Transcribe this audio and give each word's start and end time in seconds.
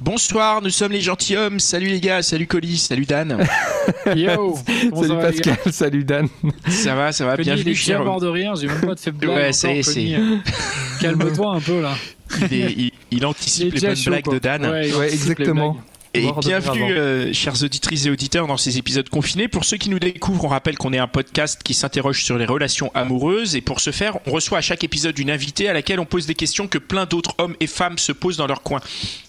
Bonsoir, 0.00 0.60
nous 0.60 0.70
sommes 0.70 0.90
les 0.90 1.00
gentilshommes. 1.00 1.60
Salut 1.60 1.86
les 1.86 2.00
gars, 2.00 2.20
salut 2.20 2.48
Colis, 2.48 2.78
salut 2.78 3.06
Dan. 3.06 3.46
Yo 4.16 4.56
Salut 4.92 5.20
Pascal, 5.20 5.56
salut 5.72 6.02
Dan. 6.04 6.26
Ça 6.68 6.96
va, 6.96 7.12
ça 7.12 7.24
va, 7.24 7.36
il 7.38 7.44
bienvenue. 7.44 7.60
est 7.60 7.64
bien 7.64 7.74
cher- 7.74 8.04
mort 8.04 8.20
de 8.20 8.26
rire, 8.26 8.56
j'ai 8.56 8.66
même 8.66 8.80
pas 8.80 8.96
de 8.96 9.00
fait 9.00 9.12
blague. 9.12 9.30
Ouais, 9.30 9.42
encore, 9.42 9.54
ça 9.54 9.72
y 9.72 9.78
est, 9.78 9.82
c'est- 9.84 9.92
Connie. 9.94 10.40
Calme-toi 11.00 11.54
un 11.54 11.60
peu 11.60 11.80
là. 11.80 11.94
Il, 12.38 12.44
est- 12.54 12.72
il- 12.72 12.80
il 12.80 12.92
Il 13.12 13.22
est 13.22 13.24
anticipe 13.24 13.72
les 13.72 13.80
bonnes 13.80 13.96
chaud, 13.96 14.10
blagues 14.10 14.24
quoi. 14.24 14.34
de 14.34 14.38
Dan. 14.40 14.66
Ouais, 14.66 14.88
il 14.88 14.94
Ouais, 14.96 15.12
exactement. 15.12 15.76
Et 16.16 16.28
bienvenue, 16.40 16.92
euh, 16.92 17.32
chères 17.32 17.60
auditrices 17.60 18.06
et 18.06 18.10
auditeurs, 18.10 18.46
dans 18.46 18.56
ces 18.56 18.78
épisodes 18.78 19.08
confinés. 19.08 19.48
Pour 19.48 19.64
ceux 19.64 19.76
qui 19.78 19.90
nous 19.90 19.98
découvrent, 19.98 20.44
on 20.44 20.48
rappelle 20.48 20.76
qu'on 20.78 20.92
est 20.92 20.98
un 20.98 21.08
podcast 21.08 21.60
qui 21.64 21.74
s'interroge 21.74 22.22
sur 22.22 22.38
les 22.38 22.46
relations 22.46 22.92
amoureuses. 22.94 23.56
Et 23.56 23.60
pour 23.60 23.80
ce 23.80 23.90
faire, 23.90 24.18
on 24.26 24.30
reçoit 24.30 24.58
à 24.58 24.60
chaque 24.60 24.84
épisode 24.84 25.18
une 25.18 25.28
invitée 25.30 25.68
à 25.68 25.72
laquelle 25.72 25.98
on 25.98 26.04
pose 26.04 26.26
des 26.26 26.36
questions 26.36 26.68
que 26.68 26.78
plein 26.78 27.04
d'autres 27.06 27.34
hommes 27.38 27.56
et 27.58 27.66
femmes 27.66 27.98
se 27.98 28.12
posent 28.12 28.36
dans 28.36 28.46
leur 28.46 28.62
coin. 28.62 28.78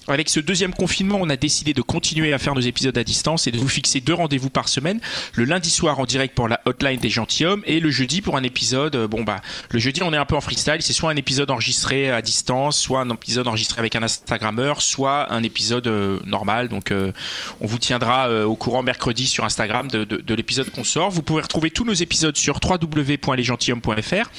Avec 0.07 0.29
ce 0.29 0.39
deuxième 0.39 0.73
confinement, 0.73 1.17
on 1.19 1.29
a 1.29 1.35
décidé 1.35 1.73
de 1.73 1.81
continuer 1.81 2.31
à 2.31 2.37
faire 2.37 2.53
nos 2.53 2.61
épisodes 2.61 2.95
à 2.97 3.03
distance 3.03 3.47
et 3.47 3.51
de 3.51 3.57
vous 3.57 3.67
fixer 3.67 4.01
deux 4.01 4.13
rendez-vous 4.13 4.51
par 4.51 4.69
semaine. 4.69 4.99
Le 5.33 5.45
lundi 5.45 5.71
soir 5.71 5.99
en 5.99 6.05
direct 6.05 6.35
pour 6.35 6.47
la 6.47 6.61
hotline 6.65 6.99
des 6.99 7.09
gentilshommes 7.09 7.63
et 7.65 7.79
le 7.79 7.89
jeudi 7.89 8.21
pour 8.21 8.37
un 8.37 8.43
épisode. 8.43 8.95
euh, 8.95 9.07
Bon 9.07 9.23
bah, 9.23 9.41
le 9.71 9.79
jeudi 9.79 10.03
on 10.03 10.13
est 10.13 10.17
un 10.17 10.25
peu 10.25 10.35
en 10.35 10.41
freestyle. 10.41 10.77
C'est 10.81 10.93
soit 10.93 11.09
un 11.09 11.15
épisode 11.15 11.49
enregistré 11.49 12.11
à 12.11 12.21
distance, 12.21 12.77
soit 12.79 13.01
un 13.01 13.09
épisode 13.09 13.47
enregistré 13.47 13.79
avec 13.79 13.95
un 13.95 14.03
Instagrammeur, 14.03 14.81
soit 14.83 15.31
un 15.33 15.41
épisode 15.41 15.87
euh, 15.87 16.19
normal. 16.25 16.69
Donc 16.69 16.91
euh, 16.91 17.11
on 17.59 17.65
vous 17.65 17.79
tiendra 17.79 18.27
euh, 18.29 18.45
au 18.45 18.55
courant 18.55 18.83
mercredi 18.83 19.25
sur 19.25 19.43
Instagram 19.43 19.87
de, 19.87 20.03
de- 20.03 20.17
de 20.17 20.35
l'épisode 20.35 20.69
qu'on 20.69 20.83
sort. 20.83 21.09
Vous 21.09 21.23
pouvez 21.23 21.41
retrouver 21.41 21.71
tous 21.71 21.83
nos 21.83 21.93
épisodes 21.93 22.37
sur 22.37 22.59
www.lesgentilhommes.fr. 22.63 24.29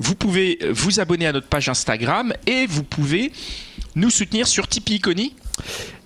Vous 0.00 0.14
pouvez 0.16 0.58
vous 0.70 0.98
abonner 0.98 1.26
à 1.28 1.32
notre 1.32 1.46
page 1.46 1.68
Instagram 1.68 2.32
et 2.46 2.66
vous 2.66 2.82
pouvez 2.82 3.30
nous 3.94 4.10
soutenir 4.10 4.46
sur 4.46 4.68
Tipeee, 4.68 5.00
Connie. 5.00 5.34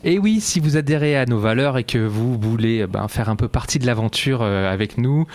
Et 0.05 0.19
oui, 0.19 0.41
si 0.41 0.61
vous 0.61 0.77
adhérez 0.77 1.17
à 1.17 1.27
nos 1.27 1.39
valeurs 1.39 1.77
et 1.77 1.85
que 1.85 1.99
vous 1.99 2.39
voulez 2.39 2.83
euh, 2.83 2.87
ben, 2.87 3.09
faire 3.09 3.29
un 3.29 3.37
peu 3.37 3.49
partie 3.49 3.79
de 3.79 3.87
l'aventure 3.87 4.41
euh, 4.43 4.73
avec 4.73 4.97
nous, 4.97 5.27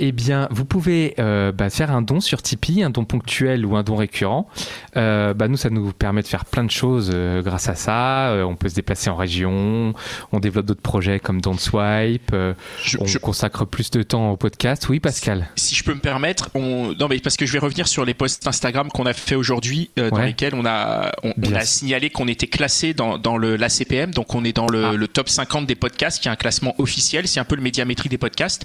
eh 0.00 0.10
bien, 0.12 0.48
vous 0.50 0.64
pouvez 0.64 1.14
euh, 1.18 1.52
bah, 1.52 1.70
faire 1.70 1.90
un 1.92 2.02
don 2.02 2.20
sur 2.20 2.42
Tipeee, 2.42 2.82
un 2.82 2.90
don 2.90 3.04
ponctuel 3.04 3.64
ou 3.64 3.76
un 3.76 3.82
don 3.82 3.94
récurrent. 3.96 4.48
Euh, 4.96 5.32
bah, 5.34 5.46
nous, 5.48 5.56
ça 5.56 5.70
nous 5.70 5.92
permet 5.92 6.22
de 6.22 6.26
faire 6.26 6.44
plein 6.44 6.64
de 6.64 6.70
choses 6.70 7.10
grâce 7.44 7.68
à 7.68 7.74
ça. 7.74 8.34
On 8.46 8.56
peut 8.56 8.68
se 8.68 8.74
déplacer 8.74 9.10
en 9.10 9.16
région, 9.16 9.94
on 10.32 10.40
développe 10.40 10.66
d'autres 10.66 10.80
projets 10.82 11.20
comme 11.20 11.40
Don't 11.40 11.58
Swipe, 11.58 12.34
Je- 12.82 12.98
on 12.98 13.06
je- 13.06 13.18
consacre 13.18 13.64
plus 13.64 13.90
de 13.90 14.02
temps 14.02 14.30
au 14.32 14.36
podcast. 14.36 14.88
Oui, 14.88 14.98
Pascal 15.00 15.48
si 15.56 15.74
je 15.74 15.84
peux 15.84 15.94
me 15.94 16.00
permettre, 16.00 16.50
on... 16.54 16.94
non 16.98 17.06
mais 17.08 17.18
parce 17.20 17.36
que 17.36 17.46
je 17.46 17.52
vais 17.52 17.58
revenir 17.58 17.86
sur 17.86 18.04
les 18.04 18.14
posts 18.14 18.46
Instagram 18.46 18.88
qu'on 18.88 19.04
a 19.06 19.12
fait 19.12 19.34
aujourd'hui, 19.34 19.90
dans 19.96 20.08
Ouais. 20.10 20.26
lesquels 20.26 20.54
on 20.54 20.64
a 20.66 21.12
on, 21.22 21.30
on 21.30 21.32
Bien. 21.36 21.56
a 21.56 21.64
signalé 21.64 22.10
qu'on 22.10 22.26
était 22.28 22.46
classé 22.46 22.92
dans, 22.94 23.18
dans 23.18 23.36
le 23.36 23.56
donc 24.06 24.34
on 24.34 24.44
est 24.44 24.52
dans 24.52 24.66
le, 24.66 24.84
Ah. 24.84 24.92
le 24.92 25.08
top 25.08 25.28
50 25.28 25.66
des 25.66 25.74
podcasts, 25.74 26.22
qui 26.22 26.28
est 26.28 26.30
un 26.30 26.36
classement 26.36 26.74
officiel, 26.78 27.28
c'est 27.28 27.40
un 27.40 27.44
peu 27.44 27.56
le 27.56 27.62
médiamétrie 27.62 28.08
des 28.08 28.18
podcasts, 28.18 28.64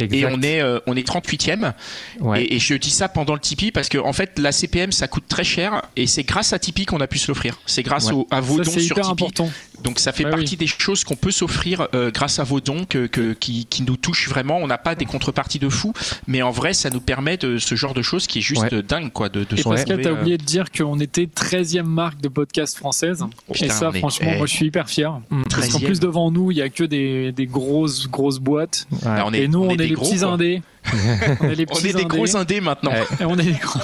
et 0.00 0.26
on 0.26 0.40
est 0.42 0.60
euh, 0.60 0.80
on 0.86 0.96
est 0.96 1.06
38e. 1.06 1.72
Ouais. 2.20 2.42
Et, 2.44 2.54
et 2.56 2.58
je 2.58 2.74
dis 2.74 2.90
ça 2.90 3.08
pendant 3.08 3.34
le 3.34 3.40
Tipeee 3.40 3.70
parce 3.72 3.88
que 3.88 3.98
en 3.98 4.12
fait 4.12 4.38
la 4.38 4.52
CPM 4.52 4.92
ça 4.92 5.08
coûte 5.08 5.24
très 5.28 5.44
cher 5.44 5.82
et 5.96 6.06
c'est 6.06 6.22
grâce 6.24 6.52
à 6.52 6.58
Tipeee 6.58 6.86
qu'on 6.86 7.00
a 7.00 7.06
pu 7.06 7.18
se 7.18 7.28
l'offrir. 7.28 7.58
C'est 7.66 7.82
grâce 7.82 8.06
Ouais. 8.08 8.14
au- 8.14 8.26
à 8.30 8.40
vos 8.40 8.58
Ça, 8.58 8.64
dons 8.64 8.70
c'est 8.72 8.80
sur 8.80 8.96
hyper 8.96 9.08
Tipeee. 9.10 9.12
important. 9.24 9.50
Donc 9.84 9.98
ça 10.00 10.12
fait 10.12 10.24
Ouais, 10.24 10.30
partie 10.30 10.56
des 10.56 10.66
choses 10.66 11.04
qu'on 11.04 11.14
peut 11.14 11.30
s'offrir 11.30 11.86
euh, 11.94 12.10
grâce 12.10 12.38
à 12.40 12.44
vos 12.44 12.60
dons 12.60 12.84
que, 12.84 13.06
que- 13.06 13.32
qui, 13.32 13.66
qui 13.66 13.82
nous 13.82 13.96
touchent 13.96 14.28
vraiment. 14.28 14.58
On 14.58 14.66
n'a 14.66 14.78
pas 14.78 14.94
des 14.96 15.04
contreparties 15.04 15.58
de 15.60 15.68
fou, 15.68 15.92
mais 16.26 16.42
en 16.42 16.50
vrai 16.50 16.72
ça 16.74 16.90
nous 16.90 17.00
permet 17.00 17.36
de 17.36 17.58
ce 17.58 17.74
genre 17.76 17.94
de 17.94 18.02
choses 18.02 18.26
qui 18.26 18.38
est 18.38 18.42
juste 18.42 18.62
Ouais. 18.62 18.74
euh, 18.74 18.82
dingue 18.82 19.12
quoi. 19.12 19.28
De, 19.28 19.44
de 19.44 19.58
Et 19.58 19.62
Pascal, 19.62 20.00
t'as 20.02 20.10
euh, 20.10 20.20
oublié 20.20 20.36
de 20.38 20.42
dire 20.44 20.72
qu'on 20.76 20.98
était 20.98 21.26
13e 21.26 21.82
marque 21.86 22.20
de 22.20 22.28
podcast 22.28 22.76
française. 22.76 23.24
et 23.50 23.52
Putain, 23.52 23.68
ça, 23.68 23.90
est- 23.94 23.98
franchement, 23.98 24.30
eh. 24.34 24.36
moi 24.38 24.46
je 24.46 24.52
suis 24.54 24.66
hyper 24.66 24.88
fier. 24.88 25.12
Mm. 25.30 25.42
Parce 25.50 25.68
qu'en 25.68 25.78
13e. 25.78 25.84
plus, 25.86 26.00
devant 26.00 26.30
nous, 26.30 26.50
il 26.50 26.58
y 26.58 26.62
a 26.62 26.68
que 26.68 26.84
des, 26.84 27.30
des 27.32 27.46
grosses, 27.46 28.08
grosses 28.08 28.38
boîtes. 28.40 28.86
Ouais. 28.90 28.98
Bah, 29.04 29.24
on 29.26 29.32
est, 29.32 29.42
et 29.42 29.48
nous, 29.48 29.60
on, 29.62 29.70
est, 29.70 29.87
les 29.88 29.94
gros, 29.94 30.04
petits 30.06 30.18
quoi. 30.20 30.28
indés. 30.32 30.62
on 31.40 31.50
est 31.50 31.54
les 31.54 31.66
On 31.70 31.74
petits 31.74 31.88
est 31.88 31.92
des 31.94 32.04
gros 32.04 32.36
indés 32.36 32.60
maintenant. 32.60 32.90
Ouais. 32.92 33.06
On 33.20 33.38
est 33.38 33.42
les 33.42 33.52
gros. 33.52 33.80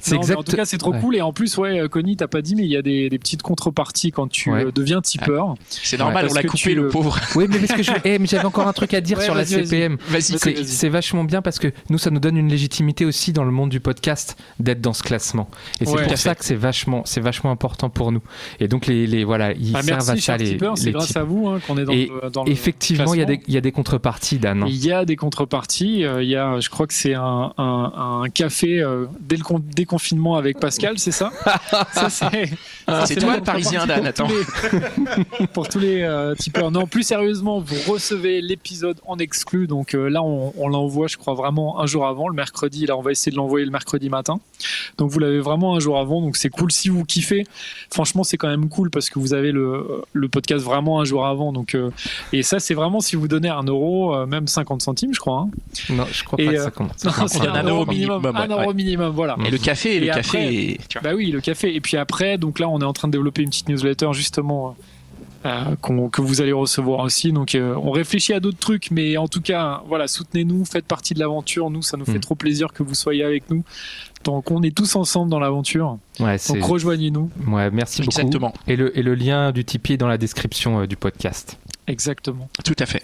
C'est 0.00 0.16
En 0.16 0.42
tout 0.42 0.56
cas, 0.56 0.64
c'est 0.64 0.78
trop 0.78 0.92
Ouais. 0.92 1.00
cool. 1.00 1.16
Et 1.16 1.20
en 1.22 1.32
plus, 1.32 1.56
ouais, 1.58 1.88
Connie, 1.90 2.16
t'as 2.16 2.26
pas 2.28 2.42
dit, 2.42 2.54
mais 2.56 2.64
il 2.64 2.70
y 2.70 2.76
a 2.76 2.82
des, 2.82 3.08
des 3.08 3.18
petites 3.18 3.42
contreparties 3.42 4.10
quand 4.12 4.28
tu 4.28 4.50
Ouais. 4.50 4.64
euh, 4.66 4.72
deviens 4.72 5.00
tipeur. 5.00 5.54
C'est 5.68 5.98
normal, 5.98 6.26
on 6.30 6.34
l'a 6.34 6.42
coupé 6.42 6.58
tu, 6.58 6.74
le 6.74 6.88
pauvre. 6.88 7.18
Oui, 7.36 7.46
mais 7.48 7.58
parce 7.58 7.72
que 7.72 7.82
je- 7.82 7.92
eh, 8.04 8.18
mais 8.18 8.26
j'avais 8.26 8.44
encore 8.44 8.66
un 8.66 8.72
truc 8.72 8.94
à 8.94 9.00
dire 9.00 9.18
Ouais, 9.18 9.24
sur 9.24 9.34
la. 9.34 9.44
CPM. 9.44 9.96
C'est- 10.20 10.88
vachement 10.88 11.24
bien 11.24 11.40
parce 11.42 11.58
que 11.58 11.72
nous, 11.88 11.98
ça 11.98 12.10
nous 12.10 12.18
donne 12.20 12.36
une 12.36 12.48
légitimité 12.48 13.04
aussi 13.04 13.32
dans 13.32 13.44
le 13.44 13.50
monde 13.52 13.70
du 13.70 13.80
podcast 13.80 14.36
d'être 14.58 14.80
dans 14.80 14.92
ce 14.92 15.02
classement. 15.02 15.48
Et 15.80 15.84
c'est 15.86 15.92
Ouais. 15.92 16.06
pour 16.06 16.18
ça 16.18 16.34
que 16.34 16.44
c'est 16.44 16.54
vachement, 16.56 17.02
c'est 17.04 17.20
vachement 17.20 17.50
important 17.50 17.90
pour 17.90 18.10
nous. 18.12 18.22
Et 18.58 18.66
donc 18.68 18.86
les, 18.86 19.06
les 19.06 19.24
voilà, 19.24 19.52
ils 19.52 19.76
Ah, 19.76 19.82
servent 19.82 20.06
merci, 20.06 20.10
à 20.10 20.16
ça 20.16 20.36
les, 20.36 20.50
tipeur. 20.52 20.76
C'est 20.76 20.90
grâce 20.92 21.16
à 21.16 21.22
vous 21.22 21.48
hein, 21.48 21.60
qu'on 21.66 21.78
est 21.78 21.84
dans 21.84 21.92
le, 21.92 22.30
dans 22.30 22.44
Effectivement, 22.46 23.14
il 23.14 23.20
y 23.20 23.22
a 23.22 23.24
des, 23.26 23.34
classement. 23.36 23.44
il 23.48 23.54
y 23.54 23.58
a 23.58 23.60
des 23.60 23.72
contreparties, 23.72 24.38
Dan. 24.38 24.64
Il 24.68 24.84
y 24.84 24.92
a 24.92 25.04
des 25.04 25.16
contreparties. 25.16 26.04
Euh, 26.04 26.22
Il 26.22 26.28
y 26.28 26.36
a, 26.36 26.60
je 26.60 26.68
crois 26.70 26.86
que 26.86 26.94
c'est 26.94 27.14
un, 27.14 27.52
café 28.34 28.80
euh, 28.80 29.06
dès 29.20 29.36
le 29.36 29.42
déconfinement 29.60 30.36
avec 30.36 30.58
Pascal, 30.58 30.98
c'est 30.98 31.10
ça 31.12 31.30
Ça, 31.92 32.08
c'est 33.06 33.16
toi 33.16 33.36
le 33.36 33.42
Parisien, 33.42 33.80
pour 33.80 33.88
Dan, 33.88 34.00
tous 34.02 34.06
attends. 34.08 34.28
les- 35.40 35.46
pour 35.52 35.68
tous 35.68 35.78
les 35.78 36.02
euh, 36.02 36.34
tipeurs. 36.34 36.70
Non, 36.70 36.86
plus 36.86 37.02
sérieusement, 37.02 37.60
vous 37.60 37.92
recevez 37.92 38.40
l'épisode 38.40 38.98
en 39.06 39.18
exclu. 39.18 39.66
Donc 39.66 39.94
euh, 39.94 40.08
là, 40.08 40.22
on, 40.22 40.52
on 40.56 40.68
l'envoie, 40.68 41.06
je 41.06 41.16
crois, 41.16 41.34
vraiment 41.34 41.80
un 41.80 41.86
jour 41.86 42.06
avant, 42.06 42.28
le 42.28 42.34
mercredi. 42.34 42.86
Là, 42.86 42.96
on 42.96 43.02
va 43.02 43.12
essayer 43.12 43.30
de 43.32 43.36
l'envoyer 43.36 43.64
le 43.64 43.70
mercredi 43.72 44.08
matin. 44.08 44.40
Donc 44.98 45.10
vous 45.10 45.18
l'avez 45.18 45.40
vraiment 45.40 45.74
un 45.76 45.80
jour 45.80 45.98
avant. 45.98 46.20
Donc 46.20 46.36
c'est 46.36 46.48
cool 46.50 46.72
si 46.72 46.88
vous 46.88 47.04
kiffez. 47.04 47.46
Franchement, 47.92 48.24
c'est 48.24 48.36
quand 48.36 48.48
même 48.48 48.68
cool 48.68 48.90
parce 48.90 49.08
que 49.10 49.18
vous 49.18 49.34
avez 49.34 49.52
le, 49.52 50.02
le 50.12 50.28
podcast 50.28 50.64
vraiment 50.64 51.00
un 51.00 51.04
jour 51.04 51.26
avant. 51.26 51.52
Donc, 51.52 51.74
euh, 51.74 51.90
et 52.32 52.42
ça, 52.42 52.58
c'est 52.58 52.74
vraiment 52.74 53.00
si 53.00 53.16
vous 53.16 53.28
donnez 53.28 53.48
un 53.50 53.62
euro, 53.62 54.14
euh, 54.14 54.26
même 54.26 54.46
50 54.48 54.82
centimes, 54.82 55.14
je 55.14 55.20
crois. 55.20 55.46
hein. 55.46 55.50
Non, 55.90 56.06
je 56.10 56.24
crois 56.24 56.40
Et, 56.40 56.46
pas 56.46 56.52
que 56.52 56.58
ça 56.64 56.70
commence. 56.70 56.92
C'est 57.30 57.38
compte. 57.38 57.48
un 57.48 57.62
euro 57.64 57.86
minimum, 57.86 58.24
Un 58.26 58.48
ouais, 58.48 58.48
euro 58.62 58.74
minimum, 58.74 59.12
voilà. 59.14 59.36
Et 59.46 59.49
le 59.50 59.58
café, 59.58 59.96
Et 59.96 60.00
le 60.00 60.10
après- 60.10 60.22
café, 60.22 60.80
tu 60.88 60.98
vois. 60.98 61.10
Bah 61.10 61.16
oui, 61.16 61.30
le 61.30 61.40
café. 61.40 61.74
Et 61.74 61.80
puis 61.80 61.96
après, 61.96 62.38
donc 62.38 62.58
là, 62.58 62.68
on 62.68 62.80
est 62.80 62.84
en 62.84 62.92
train 62.92 63.08
de 63.08 63.12
développer 63.12 63.42
une 63.42 63.50
petite 63.50 63.68
newsletter 63.68 64.08
justement 64.12 64.76
euh, 65.46 65.74
qu'on- 65.80 66.10
que 66.10 66.20
vous 66.20 66.42
allez 66.42 66.52
recevoir 66.52 67.00
aussi. 67.00 67.32
Donc, 67.32 67.54
euh, 67.54 67.74
on 67.82 67.92
réfléchit 67.92 68.34
à 68.34 68.40
d'autres 68.40 68.58
trucs, 68.58 68.90
mais 68.90 69.16
en 69.16 69.26
tout 69.26 69.40
cas, 69.40 69.80
voilà, 69.88 70.06
soutenez-nous, 70.06 70.66
faites 70.66 70.84
partie 70.84 71.14
de 71.14 71.18
l'aventure. 71.18 71.70
Nous, 71.70 71.80
ça 71.80 71.96
nous 71.96 72.04
fait 72.04 72.18
Mm. 72.18 72.20
trop 72.20 72.34
plaisir 72.34 72.74
que 72.74 72.82
vous 72.82 72.94
soyez 72.94 73.24
avec 73.24 73.48
nous. 73.48 73.64
Donc, 74.24 74.50
on 74.50 74.62
est 74.62 74.76
tous 74.76 74.96
ensemble 74.96 75.30
dans 75.30 75.38
l'aventure. 75.40 75.96
Ouais, 76.18 76.36
Donc, 76.46 76.62
rejoignez-nous. 76.62 77.30
ouais, 77.48 77.70
merci 77.70 78.02
beaucoup. 78.02 78.10
Exactement, 78.20 78.52
Et 78.68 78.76
le, 78.76 78.98
et 78.98 79.02
le 79.02 79.14
lien 79.14 79.50
du 79.50 79.64
Tipeee 79.64 79.94
est 79.94 79.96
dans 79.96 80.08
la 80.08 80.18
description 80.18 80.80
euh, 80.82 80.86
du 80.86 80.96
podcast. 80.96 81.58
Exactement. 81.86 82.50
tout 82.62 82.76
à 82.78 82.84
fait. 82.84 83.02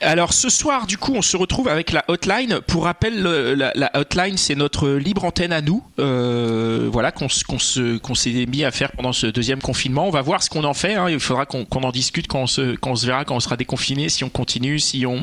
Alors 0.00 0.32
ce 0.32 0.48
soir, 0.48 0.86
du 0.86 0.98
coup, 0.98 1.12
on 1.14 1.22
se 1.22 1.36
retrouve 1.36 1.68
avec 1.68 1.92
la 1.92 2.04
hotline. 2.08 2.60
Pour 2.66 2.84
rappel, 2.84 3.22
le- 3.22 3.54
la, 3.54 3.72
la 3.74 3.90
hotline, 3.96 4.36
c'est 4.36 4.54
notre 4.54 4.88
libre 4.90 5.24
antenne 5.24 5.52
à 5.52 5.60
nous, 5.60 5.82
euh, 5.98 6.88
voilà, 6.90 7.12
qu'on 7.12 7.28
s'est 7.28 8.46
mis 8.48 8.64
à 8.64 8.70
faire 8.70 8.92
pendant 8.92 9.12
ce 9.12 9.26
deuxième 9.26 9.60
confinement. 9.60 10.06
On 10.06 10.10
va 10.10 10.22
voir 10.22 10.42
ce 10.42 10.50
qu'on 10.50 10.64
en 10.64 10.74
fait. 10.74 10.94
hein. 10.94 11.08
Il 11.08 11.20
faudra 11.20 11.46
qu'on 11.46 11.66
en 11.70 11.90
discute 11.92 12.26
quand 12.26 12.40
on, 12.42 12.46
se, 12.46 12.76
quand 12.76 12.90
on 12.92 12.96
se 12.96 13.06
verra, 13.06 13.24
quand 13.24 13.36
on 13.36 13.40
sera 13.40 13.56
déconfiné, 13.56 14.08
si 14.08 14.24
on 14.24 14.28
continue, 14.28 14.78
si 14.78 15.06
on, 15.06 15.22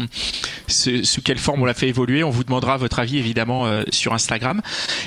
sous 0.68 1.22
quelle 1.24 1.38
forme 1.38 1.62
on 1.62 1.66
l'a 1.66 1.74
fait 1.74 1.88
évoluer. 1.90 2.24
On 2.24 2.30
vous 2.30 2.44
demandera 2.44 2.78
votre 2.78 3.00
avis 3.00 3.18
évidemment 3.18 3.66
euh, 3.66 3.84
sur 3.92 4.14
Instagram. 4.14 4.62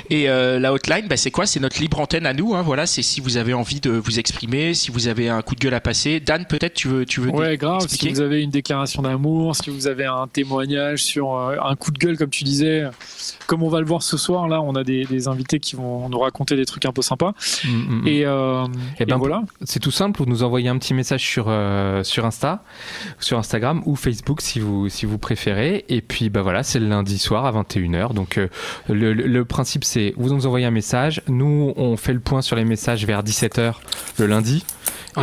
Et 0.09 0.29
euh, 0.29 0.59
la 0.59 0.73
hotline, 0.73 1.07
bah, 1.07 1.17
c'est 1.17 1.31
quoi? 1.31 1.45
C'est 1.45 1.59
notre 1.59 1.79
libre 1.79 1.99
antenne 1.99 2.25
à 2.25 2.33
nous. 2.33 2.55
hein. 2.55 2.61
Voilà, 2.61 2.85
c'est 2.85 3.01
si 3.01 3.21
vous 3.21 3.37
avez 3.37 3.53
envie 3.53 3.79
de 3.79 3.91
vous 3.91 4.19
exprimer, 4.19 4.73
si 4.73 4.91
vous 4.91 5.07
avez 5.07 5.29
un 5.29 5.41
coup 5.41 5.55
de 5.55 5.59
gueule 5.59 5.73
à 5.73 5.81
passer. 5.81 6.19
Dan, 6.19 6.45
peut-être 6.45 6.73
tu 6.73 6.87
veux, 6.87 7.05
tu 7.05 7.21
veux 7.21 7.29
Ouais, 7.31 7.57
grave. 7.57 7.81
Si 7.81 7.85
expliquer? 7.87 8.13
vous 8.13 8.21
avez 8.21 8.41
une 8.41 8.49
déclaration 8.51 9.01
d'amour, 9.01 9.55
si 9.57 9.69
vous 9.69 9.87
avez 9.87 10.05
un 10.05 10.27
témoignage 10.27 11.03
sur 11.03 11.37
un 11.37 11.75
coup 11.75 11.91
de 11.91 11.97
gueule, 11.97 12.17
comme 12.17 12.29
tu 12.29 12.43
disais, 12.43 12.85
comme 13.47 13.63
on 13.63 13.69
va 13.69 13.79
le 13.79 13.85
voir 13.85 14.03
ce 14.03 14.17
soir, 14.17 14.47
là, 14.47 14.61
on 14.61 14.75
a 14.75 14.83
des, 14.83 15.27
invités 15.27 15.59
qui 15.59 15.75
vont 15.75 16.09
nous 16.09 16.19
raconter 16.19 16.55
des 16.55 16.65
trucs 16.65 16.85
un 16.85 16.91
peu 16.91 17.01
sympas. 17.01 17.33
Mm, 17.65 17.69
mm, 17.69 18.01
mm. 18.01 18.07
Et, 18.07 18.19
et, 18.99 19.05
ben, 19.05 19.17
voilà. 19.17 19.41
C'est 19.63 19.79
tout 19.79 19.91
simple, 19.91 20.19
vous 20.19 20.29
nous 20.29 20.43
envoyez 20.43 20.69
un 20.69 20.77
petit 20.77 20.93
message 20.93 21.21
sur, 21.21 21.45
sur 22.03 22.25
Insta, 22.25 22.63
sur 23.19 23.37
Instagram 23.37 23.81
ou 23.85 23.95
Facebook 23.95 24.41
si 24.41 24.59
vous, 24.59 24.89
si 24.89 25.05
vous 25.05 25.17
préférez. 25.17 25.85
Et 25.89 26.01
puis, 26.01 26.29
bah 26.29 26.41
voilà, 26.41 26.63
c'est 26.63 26.79
le 26.79 26.87
lundi 26.87 27.17
soir 27.17 27.45
à 27.45 27.51
21h. 27.51 28.13
Donc, 28.13 28.39
le, 28.87 29.13
le 29.13 29.45
principe, 29.45 29.83
c'est 29.83 30.13
vous 30.17 30.33
nous 30.33 30.45
envoyez 30.45 30.65
un 30.65 30.71
message. 30.71 31.21
Nous, 31.27 31.73
on 31.75 31.97
fait 31.97 32.13
le 32.13 32.19
point 32.19 32.41
sur 32.41 32.55
les 32.55 32.65
messages 32.65 33.05
vers 33.05 33.23
17h 33.23 33.73
le 34.17 34.25
lundi. 34.25 34.63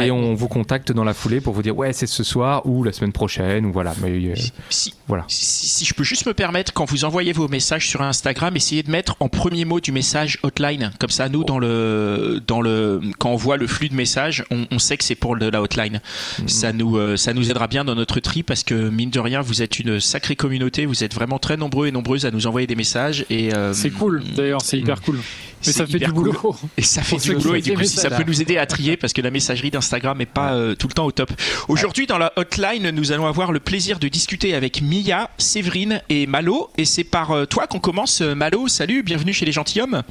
Et 0.01 0.11
on 0.11 0.35
vous 0.35 0.49
contacte 0.49 0.93
dans 0.93 1.05
la 1.05 1.15
foulée 1.15 1.41
pour 1.41 1.55
vous 1.55 1.63
dire 1.63 1.77
ouais 1.77 1.93
c'est 1.93 2.07
ce 2.07 2.25
soir 2.25 2.67
ou 2.67 2.83
la 2.83 2.93
semaine 2.93 3.13
prochaine 3.13 3.67
ou 3.67 3.73
voilà. 3.73 3.95
Mais, 4.03 4.11
euh, 4.11 4.35
si, 4.71 4.95
voilà. 5.07 5.25
Si, 5.29 5.85
je 5.85 5.95
peux 5.95 6.05
juste 6.05 6.27
me 6.27 6.35
permettre 6.35 6.73
quand 6.73 6.85
vous 6.85 7.05
envoyez 7.05 7.33
vos 7.33 7.49
messages 7.49 7.89
sur 7.89 8.03
Instagram, 8.03 8.57
essayez 8.57 8.83
de 8.83 8.91
mettre 8.91 9.17
en 9.21 9.29
premier 9.29 9.65
mot 9.65 9.81
du 9.81 9.93
message 9.93 10.39
hotline. 10.43 10.93
Comme 10.99 11.11
ça 11.11 11.29
nous 11.29 11.45
dans 11.45 11.59
le 11.59 12.43
dans 12.47 12.61
le 12.61 13.01
quand 13.19 13.31
on 13.31 13.37
voit 13.37 13.57
le 13.57 13.67
flux 13.67 13.89
de 13.89 13.95
messages, 13.95 14.45
on, 14.51 14.79
sait 14.79 14.97
que 14.97 15.05
c'est 15.05 15.15
pour 15.15 15.37
de 15.37 15.49
la 15.49 15.63
hotline. 15.63 16.01
Ça 16.47 16.73
nous 16.73 16.97
euh, 16.97 17.17
ça 17.17 17.33
nous 17.33 17.51
aidera 17.51 17.67
bien 17.67 17.85
dans 17.85 17.95
notre 17.95 18.21
tri 18.21 18.43
parce 18.43 18.65
que 18.65 18.75
mine 18.89 19.11
de 19.11 19.21
rien 19.21 19.41
vous 19.41 19.63
êtes 19.63 19.79
une 19.79 20.01
sacrée 20.01 20.37
communauté, 20.37 20.87
vous 20.87 21.05
êtes 21.05 21.15
vraiment 21.15 21.39
très 21.39 21.57
nombreux 21.57 21.87
et 21.87 21.93
nombreuses 21.93 22.27
à 22.27 22.31
nous 22.31 22.47
envoyer 22.47 22.67
des 22.67 22.77
messages 22.77 23.25
et 23.31 23.55
euh, 23.55 23.73
c'est 23.73 23.91
cool 23.91 24.23
d'ailleurs 24.37 24.61
c'est 24.63 24.79
hyper 24.79 25.01
cool. 25.03 25.19
Mais 25.67 25.73
ça 25.73 25.87
fait 25.87 25.99
du 25.99 26.13
boulot. 26.13 26.57
Et 26.77 26.83
ça 26.83 27.03
fait 27.03 27.17
du 27.17 27.35
boulot 27.37 27.55
et 27.57 27.61
du 27.61 27.75
coup 27.75 27.85
ça 27.85 28.11
peut 28.11 28.25
nous 28.27 28.41
aider 28.43 28.59
à 28.59 28.67
trier 28.67 28.97
parce 28.97 29.13
que 29.13 29.23
la 29.23 29.31
messagerie 29.31 29.71
d'Instagram 29.71 30.19
n'est 30.19 30.27
pas 30.27 30.55
euh, 30.55 30.75
tout 30.75 30.89
le 30.89 30.93
temps 30.93 31.07
au 31.07 31.13
top. 31.13 31.31
Aujourd'hui 31.69 32.07
dans 32.07 32.19
la 32.19 32.33
hotline 32.37 32.91
nous 32.91 33.13
allons 33.13 33.27
avoir 33.27 33.53
le 33.53 33.61
plaisir 33.61 33.99
de 33.99 34.09
discuter 34.09 34.55
avec 34.55 34.83
Mia, 34.83 35.31
Séverine 35.39 36.03
et 36.09 36.27
Malo 36.27 36.71
et 36.77 36.85
c'est 36.85 37.05
par 37.05 37.31
euh, 37.31 37.45
toi 37.47 37.67
qu'on 37.67 37.81
commence. 37.81 38.21
Malo, 38.21 38.69
salut, 38.69 39.03
bienvenue 39.03 39.33
chez 39.33 39.47
les 39.47 39.53
gentilshommes. 39.53 40.03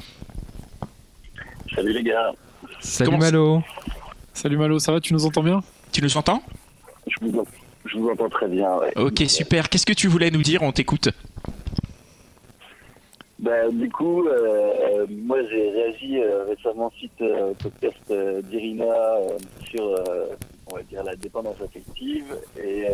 Salut 1.74 1.92
les 1.92 2.02
gars. 2.02 2.32
Salut 2.80 3.16
Malo. 3.16 3.62
Salut 4.32 4.56
Malo, 4.56 4.78
ça 4.78 4.92
va, 4.92 5.00
tu 5.00 5.12
nous 5.12 5.24
entends 5.24 5.42
bien? 5.42 5.62
Tu 5.92 6.02
nous 6.02 6.16
entends? 6.16 6.42
Je 7.06 7.16
vous, 7.98 8.08
entends 8.08 8.28
très 8.28 8.48
bien. 8.48 8.68
Ok, 8.96 9.22
super. 9.28 9.68
Qu'est-ce 9.68 9.86
que 9.86 9.92
tu 9.92 10.08
voulais 10.08 10.30
nous 10.30 10.42
dire? 10.42 10.62
On 10.62 10.72
t'écoute. 10.72 11.10
Ben, 13.40 13.76
du 13.76 13.90
coup, 13.90 14.26
euh, 14.26 15.06
moi 15.10 15.38
j'ai 15.50 15.70
réagi 15.70 16.20
euh, 16.20 16.44
récemment 16.44 16.90
suite 16.96 17.20
euh, 17.20 17.50
au 17.50 17.54
podcast 17.54 18.12
d'Irina 18.48 18.94
sur 19.68 19.82
on 20.70 20.76
va 20.76 20.82
dire 20.84 21.02
la 21.02 21.16
dépendance 21.16 21.60
affective. 21.60 22.36
Et, 22.62 22.86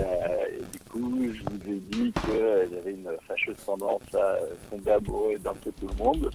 du 0.73 0.79
coup 0.91 1.25
je 1.33 1.43
vous 1.43 1.71
ai 1.71 1.81
dit 1.91 2.13
que 2.13 2.69
j'avais 2.73 2.93
une 2.93 3.11
fâcheuse 3.29 3.57
tendance 3.65 4.15
à 4.15 4.39
tomber 4.71 4.93
amoureux 4.93 5.39
d'un 5.39 5.55
peu 5.55 5.71
tout 5.79 5.89
le 5.89 6.05
monde. 6.05 6.31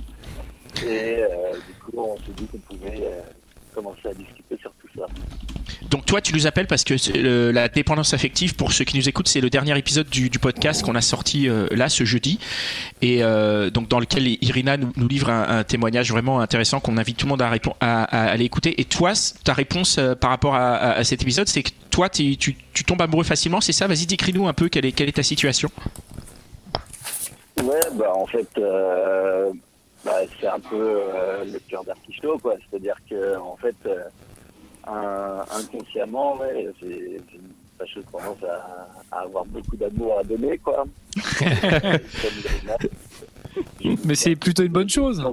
Et 0.88 1.18
du 1.68 1.74
coup 1.80 1.98
on 1.98 2.16
s'est 2.18 2.34
dit 2.38 2.46
qu'on 2.46 2.60
pouvait 2.60 3.10
commencer 3.76 4.08
à 4.08 4.14
discuter 4.14 4.58
sur 4.60 4.72
tout 4.82 4.88
ça. 4.98 5.06
Donc 5.90 6.06
toi, 6.06 6.22
tu 6.22 6.34
nous 6.34 6.48
appelles 6.48 6.68
parce 6.68 6.84
que 6.84 7.52
la 7.52 7.68
dépendance 7.68 8.14
affective, 8.14 8.56
pour 8.56 8.72
ceux 8.72 8.86
qui 8.86 8.98
nous 8.98 9.08
écoutent, 9.08 9.28
c'est 9.28 9.42
le 9.42 9.50
dernier 9.50 9.78
épisode 9.78 10.10
du, 10.10 10.30
podcast 10.40 10.84
qu'on 10.84 10.96
a 10.96 11.02
sorti 11.02 11.48
euh, 11.48 11.68
là 11.72 11.90
ce 11.90 12.04
jeudi, 12.04 12.40
et 13.02 13.24
euh, 13.24 13.70
donc 13.70 13.88
dans 13.88 14.00
lequel 14.00 14.28
Irina 14.44 14.78
nous, 14.78 15.08
livre 15.08 15.30
un, 15.30 15.64
témoignage 15.64 16.12
vraiment 16.12 16.40
intéressant 16.40 16.80
qu'on 16.80 16.98
invite 16.98 17.18
tout 17.18 17.26
le 17.26 17.30
monde 17.32 17.42
à, 17.42 17.52
à, 17.80 18.04
à, 18.04 18.32
aller 18.32 18.46
écouter. 18.46 18.80
Et 18.80 18.86
toi, 18.86 19.14
ta 19.44 19.54
réponse 19.54 19.98
euh, 19.98 20.16
par 20.16 20.30
rapport 20.30 20.56
à, 20.56 21.04
cet 21.04 21.22
épisode, 21.22 21.48
c'est 21.48 21.64
que 21.64 21.72
toi, 21.90 22.10
tu, 22.10 22.38
tu, 22.38 22.84
tombes 22.86 23.02
amoureux 23.02 23.24
facilement, 23.24 23.62
c'est 23.62 23.72
ça? 23.72 23.88
Vas-y, 23.88 24.06
décris-nous 24.06 24.48
un 24.48 24.54
peu 24.54 24.70
quelle 24.70 24.86
est, 24.86 24.92
quelle 24.92 25.10
est 25.10 25.14
ta 25.14 25.24
situation. 25.24 25.70
Ouais, 27.64 27.80
bah 27.94 28.12
en 28.14 28.26
fait, 28.26 28.48
bah, 30.06 30.20
c'est 30.40 30.48
un 30.48 30.60
peu 30.60 31.02
le 31.46 31.60
cœur 31.68 31.84
d'artichaut, 31.84 32.38
quoi. 32.38 32.56
C'est-à-dire 32.70 32.96
que 33.10 33.38
en 33.38 33.58
fait 33.58 33.76
inconsciemment, 34.88 36.38
ouais, 36.38 36.70
j'ai 36.80 37.18
une 37.34 37.52
fâcheuse 37.78 38.06
tendance 38.12 38.44
à, 38.44 38.88
à, 39.12 39.22
avoir 39.22 39.46
beaucoup 39.46 39.76
d'amour 39.76 40.20
à 40.20 40.24
donner, 40.24 40.58
quoi. 40.60 40.86
Mais 44.06 44.16
c'est 44.16 44.36
plutôt 44.36 44.64
une 44.64 44.72
bonne 44.72 44.90
chose. 44.90 45.24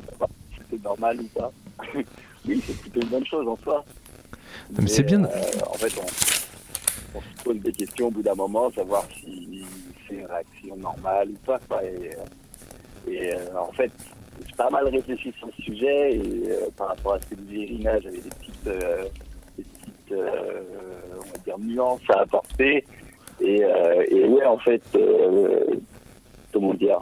C'est 0.71 0.83
normal 0.83 1.21
ou 1.21 1.29
pas? 1.39 1.53
Oui, 2.45 2.61
c'est 2.67 2.77
plutôt 2.77 3.01
une 3.03 3.09
bonne 3.09 3.25
chose 3.27 3.47
en 3.47 3.57
soi. 3.59 3.85
Mais, 4.77 4.89
c'est 4.89 5.05
bien. 5.05 5.23
Euh, 5.23 5.29
en 5.65 5.75
fait, 5.75 5.93
on, 5.97 7.19
on, 7.19 7.21
se 7.21 7.45
pose 7.45 7.61
des 7.61 7.71
questions 7.71 8.09
au 8.09 8.11
bout 8.11 8.23
d'un 8.23 8.35
moment, 8.35 8.69
savoir 8.73 9.07
si 9.15 9.65
c'est 10.09 10.15
une 10.15 10.27
réaction 10.27 10.77
normale 10.77 11.29
ou 11.29 11.37
pas. 11.47 11.61
Quoi. 11.69 11.85
Et, 11.85 12.11
et 13.07 13.33
euh, 13.33 13.57
en 13.57 13.71
fait, 13.71 13.93
j'ai 14.47 14.57
pas 14.57 14.71
mal 14.71 14.89
réfléchi 14.89 15.33
sur 15.39 15.47
le 15.47 15.65
sujet 15.65 16.15
et 16.17 16.51
euh, 16.51 16.69
par 16.77 16.89
rapport 16.89 17.15
à 17.15 17.21
ce 17.21 17.27
que 17.29 17.35
disait 17.37 17.65
Irina, 17.65 18.01
j'avais 18.01 18.19
des 18.19 18.31
petites 18.31 18.69
euh, 20.13 20.63
on 21.15 21.21
va 21.21 21.39
dire, 21.45 21.59
nuances 21.59 22.01
à 22.09 22.21
apporter. 22.21 22.85
Et, 23.41 23.65
euh, 23.65 24.29
ouais, 24.29 24.45
en 24.45 24.59
fait, 24.59 24.83
euh, 24.95 25.77
comment 26.53 26.75
dire, 26.75 27.01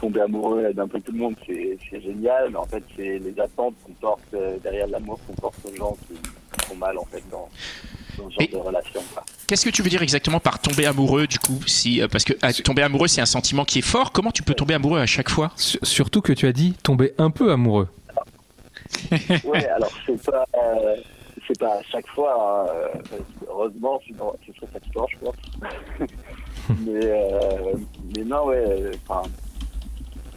tomber 0.00 0.20
amoureux 0.20 0.72
d'un 0.72 0.86
peu 0.86 1.00
tout 1.00 1.12
le 1.12 1.18
monde, 1.18 1.34
c'est 1.46 2.00
génial, 2.00 2.50
mais 2.50 2.56
en 2.56 2.64
fait, 2.64 2.82
c'est 2.96 3.18
les 3.18 3.40
attentes 3.40 3.74
qu'on 3.84 3.92
porte 3.92 4.34
derrière 4.62 4.86
l'amour 4.86 5.18
qu'on 5.26 5.34
porte 5.34 5.58
aux 5.66 5.74
gens 5.74 5.96
qui 6.06 6.14
font 6.66 6.76
mal, 6.76 6.96
en 6.98 7.04
fait, 7.04 7.22
dans 8.18 8.30
ce 8.30 8.34
genre 8.40 8.48
de 8.50 8.56
relation. 8.56 9.00
Qu'est-ce 9.46 9.64
que 9.64 9.70
tu 9.70 9.82
veux 9.82 9.90
dire 9.90 10.02
exactement 10.02 10.40
par 10.40 10.58
tomber 10.58 10.86
amoureux, 10.86 11.26
du 11.26 11.38
coup 11.38 11.60
si, 11.66 12.00
Parce 12.10 12.24
que 12.24 12.62
tomber 12.62 12.82
amoureux, 12.82 13.08
c'est 13.08 13.20
un 13.20 13.26
sentiment 13.26 13.64
qui 13.64 13.80
est 13.80 13.82
fort. 13.82 14.12
Comment 14.12 14.30
tu 14.30 14.42
peux 14.42 14.54
tomber 14.54 14.74
amoureux 14.74 15.00
à 15.00 15.06
chaque 15.06 15.28
fois? 15.28 15.52
Surtout 15.56 16.20
que 16.20 16.32
tu 16.32 16.46
as 16.46 16.52
dit 16.52 16.74
tomber 16.82 17.12
un 17.18 17.30
peu 17.30 17.52
amoureux. 17.52 17.88
ouais, 19.44 19.66
alors 19.68 19.90
c'est 20.06 20.22
pas 20.24 20.44
c'est 21.46 21.58
pas 21.58 21.74
à 21.78 21.82
chaque 21.82 22.06
fois. 22.08 22.66
Hein, 22.68 23.00
heureusement, 23.48 24.00
sinon 24.06 24.34
ce 24.46 24.52
serait 24.54 24.66
fatigant, 24.72 25.06
je 25.08 25.18
pense. 25.18 25.36
mais, 26.80 27.00
euh, 27.04 27.74
mais 28.16 28.24
non, 28.24 28.46
ouais. 28.46 28.90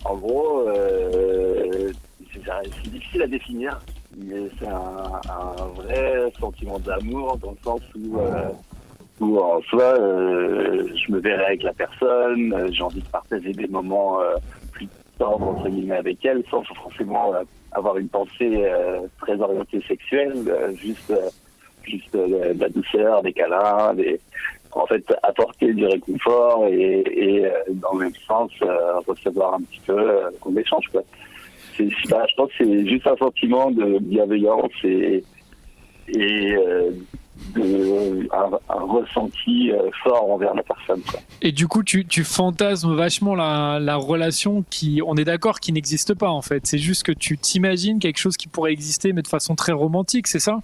En 0.06 0.16
gros, 0.16 0.68
euh, 0.68 1.92
c'est 2.34 2.90
difficile 2.92 3.24
à 3.24 3.28
définir, 3.28 3.80
mais 4.18 4.50
c'est 4.60 4.68
un, 4.68 5.22
un, 5.30 5.66
vrai 5.76 6.32
sentiment 6.40 6.80
d'amour 6.80 7.38
dans 7.38 7.52
le 7.52 7.58
sens 7.64 7.82
où, 7.96 8.20
euh, 8.20 8.50
où 9.20 9.40
en 9.40 9.62
soi, 9.62 9.96
je 9.96 11.12
me 11.12 11.20
verrai 11.20 11.46
avec 11.46 11.64
la 11.64 11.74
personne, 11.74 12.70
j'ai 12.72 12.84
envie 12.84 13.02
de 13.02 13.08
partager 13.08 13.54
des 13.54 13.68
moments 13.68 14.20
plus 14.72 14.88
tendres 15.18 15.48
entre 15.48 15.70
guillemets 15.70 15.98
avec 15.98 16.26
elle, 16.26 16.44
sans 16.50 16.64
forcément 16.64 17.34
avoir 17.72 17.98
une 17.98 18.10
pensée 18.10 18.64
euh, 18.66 19.02
très 19.22 19.40
orientée 19.40 19.82
sexuelle, 19.88 20.34
euh, 20.48 20.74
juste, 20.76 21.12
euh, 21.12 21.30
juste 21.84 22.16
de 22.16 22.60
la 22.60 22.70
douceur, 22.70 23.22
des 23.22 23.34
câlins, 23.34 23.94
des, 23.94 24.20
en 24.72 24.86
fait 24.86 25.04
apporter 25.24 25.74
du 25.74 25.86
réconfort 25.86 26.66
et, 26.68 27.04
et 27.08 27.52
dans 27.70 27.94
le 27.94 28.06
même 28.06 28.16
sens 28.28 28.52
recevoir 29.08 29.56
un 29.56 29.62
petit 29.62 29.82
peu 29.86 30.22
qu'on 30.40 30.56
échange 30.56 30.88
quoi. 30.92 31.02
Je 31.80 32.36
pense 32.36 32.50
que 32.50 32.66
c'est 32.66 32.88
juste 32.88 33.08
un 33.08 33.16
sentiment 33.18 33.72
de 33.72 34.00
bienveillance 34.00 34.72
et, 34.84 35.24
et 36.10 36.56
un, 38.34 38.60
ressenti 38.70 39.72
euh, 39.72 39.90
fort 40.04 40.32
envers 40.32 40.54
la 40.54 40.64
personne. 40.64 41.02
Et 41.42 41.52
du 41.52 41.68
coup, 41.68 41.84
tu, 41.84 42.06
tu 42.06 42.24
fantasmes 42.24 42.96
vachement 42.96 43.36
la, 43.36 43.80
la, 43.80 43.96
relation 43.96 44.64
qui, 44.70 45.02
on 45.06 45.16
est 45.16 45.24
d'accord, 45.24 45.60
qui 45.60 45.72
n'existe 45.74 46.14
pas 46.14 46.30
en 46.30 46.42
fait. 46.42 46.66
C'est 46.66 46.78
juste 46.78 47.04
que 47.04 47.12
tu 47.12 47.38
t'imagines 47.38 48.00
quelque 48.00 48.20
chose 48.20 48.38
qui 48.38 48.48
pourrait 48.48 48.72
exister, 48.72 49.14
mais 49.14 49.22
de 49.22 49.28
façon 49.28 49.56
très 49.56 49.72
romantique, 49.72 50.28
c'est 50.28 50.40
ça? 50.40 50.60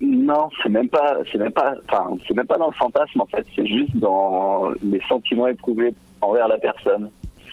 Non, 0.00 0.48
c'est 0.62 0.68
même 0.68 0.88
pas, 0.88 1.18
c'est 1.30 1.38
même 1.38 1.52
pas, 1.52 1.74
enfin, 1.88 2.16
c'est 2.26 2.34
même 2.34 2.46
pas 2.46 2.58
dans 2.58 2.66
le 2.66 2.74
fantasme 2.74 3.20
en 3.20 3.26
fait. 3.26 3.46
C'est 3.54 3.66
juste 3.66 3.96
dans 3.96 4.70
les 4.82 5.00
sentiments 5.08 5.46
éprouvés 5.46 5.94
envers 6.20 6.48
la 6.48 6.58
personne. 6.58 7.10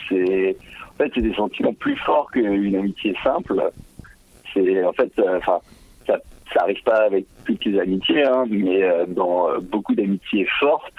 C'est, 0.09 0.57
en 0.91 1.03
fait, 1.03 1.11
c'est 1.15 1.21
des 1.21 1.33
sentiments 1.33 1.73
plus 1.73 1.95
forts 1.97 2.29
qu'une 2.31 2.75
amitié 2.75 3.15
simple. 3.23 3.61
C'est, 4.53 4.83
en 4.83 4.93
fait, 4.93 5.11
euh, 5.19 5.37
enfin, 5.37 5.59
ça 6.05 6.17
ça 6.53 6.63
arrive 6.63 6.83
pas 6.83 7.05
avec 7.05 7.25
toutes 7.45 7.63
les 7.65 7.79
amitiés, 7.79 8.23
hein, 8.23 8.45
mais 8.49 8.83
euh, 8.83 9.05
dans 9.07 9.49
euh, 9.49 9.59
beaucoup 9.59 9.95
d'amitiés 9.95 10.45
fortes, 10.59 10.93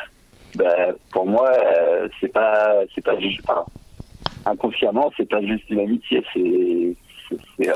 bah, 0.54 0.88
pour 1.12 1.26
moi, 1.26 1.50
euh, 1.52 2.08
c'est 2.20 2.32
pas, 2.32 2.80
c'est 2.94 3.04
pas 3.04 3.18
juste, 3.18 3.40
enfin, 3.46 3.64
inconsciemment, 4.46 5.12
c'est 5.16 5.28
pas 5.28 5.42
juste 5.42 5.68
une 5.70 5.80
amitié, 5.80 6.22
c'est, 6.32 6.96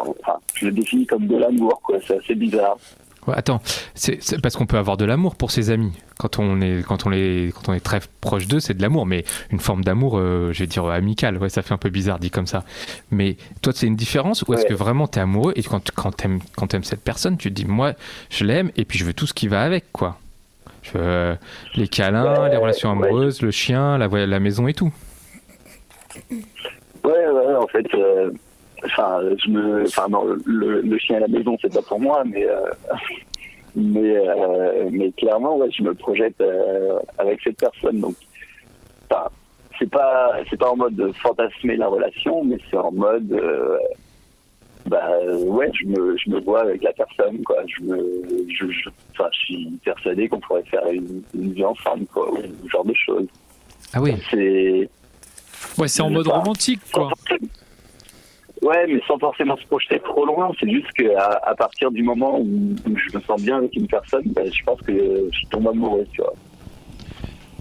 enfin, 0.01 0.39
je 0.55 0.67
le 0.67 0.73
définis 0.73 1.07
comme 1.07 1.27
de 1.27 1.37
l'amour, 1.37 1.81
quoi. 1.83 1.99
C'est 2.07 2.17
assez 2.19 2.35
bizarre 2.35 2.77
attends, 3.35 3.61
c'est 3.95 4.41
parce 4.41 4.57
qu'on 4.57 4.67
peut 4.67 4.79
avoir 4.79 4.97
de 4.97 5.05
l'amour 5.05 5.37
pour 5.37 5.51
ses 5.51 5.71
amis. 5.71 5.93
Quand 6.19 6.39
on 6.39 6.61
est, 6.61 6.83
quand 6.87 7.07
on 7.07 7.13
est, 7.13 7.53
quand 7.55 7.71
on 7.71 7.75
est 7.75 7.81
très 7.81 8.01
proche 8.21 8.47
d'eux, 8.47 8.61
c'est 8.61 8.75
de 8.75 8.83
l'amour, 8.83 9.07
mais 9.07 9.25
une 9.51 9.61
forme 9.61 9.85
d'amour, 9.85 10.19
euh, 10.19 10.53
je 10.53 10.61
vais 10.61 10.67
dire 10.67 10.87
amical. 10.87 11.37
Ouais, 11.39 11.49
ça 11.49 11.63
fait 11.63 11.75
un 11.75 11.79
peu 11.79 11.91
bizarre 11.91 12.19
dit 12.19 12.31
comme 12.31 12.47
ça. 12.47 12.65
Mais 13.11 13.37
toi, 13.63 13.73
c'est 13.75 13.87
une 13.87 13.97
différence 13.97 14.43
ou 14.43 14.55
est-ce 14.55 14.67
que 14.67 14.75
vraiment 14.75 15.09
tu 15.09 15.19
es 15.19 15.23
amoureux 15.23 15.53
et 15.57 15.63
quand, 15.63 15.91
quand 15.95 16.17
tu 16.17 16.25
aimes, 16.25 16.41
quand 16.57 16.73
aimes 16.75 16.85
cette 16.85 17.03
personne, 17.03 17.37
tu 17.37 17.51
te 17.51 17.55
dis, 17.55 17.67
moi, 17.67 17.93
je 18.31 18.45
l'aime 18.45 18.71
et 18.77 18.85
puis 18.85 18.99
je 18.99 19.05
veux 19.05 19.13
tout 19.13 19.27
ce 19.27 19.35
qui 19.35 19.49
va 19.49 19.63
avec, 19.63 19.93
quoi. 19.93 20.19
Euh, 20.95 21.35
les 21.75 21.89
câlins, 21.89 22.49
les 22.49 22.57
relations 22.57 22.91
amoureuses, 22.93 23.43
le 23.43 23.51
chien, 23.51 23.99
la, 23.99 24.07
la 24.07 24.41
maison 24.41 24.69
et 24.69 24.75
tout. 24.75 24.93
Ouais, 27.05 27.11
ouais, 27.13 27.55
en 27.57 27.67
fait, 27.67 27.87
euh, 27.95 28.31
enfin, 28.85 29.21
je 29.45 29.51
me, 29.51 29.85
enfin, 29.85 30.09
non, 30.09 30.25
le, 30.45 30.81
le, 30.81 30.99
chien 30.99 31.17
à 31.17 31.21
la 31.21 31.29
maison, 31.29 31.57
c'est 31.61 31.73
pas 31.73 31.83
pour 31.83 32.01
moi, 32.01 32.23
mais, 32.25 32.47
euh, 32.47 32.61
mais, 33.75 34.17
euh, 34.17 34.89
mais 34.91 35.13
clairement, 35.13 35.57
ouais, 35.57 35.71
je 35.71 35.83
me 35.83 35.95
projette 35.95 36.43
avec 37.19 37.41
cette 37.43 37.59
personne, 37.59 38.01
donc, 38.01 38.17
enfin, 39.11 39.29
c'est 39.79 39.91
pas, 39.91 40.33
c'est 40.49 40.59
pas 40.59 40.71
en 40.71 40.77
mode 40.77 41.13
fantasmer 41.23 41.77
la 41.77 41.89
relation, 41.89 42.45
mais 42.45 42.59
c'est 42.71 42.79
en 42.79 42.93
mode, 42.93 43.41
bah 44.87 45.19
ouais, 45.27 45.71
je 45.75 45.87
me, 45.87 46.17
je 46.17 46.31
me 46.31 46.41
vois 46.41 46.63
avec 46.63 46.83
la 46.83 46.93
personne, 46.93 47.43
quoi. 47.43 47.57
Je 47.67 47.83
me, 47.83 48.23
je, 48.49 48.71
je, 48.71 48.89
enfin, 49.13 49.29
je 49.33 49.39
suis 49.39 49.79
persuadé 49.85 50.29
qu'on 50.29 50.39
pourrait 50.39 50.63
faire 50.65 50.87
une, 50.91 51.23
une 51.35 51.53
vie 51.53 51.65
ensemble, 51.65 52.07
quoi, 52.07 52.31
ou 52.33 52.37
ce 52.65 52.69
genre 52.69 52.85
de 52.85 52.95
choses. 52.95 53.27
Ah 53.93 54.01
oui. 54.01 54.15
C'est. 54.31 54.89
Ouais, 55.79 55.89
c'est 55.89 56.03
en 56.03 56.11
mode 56.11 56.29
romantique, 56.29 56.81
quoi. 56.93 57.11
Ouais, 58.67 58.85
mais 58.89 59.01
sans 59.07 59.17
forcément 59.17 59.57
se 59.57 59.65
projeter 59.67 60.01
trop 60.01 60.27
loin. 60.27 60.51
C'est 60.59 60.69
juste 60.69 60.91
qu'à 60.91 61.41
à 61.45 61.55
partir 61.55 61.93
du 61.93 62.03
moment 62.03 62.41
où, 62.41 62.75
je 62.85 63.17
me 63.17 63.23
sens 63.23 63.41
bien 63.41 63.59
avec 63.59 63.77
une 63.77 63.87
personne, 63.87 64.25
bah, 64.35 64.43
je 64.45 64.65
pense 64.65 64.81
que 64.81 64.93
je 64.93 65.49
tombe 65.51 65.69
amoureux, 65.69 66.05
tu 66.13 66.21
vois. 66.21 66.35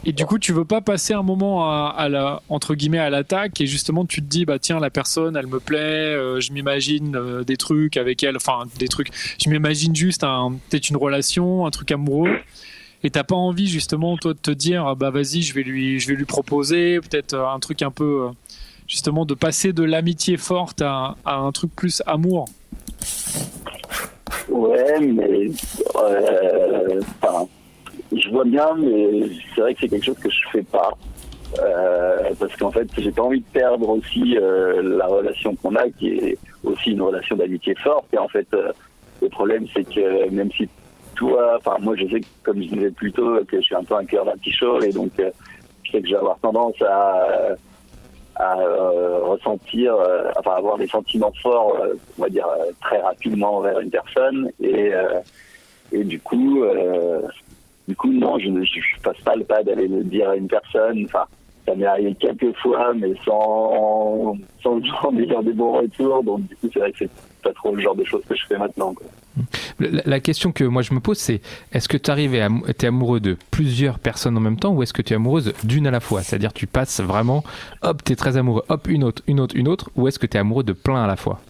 Et 0.04 0.14
du 0.14 0.26
coup, 0.26 0.40
tu 0.40 0.52
veux 0.52 0.66
pas 0.66 0.82
passer 0.82 1.14
un 1.14 1.22
moment 1.22 1.70
à, 1.70 2.10
la 2.10 2.42
entre 2.50 2.74
guillemets 2.74 2.98
à 2.98 3.12
l'attaque 3.12 3.62
et 3.62 3.68
justement 3.68 4.06
tu 4.06 4.22
te 4.22 4.28
dis 4.28 4.46
bah 4.46 4.60
tiens 4.60 4.80
la 4.80 4.92
personne 4.92 5.36
elle 5.36 5.48
me 5.48 5.60
plaît, 5.60 5.80
euh, 5.80 6.40
je 6.40 6.54
m'imagine 6.54 7.16
euh, 7.16 7.44
des 7.44 7.58
trucs 7.58 7.98
avec 7.98 8.22
elle, 8.22 8.36
enfin 8.36 8.66
des 8.78 8.88
trucs, 8.88 9.10
je 9.44 9.50
m'imagine 9.50 9.96
juste 9.96 10.22
peut-être 10.22 10.90
une 10.90 10.98
relation, 10.98 11.66
un 11.66 11.72
truc 11.72 11.92
amoureux. 11.92 12.38
Et 13.04 13.10
t'as 13.10 13.24
pas 13.24 13.36
envie 13.36 13.68
justement 13.68 14.16
toi 14.18 14.34
de 14.34 14.40
te 14.40 14.52
dire 14.52 14.96
bah 14.96 15.10
vas-y 15.10 15.42
je 15.42 15.56
vais 15.56 15.64
lui 15.64 16.00
je 16.00 16.08
vais 16.08 16.16
lui 16.16 16.26
proposer 16.26 17.00
peut-être 17.00 17.34
euh, 17.34 17.48
un 17.48 17.60
truc 17.60 17.82
un 17.82 17.92
peu 17.92 18.30
justement 18.88 19.25
de 19.25 19.34
passer 19.34 19.74
de 19.74 19.84
l'amitié 19.84 20.38
forte 20.38 20.82
à, 20.82 21.15
un 21.25 21.51
truc 21.51 21.75
plus 21.75 22.01
amour. 22.06 22.46
Ouais 24.50 25.00
mais 25.00 25.50
je 28.12 28.30
vois 28.30 28.46
bien, 28.46 28.70
mais 28.77 29.30
c'est 29.54 29.62
vrai 29.62 29.74
que 29.74 29.82
c'est 29.82 29.88
quelque 29.89 30.06
chose 30.06 30.20
que 30.20 30.30
je 30.30 30.39
fais 30.51 30.63
pas. 30.63 30.92
Euh, 31.60 32.34
parce 32.39 32.56
qu'en 32.58 32.72
fait, 32.72 32.88
j'ai 32.98 33.12
pas 33.12 33.24
envie 33.24 33.39
de 33.39 33.46
perdre 33.46 33.89
aussi 33.89 34.38
euh, 34.38 34.98
la 34.98 35.06
relation 35.06 35.56
qu'on 35.56 35.75
a, 35.75 35.89
qui 35.89 36.10
est 36.10 36.38
aussi 36.63 36.92
une 36.92 37.01
relation 37.01 37.36
d'amitié 37.36 37.75
forte. 37.75 38.06
Et 38.13 38.18
en 38.18 38.27
fait, 38.27 38.48
euh, 38.54 38.72
le 39.22 39.30
problème, 39.30 39.65
c'est 39.74 39.84
que 39.84 40.30
même 40.30 40.51
si 40.51 40.68
toi, 41.15 41.58
enfin 41.58 41.77
moi, 41.80 41.96
je 41.96 42.08
sais 42.08 42.22
comme 42.44 42.62
je 42.62 42.68
disais 42.68 42.92
plus 42.92 43.12
tôt, 43.12 43.39
que 43.48 43.58
je 43.58 43.62
suis 43.62 43.75
un 43.75 43.84
peu 43.84 43.96
un 43.96 44.06
cœur 44.06 44.25
d'un 44.25 44.34
petit 44.38 44.54
et 44.84 44.92
donc 44.92 45.12
je 45.18 45.92
sais 45.92 46.01
que 46.01 46.08
je 46.08 46.12
vais 46.12 46.20
avoir 46.20 46.38
tendance 46.39 46.82
à, 46.82 47.56
à 48.36 48.56
ressentir, 48.56 49.96
enfin 50.38 50.51
avoir 50.51 50.77
des 50.77 50.88
sentiments 50.88 51.34
forts, 51.42 51.77
on 52.18 52.22
va 52.22 52.30
dire 52.30 52.48
très 52.82 53.00
rapidement 53.00 53.62
vers 53.62 53.80
une 53.80 53.89
personne, 53.89 54.51
et 54.62 54.92
et 55.92 56.04
du 56.04 56.20
coup, 56.20 56.63
du 57.88 57.96
coup, 57.96 58.12
non, 58.12 58.39
je 58.39 58.50
ne 58.50 58.63
passe 59.04 59.20
pas 59.22 59.36
le 59.36 59.44
pas 59.44 59.63
d'aller 59.63 59.88
le 59.88 60.04
dire 60.04 60.30
à 60.30 60.36
une 60.36 60.48
personne. 60.48 61.06
Enfin, 61.06 61.25
ça 61.65 61.75
m'est 61.75 61.86
arrivé 61.86 62.15
quelques 62.15 62.56
fois, 62.58 62.94
mais 62.94 63.13
sans, 63.24 64.36
sans 64.62 64.84
genre 64.84 65.12
dire 65.12 65.44
des 65.44 65.54
bons 65.54 65.74
retours. 65.74 66.24
Donc, 66.24 66.42
du 66.48 66.56
coup, 66.56 66.70
c'est 66.74 66.80
vrai 66.80 66.92
que 66.92 67.00
c'est 67.00 67.12
pas 67.44 67.54
trop 67.54 67.75
le 67.75 67.82
genre 67.82 67.96
de 67.96 68.04
choses 68.04 68.24
que 68.27 68.36
je 68.36 68.46
fais 68.48 68.58
maintenant. 68.58 68.94
Quoi. 68.94 69.08
La, 69.80 70.20
question 70.20 70.51
que 70.51 70.63
moi 70.63 70.82
je 70.82 70.94
me 70.94 71.00
pose, 71.00 71.18
c'est 71.18 71.42
est-ce 71.74 71.89
que 71.89 71.98
tu 71.98 72.10
arrives 72.10 72.36
à 72.36 72.48
es 72.68 72.86
amoureux 72.86 73.20
de 73.20 73.38
plusieurs 73.51 74.00
personnes 74.00 74.38
en 74.38 74.42
même 74.42 74.58
temps 74.58 74.72
ou 74.72 74.84
est-ce 74.84 74.94
que 74.94 75.01
tu 75.01 75.13
es 75.13 75.15
amoureuse 75.15 75.54
d'une 75.63 75.88
à 75.88 75.92
la 75.92 76.00
fois? 76.00 76.22
C'est-à-dire, 76.22 76.54
tu 76.54 76.68
passes 76.68 77.01
vraiment, 77.01 77.44
hop, 77.82 78.04
tu 78.04 78.13
es 78.13 78.15
très 78.15 78.38
amoureux, 78.38 78.63
hop, 78.70 78.88
une 78.88 79.04
autre, 79.04 79.22
une 79.27 79.39
autre, 79.39 79.56
une 79.56 79.68
autre, 79.68 79.89
ou 79.96 80.08
est-ce 80.08 80.20
que 80.20 80.25
tu 80.25 80.38
es 80.38 80.39
amoureux 80.39 80.63
de 80.63 80.74
plein 80.74 81.04
à 81.04 81.08
la 81.08 81.15
fois? 81.15 81.42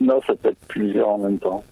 Non, 0.00 0.20
ça 0.26 0.34
peut 0.34 0.48
être 0.50 0.66
plusieurs 0.68 1.08
en 1.08 1.18
même 1.18 1.38
temps. 1.38 1.64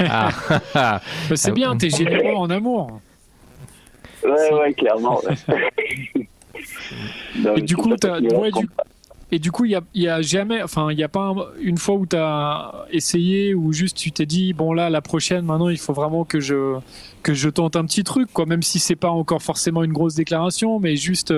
Ah. 0.00 1.00
c'est 1.34 1.52
bien, 1.52 1.76
t'es 1.76 1.90
généreux 1.90 2.34
en 2.36 2.48
amour. 2.50 3.00
Ouais, 4.24 4.52
ouais, 4.52 4.72
clairement. 4.74 5.20
et 7.56 7.60
du 7.62 7.76
coup, 7.76 7.94
et 9.30 9.38
du 9.38 9.52
coup, 9.52 9.66
il 9.66 9.78
y 9.94 10.08
a, 10.08 10.22
jamais, 10.22 10.62
enfin, 10.62 10.90
il 10.90 10.98
y 10.98 11.02
a 11.02 11.08
pas 11.08 11.34
une 11.60 11.76
fois 11.76 11.96
où 11.96 12.06
tu 12.06 12.16
as 12.16 12.86
essayé 12.90 13.54
ou 13.54 13.72
juste 13.72 13.96
tu 13.96 14.10
t'es 14.10 14.24
dit, 14.24 14.54
bon 14.54 14.72
là, 14.72 14.88
la 14.88 15.02
prochaine, 15.02 15.44
maintenant, 15.44 15.68
il 15.68 15.78
faut 15.78 15.92
vraiment 15.92 16.24
que 16.24 16.40
je 16.40 16.78
que 17.22 17.34
je 17.34 17.50
tente 17.50 17.76
un 17.76 17.84
petit 17.84 18.04
truc, 18.04 18.32
quoi, 18.32 18.46
même 18.46 18.62
si 18.62 18.78
c'est 18.78 18.96
pas 18.96 19.10
encore 19.10 19.42
forcément 19.42 19.82
une 19.84 19.92
grosse 19.92 20.14
déclaration, 20.14 20.80
mais 20.80 20.96
juste 20.96 21.34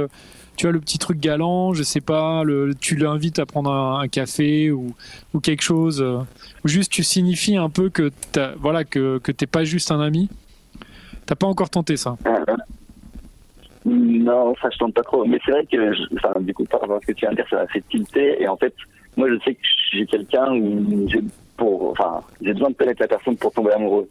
tu 0.56 0.68
as 0.68 0.70
le 0.70 0.78
petit 0.78 0.98
truc 0.98 1.18
galant, 1.18 1.72
je 1.72 1.82
sais 1.82 2.02
pas, 2.02 2.42
tu 2.80 2.94
l'invites 2.94 3.38
à 3.38 3.46
prendre 3.46 3.72
un, 3.72 4.06
café 4.08 4.70
ou, 4.70 4.94
ou, 5.32 5.40
quelque 5.40 5.62
chose, 5.62 6.02
euh, 6.02 6.18
ou 6.64 6.68
juste 6.68 6.92
tu 6.92 7.02
signifies 7.02 7.56
un 7.56 7.70
peu 7.70 7.88
que 7.88 8.12
voilà 8.60 8.84
que 8.84 9.18
que 9.18 9.32
t'es 9.32 9.46
pas 9.46 9.64
juste 9.64 9.90
un 9.90 10.00
ami. 10.00 10.28
T'as 11.26 11.34
pas 11.34 11.46
encore 11.46 11.70
tenté 11.70 11.96
ça 11.96 12.16
Non, 13.84 14.54
ça 14.60 14.68
je 14.70 14.78
tente 14.78 14.94
pas 14.94 15.02
trop. 15.02 15.24
Mais 15.24 15.38
c'est 15.44 15.52
vrai 15.52 15.66
que, 15.66 16.14
enfin, 16.14 16.38
du 16.40 16.52
coup, 16.52 16.64
par 16.64 16.80
rapport 16.80 16.96
à 16.96 17.00
ce 17.00 17.06
que 17.06 17.12
tu 17.12 17.20
viens 17.20 17.30
de 17.30 17.36
dire, 17.36 17.46
ça 17.48 17.60
a 17.60 17.66
fait 17.66 17.82
tilter. 17.88 18.42
Et 18.42 18.48
en 18.48 18.56
fait, 18.56 18.74
moi, 19.16 19.28
je 19.28 19.38
sais 19.44 19.54
que 19.54 19.60
j'ai 19.92 20.06
quelqu'un 20.06 20.52
où 20.52 21.08
j'ai 21.08 21.20
pour, 21.56 21.90
enfin, 21.90 22.20
j'ai 22.40 22.52
besoin 22.52 22.70
de 22.70 22.74
connaître 22.74 23.02
la 23.02 23.08
personne 23.08 23.36
pour 23.36 23.52
tomber 23.52 23.72
amoureux. 23.72 24.08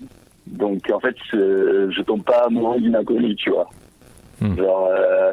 Donc, 0.47 0.89
en 0.91 0.99
fait, 0.99 1.15
je, 1.31 2.01
tombe 2.01 2.23
pas 2.23 2.45
amoureux 2.45 2.79
d'une 2.79 2.95
inconnue, 2.95 3.35
tu 3.35 3.51
vois. 3.51 3.69
Hmm. 4.41 4.57
Genre, 4.57 4.89
euh, 4.91 5.31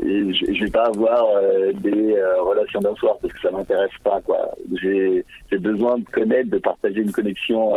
je, 0.00 0.52
je 0.54 0.64
vais 0.64 0.70
pas 0.70 0.86
avoir 0.86 1.24
euh, 1.36 1.72
des 1.72 2.14
euh, 2.16 2.42
relations 2.42 2.80
d'un 2.80 2.94
soir 2.94 3.16
parce 3.20 3.32
que 3.32 3.40
ça 3.40 3.50
m'intéresse 3.50 3.90
pas 4.04 4.20
quoi. 4.20 4.50
J'ai 4.80 5.24
besoin 5.58 5.98
de 5.98 6.04
connaître, 6.04 6.50
de 6.50 6.58
partager 6.58 7.00
une 7.00 7.12
connexion 7.12 7.74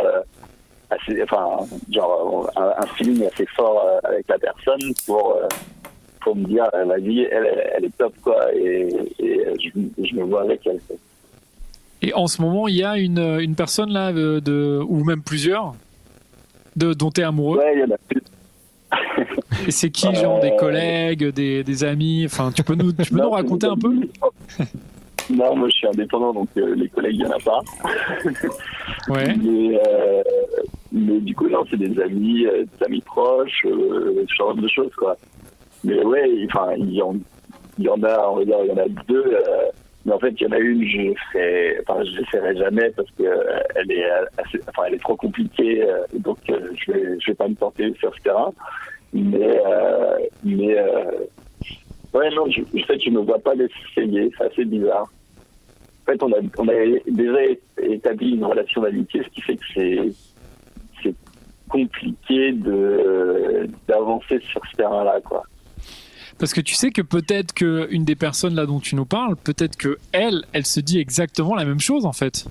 assez, 0.90 1.22
enfin 1.22 1.66
genre 1.90 2.50
un, 2.56 2.74
un, 2.76 2.86
feeling 2.96 3.26
assez 3.26 3.46
fort 3.46 4.00
avec 4.04 4.28
la 4.28 4.38
personne 4.38 4.92
pour 5.06 5.40
pour 6.20 6.36
me 6.36 6.44
dire 6.44 6.68
vas-y 6.72 7.20
elle, 7.20 7.72
elle 7.76 7.84
est 7.84 7.96
top 7.96 8.14
quoi 8.22 8.36
et, 8.54 8.88
et 9.18 9.44
je, 9.58 10.04
je, 10.04 10.14
me 10.14 10.24
vois 10.24 10.42
avec 10.42 10.66
elle. 10.66 10.80
Et 12.02 12.14
en 12.14 12.26
ce 12.26 12.40
moment 12.40 12.68
il 12.68 12.76
y 12.76 12.84
a 12.84 12.96
une, 12.96 13.38
une 13.40 13.54
personne 13.54 13.90
là 13.90 14.12
de, 14.12 14.40
de 14.40 14.80
ou 14.86 15.04
même 15.04 15.22
plusieurs 15.22 15.74
de 16.76 16.92
dont 16.92 17.10
tu 17.10 17.20
es 17.20 17.24
amoureux? 17.24 17.58
Ouais 17.58 17.74
il 17.74 17.80
y 17.80 17.84
en 17.84 17.94
a 17.94 17.98
plus 18.08 18.22
et 19.68 19.70
c'est 19.70 19.90
qui, 19.90 20.12
genre 20.16 20.40
des 20.40 20.56
collègues, 20.56 21.28
des, 21.28 21.62
des 21.62 21.84
amis? 21.84 22.24
Enfin, 22.24 22.50
tu 22.50 22.64
peux 22.64 22.74
nous, 22.74 22.92
tu 22.92 23.12
peux 23.12 23.18
nous 23.22 23.30
raconter 23.30 23.68
un 23.68 23.76
peu? 23.76 23.94
Non, 25.30 25.54
moi 25.54 25.68
je 25.68 25.76
suis 25.76 25.86
indépendant, 25.86 26.32
donc 26.32 26.48
euh, 26.56 26.74
les 26.74 26.88
collègues, 26.88 27.14
il 27.14 27.24
n'y 27.24 27.26
en 27.26 27.36
a 27.36 27.38
pas. 27.38 27.60
ouais. 29.08 29.34
Mais, 29.36 29.80
euh, 29.86 30.22
mais, 30.92 31.20
du 31.20 31.34
coup, 31.34 31.48
non, 31.48 31.64
c'est 31.70 31.76
des 31.76 32.00
amis, 32.00 32.46
euh, 32.46 32.64
des 32.64 32.86
amis 32.86 33.00
proches, 33.02 33.64
ce 33.64 34.34
genre 34.36 34.54
de 34.54 34.68
choses, 34.68 34.92
quoi. 34.96 35.16
Mais 35.84 36.02
ouais, 36.04 36.46
enfin, 36.46 36.74
il 36.76 36.92
y 36.92 37.02
en, 37.02 37.16
y 37.78 37.88
en 37.88 38.02
a, 38.02 38.34
il 38.42 38.48
y 38.48 38.72
en 38.72 38.76
a 38.76 38.88
deux. 39.08 39.36
mais 40.04 40.12
en 40.12 40.18
fait, 40.18 40.32
il 40.40 40.42
y 40.42 40.46
en 40.46 40.52
a 40.52 40.58
une, 40.58 40.84
je 40.84 41.14
ferai, 41.32 41.80
enfin, 41.86 42.04
je 42.04 42.18
l'essaierai 42.18 42.56
jamais 42.56 42.90
parce 42.90 43.10
que 43.12 43.24
elle 43.74 43.90
est 43.90 44.10
assez, 44.38 44.60
enfin, 44.68 44.82
elle 44.88 44.94
est 44.94 45.02
trop 45.02 45.16
compliquée, 45.16 45.86
donc 46.14 46.38
je 46.46 46.92
vais, 46.92 47.16
je 47.20 47.30
vais 47.30 47.34
pas 47.34 47.48
me 47.48 47.54
tenter 47.54 47.94
sur 47.98 48.14
ce 48.14 48.20
terrain. 48.22 48.52
Mais, 49.12 49.60
euh, 49.66 50.18
mais 50.44 50.78
euh, 50.78 51.26
ouais, 52.14 52.30
non, 52.30 52.46
je, 52.48 52.60
sais 52.86 52.96
que 52.96 53.04
je 53.04 53.10
me 53.10 53.20
vois 53.20 53.38
pas 53.38 53.54
l'essayer, 53.54 54.30
c'est 54.36 54.44
assez 54.44 54.64
bizarre. 54.64 55.10
En 56.02 56.12
fait, 56.12 56.22
on 56.22 56.32
a, 56.32 56.38
on 56.58 56.68
a 56.68 57.00
déjà 57.08 57.40
établi 57.82 58.32
une 58.32 58.44
relation 58.44 58.82
d'amitié, 58.82 59.22
ce 59.24 59.28
qui 59.30 59.40
fait 59.42 59.56
que 59.56 59.64
c'est, 59.74 60.12
c'est 61.02 61.14
compliqué 61.68 62.52
de, 62.52 63.68
d'avancer 63.88 64.40
sur 64.40 64.60
ce 64.70 64.76
terrain-là, 64.76 65.20
quoi. 65.22 65.42
Parce 66.40 66.54
que 66.54 66.62
tu 66.62 66.74
sais 66.74 66.90
que 66.90 67.02
peut-être 67.02 67.52
qu'une 67.52 68.04
des 68.04 68.16
personnes 68.16 68.54
là 68.54 68.64
dont 68.64 68.80
tu 68.80 68.96
nous 68.96 69.04
parles, 69.04 69.36
peut-être 69.36 69.76
que 69.76 69.98
elle, 70.10 70.42
elle 70.52 70.64
se 70.64 70.80
dit 70.80 70.98
exactement 70.98 71.54
la 71.54 71.66
même 71.66 71.80
chose 71.80 72.06
en 72.06 72.14
fait. 72.14 72.46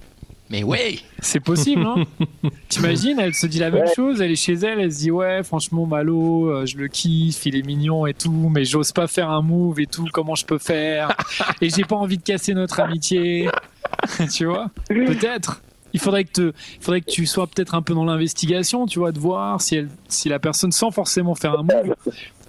Mais 0.51 0.63
ouais 0.63 0.99
C'est 1.19 1.39
possible, 1.39 1.81
hein 1.81 2.03
T'imagines, 2.69 3.19
elle 3.19 3.33
se 3.33 3.47
dit 3.47 3.59
la 3.59 3.71
même 3.71 3.87
chose, 3.95 4.21
elle 4.21 4.31
est 4.31 4.35
chez 4.35 4.53
elle, 4.53 4.79
elle 4.79 4.93
se 4.93 4.99
dit 4.99 5.11
ouais, 5.11 5.43
franchement, 5.43 5.87
Malo, 5.87 6.49
euh, 6.49 6.65
je 6.67 6.77
le 6.77 6.87
kiffe, 6.87 7.45
il 7.47 7.55
est 7.55 7.65
mignon 7.65 8.05
et 8.05 8.13
tout, 8.13 8.49
mais 8.53 8.63
j'ose 8.63 8.91
pas 8.91 9.07
faire 9.07 9.31
un 9.31 9.41
move 9.41 9.79
et 9.79 9.87
tout, 9.87 10.07
comment 10.13 10.35
je 10.35 10.45
peux 10.45 10.57
faire? 10.59 11.15
Et 11.61 11.69
j'ai 11.69 11.83
pas 11.83 11.95
envie 11.95 12.17
de 12.17 12.23
casser 12.23 12.53
notre 12.53 12.79
amitié. 12.79 13.49
tu 14.31 14.45
vois? 14.45 14.69
Peut-être. 14.87 15.61
Il 15.93 15.99
faudrait 15.99 16.23
que, 16.23 16.31
te, 16.31 16.53
il 16.75 16.83
faudrait 16.83 17.01
que 17.01 17.09
tu 17.09 17.25
sois 17.25 17.47
peut-être 17.47 17.73
un 17.73 17.81
peu 17.81 17.95
dans 17.95 18.05
l'investigation, 18.05 18.85
tu 18.85 18.99
vois, 18.99 19.11
de 19.11 19.19
voir 19.19 19.61
si, 19.61 19.75
elle, 19.75 19.89
si 20.07 20.29
la 20.29 20.37
personne, 20.37 20.71
sans 20.71 20.91
forcément 20.91 21.33
faire 21.33 21.57
un 21.57 21.63
move, 21.63 21.95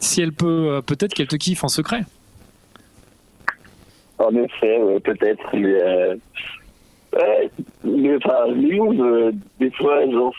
si 0.00 0.22
elle 0.22 0.32
peut, 0.32 0.68
euh, 0.70 0.80
peut-être 0.80 1.14
qu'elle 1.14 1.28
te 1.28 1.36
kiffe 1.36 1.62
en 1.62 1.68
secret. 1.68 2.02
En 4.18 4.34
effet, 4.34 4.78
peut-être, 5.04 5.44
mais 5.54 5.80
euh, 5.82 6.16
Ouais, 7.12 7.50
enfin, 8.24 8.46
euh, 8.48 9.32
des 9.58 9.70
fois, 9.72 10.08
j'en 10.10 10.30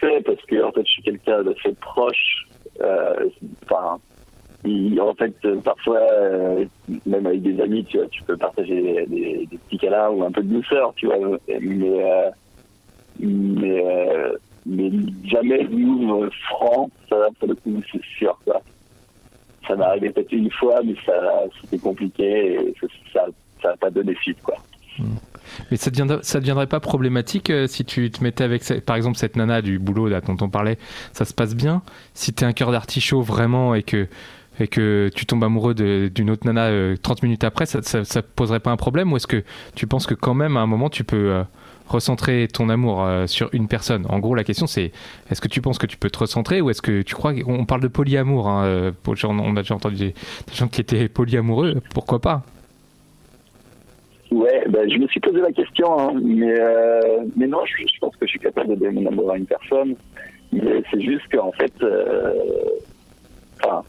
fais 0.00 0.20
parce 0.20 0.42
que 0.42 0.62
en 0.62 0.72
fait, 0.72 0.82
je 0.86 0.92
suis 0.92 1.02
quelqu'un 1.02 1.42
d'assez 1.42 1.74
proche 1.80 2.46
Enfin, 3.64 3.98
en 4.64 5.14
fait, 5.14 5.34
parfois, 5.64 6.00
même 7.06 7.26
avec 7.26 7.42
des 7.42 7.60
amis, 7.60 7.84
tu 7.84 7.98
vois, 7.98 8.06
tu 8.08 8.22
peux 8.22 8.36
partager 8.36 9.06
des, 9.06 9.48
petits 9.66 9.78
câlins 9.78 10.10
ou 10.10 10.24
un 10.24 10.30
peu 10.30 10.42
de 10.42 10.54
douceur, 10.54 10.92
tu 10.96 11.06
vois. 11.06 11.16
Mais, 11.48 12.32
mais, 13.18 14.22
mais 14.66 14.90
jamais 15.24 15.64
nous 15.70 16.28
franc, 16.48 16.90
ça, 17.08 17.28
pour 17.38 17.48
le 17.48 17.54
coup, 17.54 17.82
c'est 17.92 18.04
sûr, 18.18 18.38
quoi 18.44 18.62
ça 19.70 19.76
m'est 19.76 19.84
arrivé 19.84 20.10
peut-être 20.10 20.32
une 20.32 20.50
fois, 20.50 20.80
mais 20.84 20.94
ça, 21.06 21.12
c'était 21.60 21.78
compliqué 21.78 22.54
et 22.54 22.74
ça 23.12 23.26
n'a 23.64 23.76
pas 23.76 23.90
donné 23.90 24.16
suite, 24.20 24.42
quoi. 24.42 24.56
Hmm. 24.98 25.16
Mais 25.70 25.76
ça 25.76 25.90
ne 25.90 26.40
deviendrait 26.40 26.66
pas 26.66 26.80
problématique 26.80 27.50
euh, 27.50 27.66
si 27.66 27.84
tu 27.84 28.10
te 28.10 28.22
mettais 28.22 28.44
avec, 28.44 28.62
par 28.84 28.96
exemple, 28.96 29.16
cette 29.16 29.36
nana 29.36 29.62
du 29.62 29.78
boulot 29.78 30.08
dont 30.08 30.36
on 30.40 30.48
parlait, 30.48 30.78
ça 31.12 31.24
se 31.24 31.34
passe 31.34 31.54
bien? 31.54 31.82
Si 32.14 32.32
tu 32.32 32.44
es 32.44 32.46
un 32.46 32.52
cœur 32.52 32.72
d'artichaut 32.72 33.22
vraiment 33.22 33.74
et 33.74 33.82
que, 33.82 34.08
et 34.58 34.68
que 34.68 35.10
tu 35.14 35.26
tombes 35.26 35.44
amoureux 35.44 35.74
d'une 35.74 36.30
autre 36.30 36.46
nana 36.46 36.96
30 36.96 37.18
euh, 37.18 37.26
minutes 37.26 37.44
après, 37.44 37.66
ça 37.66 37.78
ne 37.78 38.20
poserait 38.20 38.60
pas 38.60 38.70
un 38.70 38.76
problème? 38.76 39.12
Ou 39.12 39.16
est-ce 39.16 39.26
que 39.26 39.42
tu 39.74 39.86
penses 39.86 40.06
que 40.06 40.14
quand 40.14 40.34
même 40.34 40.56
à 40.56 40.60
un 40.60 40.66
moment 40.66 40.90
tu 40.90 41.04
peux 41.04 41.32
euh, 41.32 41.44
recentrer 41.90 42.48
ton 42.48 42.68
amour 42.68 43.04
euh, 43.04 43.26
sur 43.26 43.48
une 43.52 43.68
personne? 43.68 44.06
En 44.08 44.18
gros, 44.18 44.34
la 44.34 44.44
question 44.44 44.66
c'est 44.66 44.92
est-ce 45.30 45.40
que 45.40 45.48
tu 45.48 45.60
penses 45.60 45.78
que 45.78 45.86
tu 45.86 45.96
peux 45.96 46.10
te 46.10 46.18
recentrer 46.18 46.60
ou 46.60 46.70
est-ce 46.70 46.82
que 46.82 47.02
tu 47.02 47.14
crois 47.14 47.34
qu'on 47.34 47.64
parle 47.64 47.82
de 47.82 47.88
polyamour 47.88 48.48
hein, 48.48 48.64
euh, 48.64 48.92
On 49.06 49.56
a 49.56 49.62
déjà 49.62 49.74
entendu 49.74 49.96
des, 49.96 50.14
gens 50.52 50.68
qui 50.68 50.80
étaient 50.80 51.08
polyamoureux, 51.08 51.80
pourquoi 51.94 52.20
pas? 52.20 52.42
Ouais, 54.30 54.64
ben, 54.68 54.88
je 54.88 54.96
me 54.98 55.08
suis 55.08 55.20
posé 55.20 55.40
la 55.40 55.52
question, 55.52 55.98
hein, 55.98 56.12
mais, 56.22 56.54
euh, 56.58 57.24
mais 57.36 57.48
non, 57.48 57.64
je, 57.66 57.98
pense 58.00 58.14
que 58.16 58.26
je 58.26 58.30
suis 58.30 58.38
capable 58.38 58.70
de 58.70 58.74
donner 58.76 59.00
mon 59.00 59.10
amour 59.10 59.32
à 59.32 59.36
une 59.36 59.46
personne. 59.46 59.96
Mais 60.52 60.82
c'est 60.90 61.00
juste 61.00 61.28
qu'en 61.32 61.52
fait, 61.52 61.72
enfin, 63.62 63.82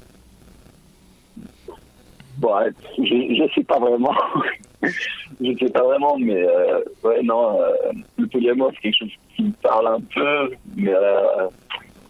bon, 2.37 2.53
je 2.97 3.43
ne 3.43 3.49
sais 3.49 3.63
pas 3.63 3.79
vraiment. 3.79 4.13
je 4.83 5.57
sais 5.59 5.69
pas 5.69 5.83
vraiment, 5.83 6.17
mais 6.17 6.43
euh, 6.43 6.79
ouais, 7.03 7.21
non, 7.23 7.61
euh, 7.61 7.91
le 8.17 8.27
polyamour, 8.27 8.71
c'est 8.75 8.81
quelque 8.81 8.97
chose 8.97 9.11
qui 9.35 9.43
me 9.43 9.51
parle 9.61 9.87
un 9.87 10.01
peu, 10.13 10.55
mais, 10.75 10.93
euh, 10.93 11.47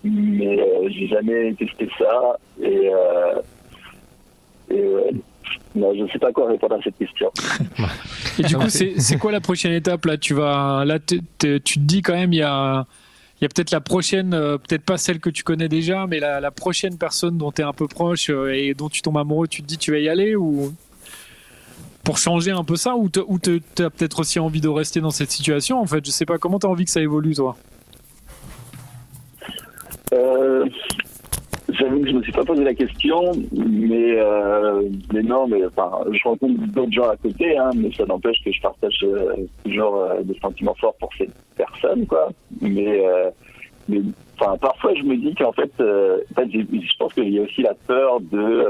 mais 0.04 0.58
j'ai 0.90 1.08
jamais 1.08 1.54
testé 1.54 1.90
ça. 1.98 2.38
Et, 2.62 2.90
et 4.70 4.88
ouais, 4.88 5.12
non, 5.76 5.94
je 5.94 6.12
sais 6.12 6.20
pas 6.20 6.32
quoi 6.32 6.48
répondre 6.48 6.76
à 6.76 6.82
cette 6.82 6.98
question. 6.98 7.32
et 8.40 8.44
du 8.44 8.56
coup, 8.56 8.70
c'est 8.70 9.18
quoi 9.18 9.32
la 9.32 9.42
prochaine 9.42 9.74
étape 9.74 10.06
là? 10.06 10.18
Tu 10.18 10.34
vas 10.34 10.84
là, 10.86 11.00
tu 11.00 11.22
te 11.40 11.80
dis 11.80 12.02
quand 12.02 12.14
même, 12.14 12.34
il 12.34 12.40
y 12.40 12.44
a 12.44 12.86
il 13.40 13.46
y 13.46 13.48
a 13.48 13.50
peut-être 13.50 13.72
la 13.72 13.82
prochaine, 13.82 14.30
peut-être 14.30 14.86
pas 14.86 14.98
celle 14.98 15.20
que 15.20 15.32
tu 15.32 15.42
connais 15.44 15.68
déjà, 15.68 16.06
mais 16.06 16.20
la, 16.20 16.40
la 16.40 16.52
prochaine 16.52 17.00
personne 17.00 17.40
dont 17.40 17.52
tu 17.52 17.64
es 17.64 17.66
un 17.66 17.74
peu 17.74 17.88
proche 17.88 18.30
et 18.30 18.76
dont 18.76 18.88
tu 18.88 19.02
tombes 19.02 19.18
amoureux, 19.18 19.48
tu 19.48 19.64
te 19.64 19.68
dis 19.68 19.80
tu 19.80 19.92
vas 19.92 19.98
y 19.98 20.10
aller 20.10 20.36
ou? 20.36 20.72
Pour 22.04 22.18
changer 22.18 22.52
un 22.52 22.64
peu 22.64 22.76
ça 22.76 22.96
ou 22.96 23.10
tu 23.10 23.62
as 23.80 23.90
peut-être 23.90 24.20
aussi 24.20 24.40
envie 24.40 24.62
de 24.62 24.70
rester 24.70 25.02
dans 25.02 25.12
cette 25.12 25.32
situation 25.32 25.80
en 25.80 25.86
fait? 25.86 26.06
Je 26.06 26.12
sais 26.12 26.26
pas, 26.26 26.38
comment 26.38 26.60
tu 26.60 26.68
as 26.68 26.70
envie 26.70 26.86
que 26.86 26.92
ça 26.92 27.02
évolue 27.02 27.34
toi? 27.34 27.56
Euh, 30.14 30.66
J'avoue 31.82 32.02
que 32.02 32.10
je 32.10 32.14
me 32.14 32.24
suis 32.24 32.32
pas 32.32 32.44
posé 32.44 32.64
la 32.64 32.74
question, 32.74 33.32
mais, 33.52 34.16
euh, 34.20 34.82
mais 35.14 35.22
non, 35.22 35.48
mais 35.48 35.62
je 35.62 36.24
rencontre 36.24 36.60
d'autres 36.74 36.92
gens 36.92 37.10
à 37.10 37.16
côté, 37.16 37.58
hein, 37.58 37.72
mais 37.76 37.92
ça 37.94 38.06
n'empêche 38.06 38.44
que 38.44 38.52
je 38.52 38.62
partage 38.62 39.00
euh, 39.04 39.36
toujours 39.64 39.96
euh, 39.96 40.22
des 40.22 40.38
sentiments 40.40 40.76
forts 40.76 40.96
pour 40.96 41.10
cette 41.18 41.34
personne, 41.56 42.06
quoi. 42.08 42.30
Mais, 42.62 43.02
mais 43.88 44.02
parfois 44.38 44.94
je 44.96 45.04
me 45.04 45.16
dis 45.16 45.34
qu'en 45.36 45.54
fait, 45.54 45.72
en 45.80 46.36
fait 46.36 46.50
je 46.52 46.98
pense 46.98 47.14
qu'il 47.14 47.30
y 47.30 47.40
a 47.40 47.44
aussi 47.44 47.62
la 47.62 47.74
peur 47.88 48.20
de 48.20 48.66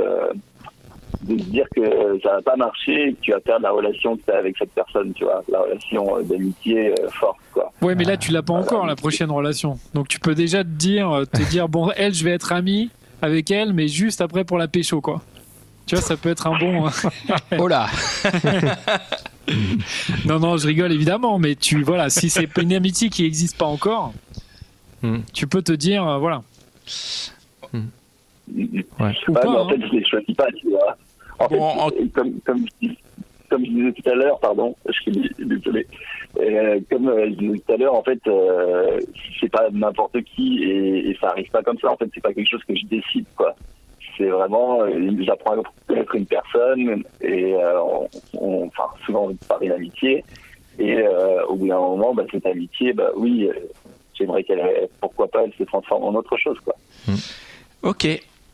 de 1.23 1.37
se 1.37 1.43
dire 1.45 1.65
que 1.75 1.81
ça 2.23 2.35
va 2.35 2.41
pas 2.41 2.55
marcher 2.55 3.09
et 3.09 3.13
que 3.13 3.21
tu 3.21 3.31
vas 3.31 3.39
perdre 3.39 3.63
la 3.63 3.71
relation 3.71 4.17
que 4.17 4.23
tu 4.23 4.31
as 4.31 4.37
avec 4.37 4.57
cette 4.57 4.71
personne, 4.71 5.13
tu 5.13 5.23
vois, 5.23 5.43
la 5.49 5.61
relation 5.61 6.17
euh, 6.17 6.23
d'amitié 6.23 6.91
euh, 6.91 7.09
forte, 7.09 7.39
quoi. 7.53 7.71
Ouais, 7.81 7.95
mais 7.95 8.03
là, 8.03 8.17
tu 8.17 8.31
l'as 8.31 8.41
pas 8.41 8.53
encore, 8.53 8.85
la 8.85 8.95
prochaine 8.95 9.29
relation. 9.31 9.77
Donc, 9.93 10.07
tu 10.07 10.19
peux 10.19 10.35
déjà 10.35 10.63
te 10.63 10.69
dire, 10.69 11.11
euh, 11.11 11.25
te 11.25 11.41
dire, 11.49 11.69
bon, 11.69 11.91
elle, 11.95 12.13
je 12.13 12.23
vais 12.23 12.31
être 12.31 12.51
ami 12.51 12.89
avec 13.21 13.51
elle, 13.51 13.73
mais 13.73 13.87
juste 13.87 14.21
après 14.21 14.43
pour 14.43 14.57
la 14.57 14.67
pécho, 14.67 15.01
quoi. 15.01 15.21
Tu 15.85 15.95
vois, 15.95 16.03
ça 16.03 16.15
peut 16.17 16.29
être 16.29 16.47
un 16.47 16.57
bon. 16.57 16.89
oh 17.57 17.67
là 17.67 17.87
Non, 20.25 20.39
non, 20.39 20.57
je 20.57 20.67
rigole 20.67 20.91
évidemment, 20.91 21.37
mais 21.39 21.55
tu, 21.55 21.83
voilà, 21.83 22.09
si 22.09 22.29
c'est 22.29 22.47
une 22.57 22.73
amitié 22.73 23.09
qui 23.09 23.23
n'existe 23.23 23.57
pas 23.57 23.65
encore, 23.65 24.13
hmm. 25.01 25.19
tu 25.33 25.47
peux 25.47 25.61
te 25.61 25.73
dire, 25.73 26.19
voilà. 26.19 26.43
Hmm. 27.73 27.87
Ouais. 28.99 29.13
Pas, 29.33 29.47
en 29.47 29.69
fait, 29.69 29.75
hein. 29.75 29.87
je 29.91 29.97
les 29.97 30.05
choisis 30.05 30.35
pas, 30.35 30.47
tu 30.57 30.69
vois. 30.69 30.97
En 31.41 31.89
fait, 31.89 32.09
comme, 32.13 32.39
comme, 32.41 32.65
comme, 33.49 33.65
je 33.65 33.71
disais 33.71 33.91
tout 33.93 34.09
à 34.09 34.15
l'heure, 34.15 34.39
pardon, 34.39 34.75
je 34.85 34.91
suis 34.93 35.11
désolé. 35.39 35.87
Euh, 36.39 36.79
comme 36.89 37.09
euh, 37.09 37.25
je 37.29 37.35
disais 37.35 37.59
tout 37.59 37.73
à 37.73 37.77
l'heure, 37.77 37.95
en 37.95 38.03
fait, 38.03 38.19
euh, 38.27 38.99
c'est 39.39 39.51
pas 39.51 39.67
n'importe 39.71 40.21
qui 40.23 40.63
et, 40.63 41.09
et, 41.09 41.17
ça 41.19 41.29
arrive 41.29 41.49
pas 41.51 41.63
comme 41.63 41.77
ça. 41.79 41.91
En 41.91 41.97
fait, 41.97 42.09
c'est 42.13 42.21
pas 42.21 42.33
quelque 42.33 42.49
chose 42.49 42.63
que 42.67 42.75
je 42.75 42.85
décide, 42.85 43.25
quoi. 43.35 43.55
C'est 44.17 44.29
vraiment, 44.29 44.81
euh, 44.83 45.11
j'apprends 45.21 45.59
à 45.59 45.63
connaître 45.87 46.15
une 46.15 46.25
personne 46.25 47.03
et 47.21 47.55
euh, 47.55 47.79
on, 48.33 48.67
enfin, 48.67 48.89
souvent 49.05 49.29
on 49.29 49.35
parle 49.47 49.67
d'amitié 49.67 50.23
et 50.79 51.03
au 51.47 51.55
bout 51.55 51.67
d'un 51.67 51.79
moment, 51.79 52.13
bah, 52.13 52.23
cette 52.31 52.45
amitié, 52.45 52.93
bah 52.93 53.11
oui, 53.15 53.49
j'aimerais 54.13 54.43
qu'elle, 54.43 54.89
pourquoi 54.99 55.27
pas, 55.27 55.43
elle 55.43 55.53
se 55.53 55.63
transforme 55.63 56.03
en 56.03 56.15
autre 56.15 56.35
chose, 56.37 56.57
quoi. 56.61 56.75
Ok, 57.83 58.07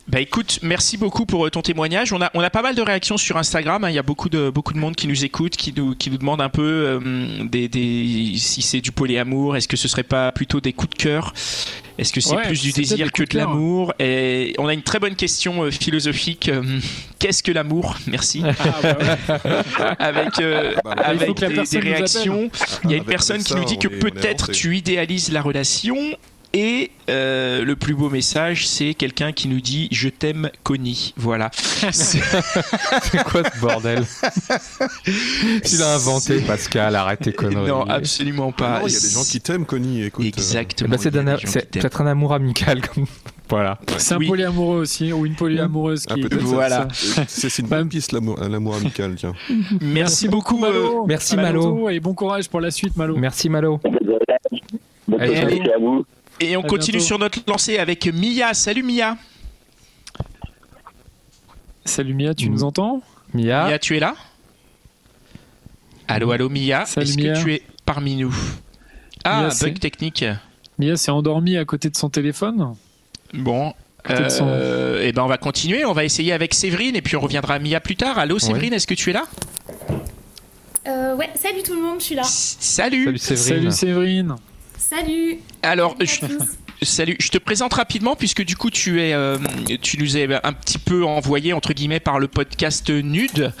bah 0.08 0.20
écoute, 0.20 0.60
merci 0.62 0.96
beaucoup 0.96 1.26
pour 1.26 1.44
euh, 1.44 1.50
ton 1.50 1.60
témoignage. 1.60 2.14
On 2.14 2.22
a, 2.22 2.30
on 2.32 2.40
a 2.40 2.48
pas 2.48 2.62
mal 2.62 2.74
de 2.74 2.80
réactions 2.80 3.18
sur 3.18 3.36
Instagram. 3.36 3.84
Hein. 3.84 3.90
Il 3.90 3.94
y 3.94 3.98
a 3.98 4.02
beaucoup 4.02 4.30
de, 4.30 4.48
beaucoup 4.48 4.72
de 4.72 4.78
monde 4.78 4.96
qui 4.96 5.06
nous 5.06 5.22
écoute, 5.22 5.54
qui 5.54 5.74
nous, 5.76 5.94
qui 5.94 6.10
nous 6.10 6.16
demande 6.16 6.40
un 6.40 6.48
peu 6.48 6.62
euh, 6.62 7.44
des, 7.44 7.68
des, 7.68 8.32
si 8.38 8.62
c'est 8.62 8.80
du 8.80 8.90
polyamour. 8.90 9.56
Est-ce 9.56 9.68
que 9.68 9.76
ce 9.76 9.86
serait 9.86 10.04
pas 10.04 10.32
plutôt 10.32 10.62
des 10.62 10.72
coups 10.72 10.96
de 10.96 11.02
cœur? 11.02 11.34
Est-ce 11.98 12.14
que 12.14 12.22
c'est 12.22 12.36
plus 12.36 12.62
du 12.62 12.72
désir 12.72 13.12
que 13.12 13.22
de 13.22 13.36
l'amour? 13.36 13.92
Et 13.98 14.54
on 14.56 14.66
a 14.66 14.72
une 14.72 14.82
très 14.82 14.98
bonne 14.98 15.14
question 15.14 15.64
euh, 15.64 15.70
philosophique. 15.70 16.50
Qu'est-ce 17.18 17.42
que 17.42 17.52
l'amour? 17.52 17.96
Merci. 18.06 18.42
Ah, 18.46 18.52
bah 18.82 19.94
avec 19.98 20.30
bah, 20.38 20.92
avec 21.04 21.36
des, 21.36 21.48
des 21.48 21.78
réactions. 21.80 22.50
Il 22.84 22.92
y 22.92 22.94
a 22.94 22.96
une 22.96 23.04
personne 23.04 23.42
qui 23.42 23.54
nous 23.54 23.64
dit 23.64 23.78
que 23.78 23.88
peut-être 23.88 24.52
tu 24.52 24.74
idéalises 24.74 25.30
la 25.32 25.42
relation 25.42 25.96
et 26.54 26.90
euh, 27.10 27.62
le 27.62 27.76
plus 27.76 27.94
beau 27.94 28.08
message, 28.08 28.66
c'est 28.66 28.94
quelqu'un 28.94 29.32
qui 29.32 29.48
nous 29.48 29.60
dit 29.60 29.88
Je 29.92 30.08
t'aime, 30.08 30.50
Connie. 30.62 31.12
Voilà. 31.16 31.50
c'est 31.92 32.20
quoi 33.24 33.42
ce 33.44 33.60
bordel 33.60 34.04
Tu 35.04 35.76
l'as 35.76 35.94
inventé, 35.94 36.40
Pascal, 36.40 36.96
arrête 36.96 37.20
tes 37.20 37.32
conneries. 37.32 37.68
Non, 37.68 37.82
absolument 37.82 38.50
pas. 38.52 38.80
Il 38.86 38.92
y 38.92 38.96
a 38.96 39.00
des 39.00 39.10
gens 39.10 39.24
qui 39.24 39.40
t'aiment, 39.40 39.66
Connie. 39.66 40.04
Écoute, 40.04 40.24
euh. 40.24 40.28
Exactement. 40.28 40.96
Ben, 40.96 41.36
c'est 41.44 41.70
peut-être 41.70 42.00
un 42.00 42.06
amour 42.06 42.32
amical. 42.32 42.80
Comme... 42.86 43.04
Voilà. 43.50 43.78
C'est 43.96 44.14
un 44.14 44.18
polyamoureux 44.18 44.80
aussi, 44.80 45.10
ou 45.10 45.24
une 45.24 45.34
polyamoureuse 45.34 46.04
qui. 46.04 46.20
voilà. 46.42 46.86
C'est 46.92 47.58
une 47.58 47.66
bonne 47.66 47.88
piste, 47.88 48.12
l'amour 48.12 48.74
amical. 48.74 49.14
Tiens. 49.16 49.32
Merci 49.80 50.28
beaucoup, 50.28 50.58
Malo. 50.58 51.06
Merci, 51.06 51.36
Malo. 51.36 51.88
Et 51.88 51.98
bon 51.98 52.12
courage 52.12 52.48
pour 52.50 52.60
la 52.60 52.70
suite, 52.70 52.94
Malo. 52.96 53.16
Merci, 53.16 53.48
Malo. 53.48 53.80
Allez, 55.18 55.62
à 55.70 55.78
vous. 55.78 56.04
Et 56.40 56.56
on 56.56 56.62
continue 56.62 57.00
sur 57.00 57.18
notre 57.18 57.40
lancée 57.46 57.78
avec 57.78 58.06
Mia. 58.06 58.54
Salut 58.54 58.82
Mia. 58.82 59.16
Salut 61.84 62.14
Mia, 62.14 62.34
tu 62.34 62.50
nous 62.50 62.64
entends? 62.64 63.02
Mia? 63.34 63.66
Mia, 63.66 63.78
tu 63.78 63.96
es 63.96 64.00
là? 64.00 64.14
Allô, 66.06 66.30
allô 66.30 66.48
Mia. 66.48 66.82
Est-ce 66.82 67.16
que 67.16 67.42
tu 67.42 67.54
es 67.54 67.62
parmi 67.84 68.16
nous? 68.16 68.34
Ah, 69.24 69.48
bug 69.60 69.78
technique. 69.78 70.24
Mia 70.78 70.96
s'est 70.96 71.10
endormie 71.10 71.56
à 71.56 71.64
côté 71.64 71.90
de 71.90 71.96
son 71.96 72.08
téléphone? 72.08 72.74
Bon. 73.34 73.74
Euh, 74.10 75.02
et 75.02 75.08
eh 75.08 75.12
ben 75.12 75.22
on 75.22 75.26
va 75.26 75.36
continuer, 75.36 75.84
on 75.84 75.92
va 75.92 76.04
essayer 76.04 76.32
avec 76.32 76.54
Séverine 76.54 76.96
et 76.96 77.02
puis 77.02 77.16
on 77.16 77.20
reviendra 77.20 77.54
à 77.54 77.58
Mia 77.58 77.80
plus 77.80 77.96
tard. 77.96 78.18
Allô 78.18 78.38
Séverine, 78.38 78.72
est-ce 78.72 78.86
que 78.86 78.94
tu 78.94 79.10
es 79.10 79.12
là? 79.12 79.24
Euh, 80.86 81.14
Ouais, 81.16 81.28
salut 81.34 81.62
tout 81.62 81.74
le 81.74 81.82
monde, 81.82 82.00
je 82.00 82.04
suis 82.04 82.14
là. 82.14 82.22
Salut. 82.24 83.04
Salut 83.04 83.18
Séverine. 83.18 83.70
Salut 83.70 83.72
Séverine. 83.72 84.36
Salut. 84.88 85.36
Alors, 85.62 85.98
Salut, 86.82 87.16
je 87.20 87.28
te 87.28 87.36
présente 87.36 87.74
rapidement 87.74 88.16
puisque 88.16 88.42
du 88.42 88.56
coup 88.56 88.70
tu 88.70 89.02
es, 89.02 89.12
euh, 89.12 89.36
tu 89.82 89.98
nous 89.98 90.16
es 90.16 90.32
un 90.32 90.52
petit 90.54 90.78
peu 90.78 91.04
envoyé 91.04 91.52
entre 91.52 91.74
guillemets 91.74 92.00
par 92.00 92.18
le 92.18 92.26
podcast 92.26 92.88
Nude, 92.88 93.52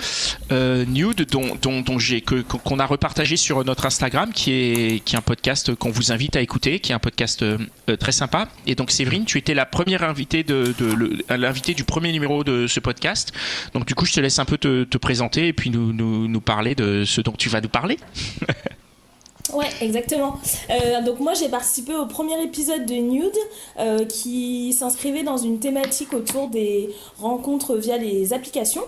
euh, 0.52 0.86
Nude 0.86 1.26
dont, 1.30 1.82
dont, 1.82 1.98
j'ai 1.98 2.22
que 2.22 2.40
qu'on 2.40 2.78
a 2.78 2.86
repartagé 2.86 3.36
sur 3.36 3.62
notre 3.64 3.84
Instagram 3.84 4.32
qui 4.32 4.52
est 4.52 5.04
qui 5.04 5.16
est 5.16 5.18
un 5.18 5.22
podcast 5.22 5.74
qu'on 5.74 5.90
vous 5.90 6.12
invite 6.12 6.36
à 6.36 6.40
écouter, 6.40 6.80
qui 6.80 6.92
est 6.92 6.94
un 6.94 7.00
podcast 7.00 7.42
euh, 7.42 7.58
très 7.98 8.12
sympa. 8.12 8.48
Et 8.66 8.74
donc 8.74 8.90
Séverine, 8.90 9.26
tu 9.26 9.36
étais 9.36 9.52
la 9.52 9.66
première 9.66 10.04
invitée 10.04 10.44
de, 10.44 10.72
de 10.78 11.34
l'invité 11.34 11.74
du 11.74 11.84
premier 11.84 12.12
numéro 12.12 12.42
de 12.42 12.66
ce 12.68 12.80
podcast. 12.80 13.32
Donc 13.74 13.84
du 13.84 13.94
coup 13.94 14.06
je 14.06 14.14
te 14.14 14.20
laisse 14.20 14.38
un 14.38 14.46
peu 14.46 14.56
te, 14.56 14.84
te 14.84 14.96
présenter 14.96 15.48
et 15.48 15.52
puis 15.52 15.68
nous, 15.68 15.92
nous, 15.92 16.26
nous 16.26 16.40
parler 16.40 16.74
de 16.74 17.04
ce 17.04 17.20
dont 17.20 17.34
tu 17.36 17.50
vas 17.50 17.60
nous 17.60 17.68
parler. 17.68 17.98
Ouais, 19.52 19.68
exactement. 19.80 20.38
Euh, 20.70 21.02
donc 21.02 21.20
moi 21.20 21.32
j'ai 21.34 21.48
participé 21.48 21.94
au 21.94 22.06
premier 22.06 22.42
épisode 22.42 22.84
de 22.84 22.94
Nude 22.94 23.32
euh, 23.78 24.04
qui 24.04 24.72
s'inscrivait 24.72 25.22
dans 25.22 25.38
une 25.38 25.58
thématique 25.58 26.12
autour 26.12 26.48
des 26.48 26.90
rencontres 27.18 27.76
via 27.76 27.96
les 27.96 28.32
applications. 28.32 28.84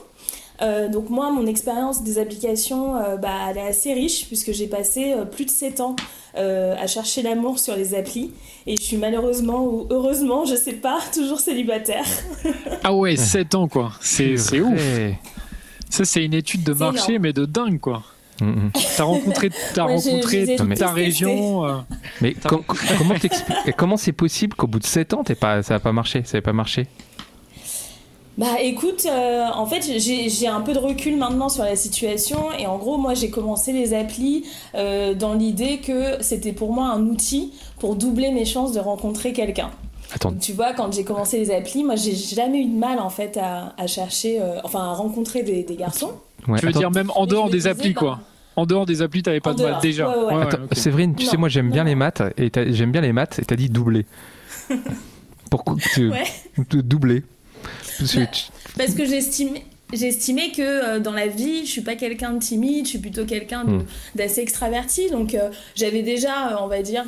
Euh, 0.63 0.89
donc 0.89 1.09
moi, 1.09 1.31
mon 1.31 1.47
expérience 1.47 2.03
des 2.03 2.19
applications, 2.19 2.93
bah, 3.23 3.49
elle 3.49 3.57
est 3.57 3.69
assez 3.69 3.95
riche 3.95 4.27
puisque 4.27 4.53
j'ai 4.53 4.67
passé 4.67 5.15
plus 5.33 5.47
de 5.47 5.51
7 5.51 5.81
ans 5.81 5.97
à 6.35 6.87
chercher 6.87 7.23
l'amour 7.23 7.59
sur 7.59 7.75
les 7.75 7.95
applis 7.95 8.33
et 8.67 8.77
je 8.77 8.83
suis 8.83 8.99
malheureusement 8.99 9.65
ou 9.65 9.87
heureusement, 9.89 10.45
je 10.45 10.55
sais 10.55 10.75
pas, 10.75 10.99
toujours 11.15 11.41
célibataire. 11.41 12.05
ah 12.85 12.95
ouais, 12.95 13.17
7 13.17 13.55
ans 13.55 13.69
quoi, 13.69 13.93
c'est 14.03 14.35
ouf. 14.61 14.81
Ça 15.89 16.05
c'est 16.05 16.25
une 16.25 16.35
étude 16.35 16.63
de 16.63 16.75
marché 16.75 17.19
mais 17.19 17.33
de 17.33 17.47
dingue 17.47 17.81
quoi. 17.81 18.03
Mm, 18.41 18.71
T'as 18.97 19.05
rencontré, 19.05 19.51
as 19.77 19.83
rencontré 19.83 20.57
toute 20.57 20.75
ta 20.75 20.93
région. 20.93 21.65
Euh, 21.65 21.75
mais 22.21 22.35
comment 22.47 23.15
comment 23.77 23.97
c'est 23.97 24.13
possible 24.13 24.55
qu'au 24.55 24.67
bout 24.67 24.79
de 24.79 24.87
7 24.87 25.15
ans, 25.15 25.25
pas, 25.39 25.63
ça 25.63 25.75
n'a 25.75 25.81
pas 25.81 25.93
marché 25.93 26.23
Ça 26.25 26.41
pas 26.41 26.53
marché? 26.53 26.87
Bah 28.39 28.61
écoute, 28.63 29.07
euh, 29.07 29.45
en 29.53 29.67
fait 29.67 29.83
j'ai 29.99 30.47
un 30.47 30.63
peu 30.63 30.73
de 30.73 30.79
recul 30.79 31.17
maintenant 31.17 31.51
sur 31.51 31.65
la 31.65 31.77
situation 31.77 32.53
et 32.59 32.67
en 32.67 32.79
gros 32.79 32.97
moi 32.97 33.13
j'ai 33.13 33.29
commencé 33.29 33.73
les 33.73 33.93
applis 33.93 34.45
euh, 34.75 35.15
dans 35.15 35.35
l'idée 35.35 35.79
que 35.79 36.23
c'était 36.23 36.53
pour 36.53 36.73
moi 36.73 36.87
un 36.87 37.03
outil 37.07 37.53
pour 37.79 37.97
doubler 37.97 38.31
mes 38.31 38.47
chances 38.47 38.73
de 38.73 38.81
rencontrer 38.81 39.35
quelqu'un. 39.35 39.71
Attends. 40.13 40.33
Tu 40.41 40.53
vois, 40.53 40.73
quand 40.73 40.93
j'ai 40.93 41.05
commencé 41.05 41.39
les 41.39 41.51
applis, 41.51 41.85
moi 41.85 41.97
j'ai 41.97 42.15
jamais 42.15 42.61
eu 42.61 42.65
de 42.65 42.77
mal 42.77 42.99
en 42.99 43.11
fait 43.11 43.37
à, 43.37 43.87
chercher, 43.87 44.41
enfin 44.65 44.81
à 44.81 44.95
rencontrer 44.95 45.43
des, 45.43 45.77
garçons. 45.77 46.13
Tu 46.45 46.67
veux 46.67 46.73
dire 46.73 46.91
même 46.91 47.11
en 47.15 47.27
dehors 47.27 47.51
des 47.51 47.67
applis 47.67 47.95
quoi 47.95 48.21
bah, 48.21 48.27
en 48.57 48.67
dehors 48.67 48.85
des 48.85 49.01
applis, 49.01 49.23
t'avais 49.23 49.41
pas 49.41 49.55
de 49.55 49.63
maths 49.63 49.81
déjà. 49.81 50.13
Séverine, 50.73 51.15
tu 51.15 51.25
sais, 51.25 51.37
moi 51.37 51.49
j'aime 51.49 51.71
bien 51.71 51.85
les 51.85 51.95
maths 51.95 52.23
et 52.37 52.51
j'aime 52.73 52.93
bien 52.93 53.01
les 53.01 53.13
maths 53.13 53.39
et 53.39 53.45
t'as 53.45 53.57
dit 53.57 53.71
doubler. 53.71 54.07
Pourquoi 55.51 55.77
tu 55.77 56.13
doubler 56.83 57.23
parce, 57.99 58.17
bah, 58.17 58.27
parce 58.79 58.95
que 58.95 59.05
j'estimais 59.05 59.65
j'estimais 59.93 60.51
que 60.51 60.63
euh, 60.63 61.01
dans 61.01 61.13
la 61.13 61.27
vie, 61.27 61.67
je 61.67 61.71
suis 61.71 61.81
pas 61.81 61.97
quelqu'un 61.97 62.33
de 62.33 62.39
timide, 62.39 62.85
je 62.85 62.91
suis 62.91 62.99
plutôt 62.99 63.25
quelqu'un 63.25 63.65
hmm. 63.65 63.85
d'assez 64.15 64.41
extraverti. 64.41 65.11
Donc 65.11 65.35
euh, 65.35 65.51
j'avais 65.75 66.03
déjà, 66.03 66.51
euh, 66.51 66.57
on 66.61 66.69
va 66.69 66.83
dire, 66.83 67.07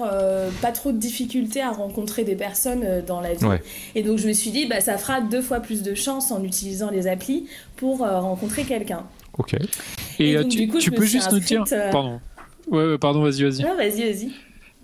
pas 0.60 0.72
trop 0.72 0.92
de 0.92 0.98
difficultés 0.98 1.60
à 1.60 1.70
rencontrer 1.70 2.24
des 2.24 2.34
personnes 2.34 3.02
dans 3.06 3.20
la 3.20 3.34
vie. 3.34 3.46
Et 3.94 4.02
donc 4.02 4.18
je 4.18 4.28
me 4.28 4.32
suis 4.32 4.50
dit, 4.50 4.66
bah, 4.66 4.80
ça 4.80 4.98
fera 4.98 5.20
deux 5.20 5.42
fois 5.42 5.60
plus 5.60 5.82
de 5.82 5.94
chance 5.94 6.30
en 6.30 6.42
utilisant 6.42 6.90
les 6.90 7.06
applis 7.06 7.46
pour 7.76 7.98
rencontrer 7.98 8.64
quelqu'un. 8.64 9.04
Ok. 9.38 9.54
Et, 10.18 10.36
euh, 10.36 10.44
tu, 10.44 10.68
tu 10.68 10.90
peux 10.90 11.04
juste 11.04 11.32
nous 11.32 11.40
dire. 11.40 11.64
Euh, 11.72 11.90
pardon. 11.90 12.20
Ouais, 12.70 12.98
pardon, 12.98 13.22
vas-y, 13.22 13.42
vas-y. 13.42 13.62
Non, 13.62 13.76
vas-y, 13.76 14.02
vas-y. 14.02 14.30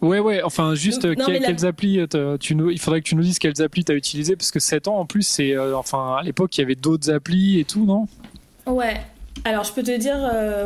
Ouais, 0.01 0.21
ouais, 0.21 0.43
enfin, 0.43 0.75
juste 0.75 1.05
euh, 1.05 1.15
quelles 1.15 1.67
applis, 1.67 2.01
tu 2.41 2.55
nous, 2.55 2.71
il 2.71 2.79
faudrait 2.79 3.01
que 3.01 3.09
tu 3.09 3.17
nous 3.17 3.23
dises 3.23 3.39
quelles 3.39 3.61
applis 3.61 3.85
tu 3.85 3.93
as 3.93 3.97
utilisées, 3.97 4.37
parce 4.37 4.53
que 4.53 4.61
7 4.61 4.89
ans 4.89 4.99
en 4.99 5.07
plus, 5.07 5.23
c'est. 5.23 5.57
enfin, 5.59 6.17
à 6.21 6.23
l'époque, 6.23 6.57
il 6.57 6.61
y 6.61 6.65
avait 6.65 6.77
d'autres 6.77 7.11
applis 7.11 7.59
et 7.59 7.65
tout, 7.65 7.85
non? 7.85 8.07
Ouais. 8.67 9.01
Alors, 9.45 9.63
je 9.63 9.73
peux 9.73 9.85
te 9.85 9.97
dire, 9.97 10.17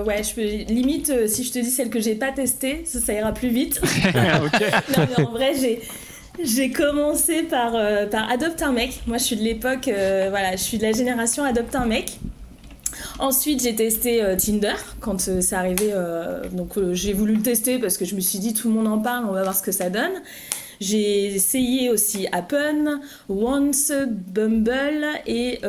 ouais, 0.07 0.23
je 0.23 0.35
peux, 0.35 0.73
limite, 0.73 1.29
si 1.29 1.45
je 1.45 1.53
te 1.53 1.59
dis 1.59 1.71
celle 1.71 1.91
que 1.91 2.01
j'ai 2.01 2.15
pas 2.15 2.33
testée, 2.33 2.83
ça, 2.85 3.01
ça 3.01 3.13
ira 3.13 3.33
plus 3.33 3.49
vite. 3.49 3.81
ok. 3.83 4.97
non, 4.97 5.07
mais 5.17 5.25
en 5.25 5.31
vrai, 5.31 5.53
j'ai. 5.61 5.81
J'ai 6.43 6.71
commencé 6.71 7.43
par, 7.43 7.73
par 8.11 8.31
Adopte 8.31 8.63
un 8.63 8.73
mec. 8.73 9.03
Moi, 9.07 9.19
je 9.19 9.25
suis 9.25 9.37
de 9.37 9.43
l'époque, 9.43 9.85
voilà, 9.85 10.53
je 10.53 10.63
suis 10.63 10.79
de 10.79 10.83
la 10.83 10.93
génération 10.93 11.45
Adopte 11.45 11.75
un 11.75 11.85
mec. 11.85 12.19
Ensuite, 13.19 13.63
j'ai 13.63 13.75
testé 13.75 14.23
euh, 14.23 14.37
Tinder 14.37 14.75
quand 15.01 15.21
ça 15.21 15.31
euh, 15.33 15.41
c'est 15.41 15.55
arrivé. 15.55 15.91
Euh, 15.93 16.43
donc, 16.53 16.73
j'ai 16.93 17.13
voulu 17.13 17.37
le 17.37 17.43
tester 17.43 17.79
parce 17.79 17.97
que 17.97 18.05
je 18.05 18.15
me 18.15 18.21
suis 18.21 18.39
dit 18.39 18.55
tout 18.55 18.69
le 18.69 18.75
monde 18.75 18.89
en 18.89 18.99
parle, 18.99 19.27
on 19.27 19.33
va 19.33 19.43
voir 19.43 19.57
ce 19.57 19.63
que 19.63 19.73
ça 19.73 19.91
donne. 19.91 20.23
J'ai 20.81 21.27
essayé 21.35 21.91
aussi 21.91 22.27
Appen, 22.33 23.01
Once, 23.29 23.93
Bumble 24.09 25.07
et, 25.29 25.61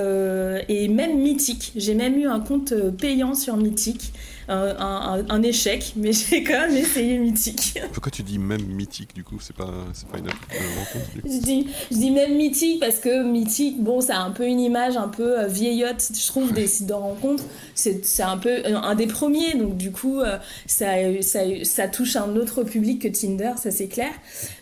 et 0.70 0.88
même 0.88 1.20
Mythic. 1.20 1.72
J'ai 1.76 1.94
même 1.94 2.18
eu 2.18 2.26
un 2.26 2.40
compte 2.40 2.74
payant 2.98 3.36
sur 3.36 3.56
Mythic 3.56 4.12
un, 4.48 5.44
échec, 5.44 5.94
mais 5.96 6.12
j'ai 6.30 6.44
quand 6.44 6.54
même 6.54 6.76
essayé 6.76 7.18
Mythique. 7.18 7.80
Pourquoi 7.92 8.12
tu 8.12 8.24
dis 8.24 8.40
même 8.40 8.64
Mythique 8.64 9.14
du 9.14 9.24
coup? 9.24 9.38
C'est 9.40 9.56
pas, 9.56 9.66
pas 10.12 10.18
une, 10.18 10.28
rencontre 10.28 11.12
je, 11.24 11.42
dis, 11.42 11.68
je 11.92 11.98
dis 11.98 12.12
même 12.12 12.36
Mythique 12.36 12.80
parce 12.80 13.00
que 13.00 13.24
Mythique, 13.24 13.82
bon, 13.82 14.02
ça 14.02 14.18
a 14.18 14.24
un 14.24 14.32
peu 14.32 14.46
une 14.46 14.60
image 14.60 14.98
un 14.98 15.08
peu 15.08 15.40
euh, 15.40 15.48
vieillotte, 15.48 16.12
je 16.14 16.28
trouve, 16.28 16.54
des 16.54 16.68
sites 16.68 16.88
de 16.88 16.94
rencontres. 16.94 17.44
C'est 17.76 18.24
un 18.24 18.38
peu 18.38 18.64
un 18.66 18.96
des 18.96 19.08
premiers, 19.08 19.56
donc 19.56 19.78
du 19.78 19.92
coup, 19.92 20.20
euh, 20.20 20.38
ça, 20.66 20.88
ça, 21.22 21.40
ça 21.64 21.88
touche 21.88 22.16
un 22.16 22.36
autre 22.36 22.64
public 22.64 23.02
que 23.02 23.08
Tinder, 23.08 23.54
ça 23.58 23.72
c'est 23.72 23.88
clair. 23.88 24.12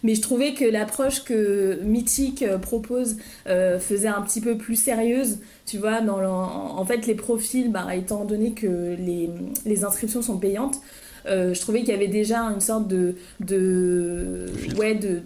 Mais 0.03 0.15
je 0.15 0.21
trouvais 0.21 0.53
que 0.53 0.65
l'approche 0.65 1.23
que 1.23 1.79
Mythique 1.83 2.43
euh, 2.43 2.57
propose 2.57 3.17
faisait 3.45 4.07
un 4.07 4.21
petit 4.21 4.41
peu 4.41 4.57
plus 4.57 4.75
sérieuse 4.75 5.39
tu 5.71 5.77
vois, 5.77 6.01
dans 6.01 6.19
en 6.21 6.83
fait, 6.85 7.07
les 7.07 7.15
profils, 7.15 7.71
bah, 7.71 7.95
étant 7.95 8.25
donné 8.25 8.51
que 8.51 8.67
les, 8.67 9.29
les 9.65 9.85
inscriptions 9.85 10.21
sont 10.21 10.37
payantes, 10.37 10.81
euh, 11.27 11.53
je 11.53 11.61
trouvais 11.61 11.79
qu'il 11.79 11.91
y 11.91 11.93
avait 11.93 12.09
déjà 12.09 12.39
une 12.39 12.59
sorte 12.59 12.89
de, 12.89 13.15
de, 13.39 14.47
ouais, 14.77 14.95
de, 14.95 15.21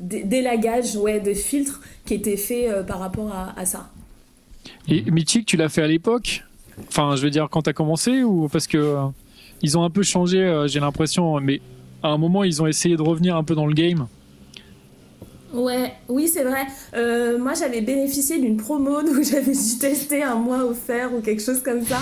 d'élagage, 0.00 0.94
ouais, 0.94 1.18
de 1.18 1.34
filtre 1.34 1.80
qui 2.04 2.14
était 2.14 2.36
fait 2.36 2.70
euh, 2.70 2.84
par 2.84 3.00
rapport 3.00 3.32
à, 3.32 3.58
à, 3.58 3.66
ça. 3.66 3.90
Et 4.86 5.10
Mythique, 5.10 5.46
tu 5.46 5.56
l'as 5.56 5.68
fait 5.68 5.82
à 5.82 5.88
l'époque? 5.88 6.44
Enfin, 6.86 7.16
je 7.16 7.22
veux 7.22 7.30
dire, 7.30 7.48
quand 7.50 7.62
tu 7.62 7.70
as 7.70 7.72
commencé 7.72 8.22
ou 8.22 8.48
parce 8.48 8.68
que 8.68 8.78
euh, 8.78 9.06
ils 9.60 9.76
ont 9.76 9.82
un 9.82 9.90
peu 9.90 10.04
changé, 10.04 10.66
j'ai 10.68 10.78
l'impression, 10.78 11.40
mais 11.40 11.60
à 12.04 12.10
un 12.10 12.16
moment, 12.16 12.44
ils 12.44 12.62
ont 12.62 12.68
essayé 12.68 12.96
de 12.96 13.02
revenir 13.02 13.34
un 13.34 13.42
peu 13.42 13.56
dans 13.56 13.66
le 13.66 13.74
game? 13.74 14.06
Ouais, 15.52 15.92
oui, 16.08 16.28
c'est 16.28 16.44
vrai. 16.44 16.66
Euh, 16.94 17.38
moi, 17.38 17.54
j'avais 17.54 17.80
bénéficié 17.80 18.38
d'une 18.38 18.56
promo, 18.56 19.02
donc 19.06 19.22
j'avais 19.22 19.52
dû 19.52 19.78
tester 19.78 20.22
un 20.22 20.36
mois 20.36 20.64
offert 20.64 21.12
ou 21.14 21.20
quelque 21.20 21.42
chose 21.42 21.62
comme 21.62 21.84
ça. 21.84 22.00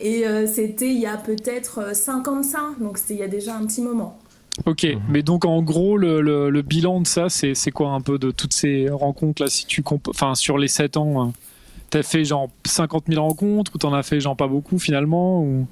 Et 0.00 0.26
euh, 0.26 0.46
c'était 0.46 0.90
il 0.90 1.00
y 1.00 1.06
a 1.06 1.16
peut-être 1.16 1.94
55, 1.94 2.58
euh, 2.58 2.84
donc 2.84 2.98
c'était 2.98 3.14
il 3.14 3.20
y 3.20 3.24
a 3.24 3.28
déjà 3.28 3.56
un 3.56 3.66
petit 3.66 3.80
moment. 3.80 4.18
Ok, 4.66 4.86
mais 5.08 5.22
donc 5.22 5.44
en 5.44 5.62
gros, 5.62 5.96
le, 5.96 6.20
le, 6.20 6.62
bilan 6.62 7.00
de 7.00 7.06
ça, 7.08 7.28
c'est 7.28 7.70
quoi 7.72 7.90
un 7.90 8.00
peu 8.00 8.18
de 8.18 8.30
toutes 8.30 8.52
ces 8.52 8.88
rencontres-là 8.88 9.48
si 9.48 9.66
tu 9.66 9.82
Enfin, 10.08 10.36
sur 10.36 10.58
les 10.58 10.68
7 10.68 10.96
ans, 10.96 11.32
t'as 11.90 12.04
fait 12.04 12.24
genre 12.24 12.48
50 12.64 13.06
000 13.08 13.20
rencontres 13.20 13.72
ou 13.74 13.78
t'en 13.78 13.92
as 13.92 14.04
fait 14.04 14.20
genre 14.20 14.36
pas 14.36 14.46
beaucoup 14.46 14.78
finalement 14.78 15.42
ou... 15.42 15.66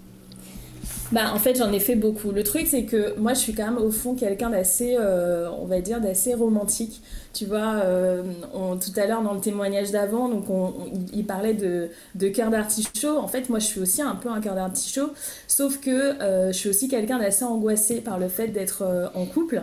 Bah, 1.13 1.31
en 1.35 1.39
fait, 1.39 1.59
j'en 1.59 1.71
ai 1.73 1.79
fait 1.79 1.95
beaucoup. 1.95 2.31
Le 2.31 2.43
truc, 2.43 2.67
c'est 2.67 2.85
que 2.85 3.15
moi, 3.19 3.35
je 3.35 3.41
suis 3.41 3.53
quand 3.53 3.67
même 3.67 3.77
au 3.77 3.91
fond 3.91 4.15
quelqu'un 4.15 4.49
d'assez, 4.49 4.97
euh, 4.99 5.51
on 5.61 5.67
va 5.67 5.83
dire, 5.83 6.01
d'assez 6.01 6.33
romantique. 6.33 7.03
Tu 7.35 7.45
vois, 7.45 7.75
euh, 7.85 8.23
tout 8.53 8.99
à 9.01 9.07
l'heure, 9.07 9.23
dans 9.23 9.35
le 9.35 9.41
témoignage 9.41 9.91
d'avant, 9.91 10.29
donc 10.29 10.49
on, 10.49 10.73
il 11.13 11.27
parlait 11.27 11.55
de, 11.55 12.29
cœur 12.29 12.51
d'artichaut. 12.51 13.19
En 13.19 13.29
fait, 13.29 13.51
moi, 13.51 13.59
je 13.59 13.67
suis 13.67 13.81
aussi 13.81 14.01
un 14.01 14.15
peu 14.15 14.31
un 14.31 14.41
cœur 14.41 14.55
d'artichaut, 14.55 15.11
sauf 15.49 15.81
que 15.81 15.91
euh, 15.91 16.49
je 16.49 16.57
suis 16.57 16.69
aussi 16.71 16.89
quelqu'un 16.89 17.19
d'assez 17.19 17.45
angoissé 17.45 18.01
par 18.01 18.19
le 18.19 18.29
fait 18.29 18.49
d'être 18.49 18.83
en 19.15 19.27
couple 19.27 19.63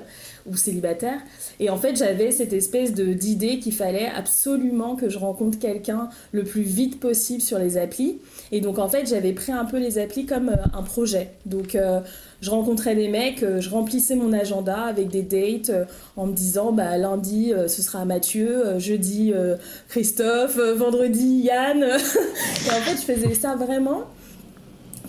ou 0.50 0.56
célibataire. 0.58 1.20
Et 1.60 1.70
en 1.70 1.78
fait, 1.78 1.96
j'avais 1.96 2.32
cette 2.32 2.54
espèce 2.54 2.94
de 2.94 3.14
d'idée 3.14 3.60
qu'il 3.60 3.74
fallait 3.74 4.10
absolument 4.16 4.96
que 4.96 5.10
je 5.10 5.18
rencontre 5.18 5.60
quelqu'un 5.60 6.10
le 6.32 6.44
plus 6.44 6.62
vite 6.62 7.00
possible 7.00 7.42
sur 7.42 7.60
les 7.60 7.78
applis. 7.78 8.20
Et 8.52 8.62
donc, 8.62 8.80
en 8.80 8.90
fait, 8.90 9.08
j'avais 9.08 9.34
pris 9.34 9.52
un 9.52 9.66
peu 9.66 9.78
les 9.78 9.98
applis 10.00 10.26
comme 10.26 10.50
euh, 10.50 10.56
un 10.74 10.84
projet. 10.84 11.32
Donc, 11.46 11.76
euh, 11.76 12.00
je 12.42 12.50
rencontrais 12.52 12.96
des 12.96 13.10
mecs, 13.10 13.44
euh, 13.44 13.60
je 13.60 13.70
remplissais 13.70 14.16
mon 14.16 14.34
agenda 14.34 14.82
avec 14.82 15.10
des 15.10 15.22
dates 15.22 15.72
en 16.16 16.26
me 16.26 16.34
disant 16.34 16.72
bah, 16.72 16.98
lundi, 16.98 17.54
ce 17.68 17.82
sera 17.82 18.06
Mathieu, 18.06 18.80
jeudi, 18.80 19.34
Christophe, 19.90 20.58
vendredi, 20.58 21.42
Yann. 21.44 21.84
et 21.84 21.88
en 21.88 22.82
fait, 22.82 22.96
je 22.96 23.14
faisais 23.14 23.34
ça 23.34 23.56
vraiment 23.56 24.06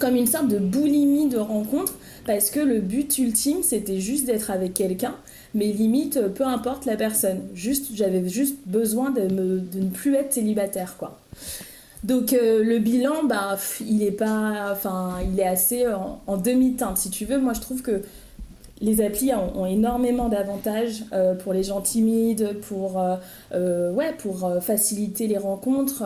comme 0.00 0.16
une 0.16 0.26
sorte 0.26 0.48
de 0.48 0.58
boulimie 0.58 1.28
de 1.28 1.38
rencontre 1.38 1.92
parce 2.26 2.50
que 2.50 2.60
le 2.60 2.80
but 2.80 3.18
ultime, 3.18 3.62
c'était 3.62 4.00
juste 4.00 4.26
d'être 4.26 4.50
avec 4.50 4.74
quelqu'un 4.74 5.14
mais 5.54 5.66
limite, 5.66 6.20
peu 6.34 6.44
importe 6.44 6.86
la 6.86 6.96
personne. 6.96 7.40
Juste, 7.54 7.88
j'avais 7.94 8.28
juste 8.28 8.56
besoin 8.66 9.10
de, 9.10 9.22
ne 9.22 9.88
plus 9.90 10.14
être 10.14 10.32
célibataire, 10.32 10.96
quoi. 10.96 11.18
Donc 12.02 12.32
euh, 12.32 12.64
le 12.64 12.78
bilan, 12.78 13.24
bah, 13.24 13.58
il 13.86 14.02
est 14.02 14.12
pas, 14.12 14.70
enfin, 14.72 15.18
il 15.30 15.38
est 15.38 15.46
assez 15.46 15.86
en, 16.26 16.36
demi-teinte, 16.36 16.96
si 16.96 17.10
tu 17.10 17.24
veux. 17.24 17.38
Moi, 17.38 17.52
je 17.52 17.60
trouve 17.60 17.82
que 17.82 18.02
les 18.80 19.02
applis 19.04 19.32
ont, 19.34 19.66
énormément 19.66 20.30
d'avantages 20.30 21.04
euh, 21.12 21.34
pour 21.34 21.52
les 21.52 21.64
gens 21.64 21.82
timides, 21.82 22.58
pour, 22.60 22.98
euh, 23.52 23.92
ouais, 23.92 24.14
pour 24.14 24.50
faciliter 24.62 25.26
les 25.26 25.36
rencontres. 25.36 26.02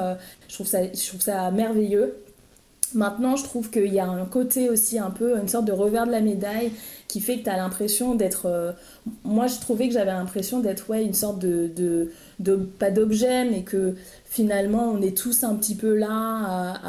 je, 0.49 0.55
trouve 0.55 0.67
ça, 0.67 0.83
je 0.83 1.07
trouve 1.07 1.21
ça 1.21 1.51
merveilleux. 1.53 2.17
Maintenant, 2.95 3.35
je 3.35 3.45
trouve 3.45 3.71
qu'il 3.71 3.93
y 3.93 3.99
a 3.99 4.07
un 4.07 4.25
côté 4.25 4.71
aussi 4.71 4.99
un 4.99 5.11
peu, 5.11 5.37
une 5.37 5.49
sorte 5.49 5.65
de 5.65 5.73
revers 5.73 6.07
de 6.07 6.13
la 6.13 6.21
médaille 6.21 6.71
qui 7.09 7.21
fait 7.21 7.39
que 7.39 7.45
tu 7.45 7.51
as 7.51 7.57
l'impression 7.57 8.15
d'être... 8.15 8.75
moi, 9.25 9.47
je 9.49 9.59
trouvais 9.61 9.89
que 9.89 9.95
j'avais 9.95 10.13
l'impression 10.13 10.61
d'être 10.61 10.89
ouais, 10.91 11.05
une 11.05 11.15
sorte 11.15 11.39
de, 11.39 11.71
de, 12.39 12.57
pas 12.79 12.91
d'objet, 12.91 13.45
mais 13.45 13.63
que 13.63 13.95
finalement, 14.25 14.91
on 14.93 15.03
est 15.03 15.17
tous 15.17 15.45
un 15.45 15.55
petit 15.57 15.75
peu 15.75 15.97
là 15.97 16.81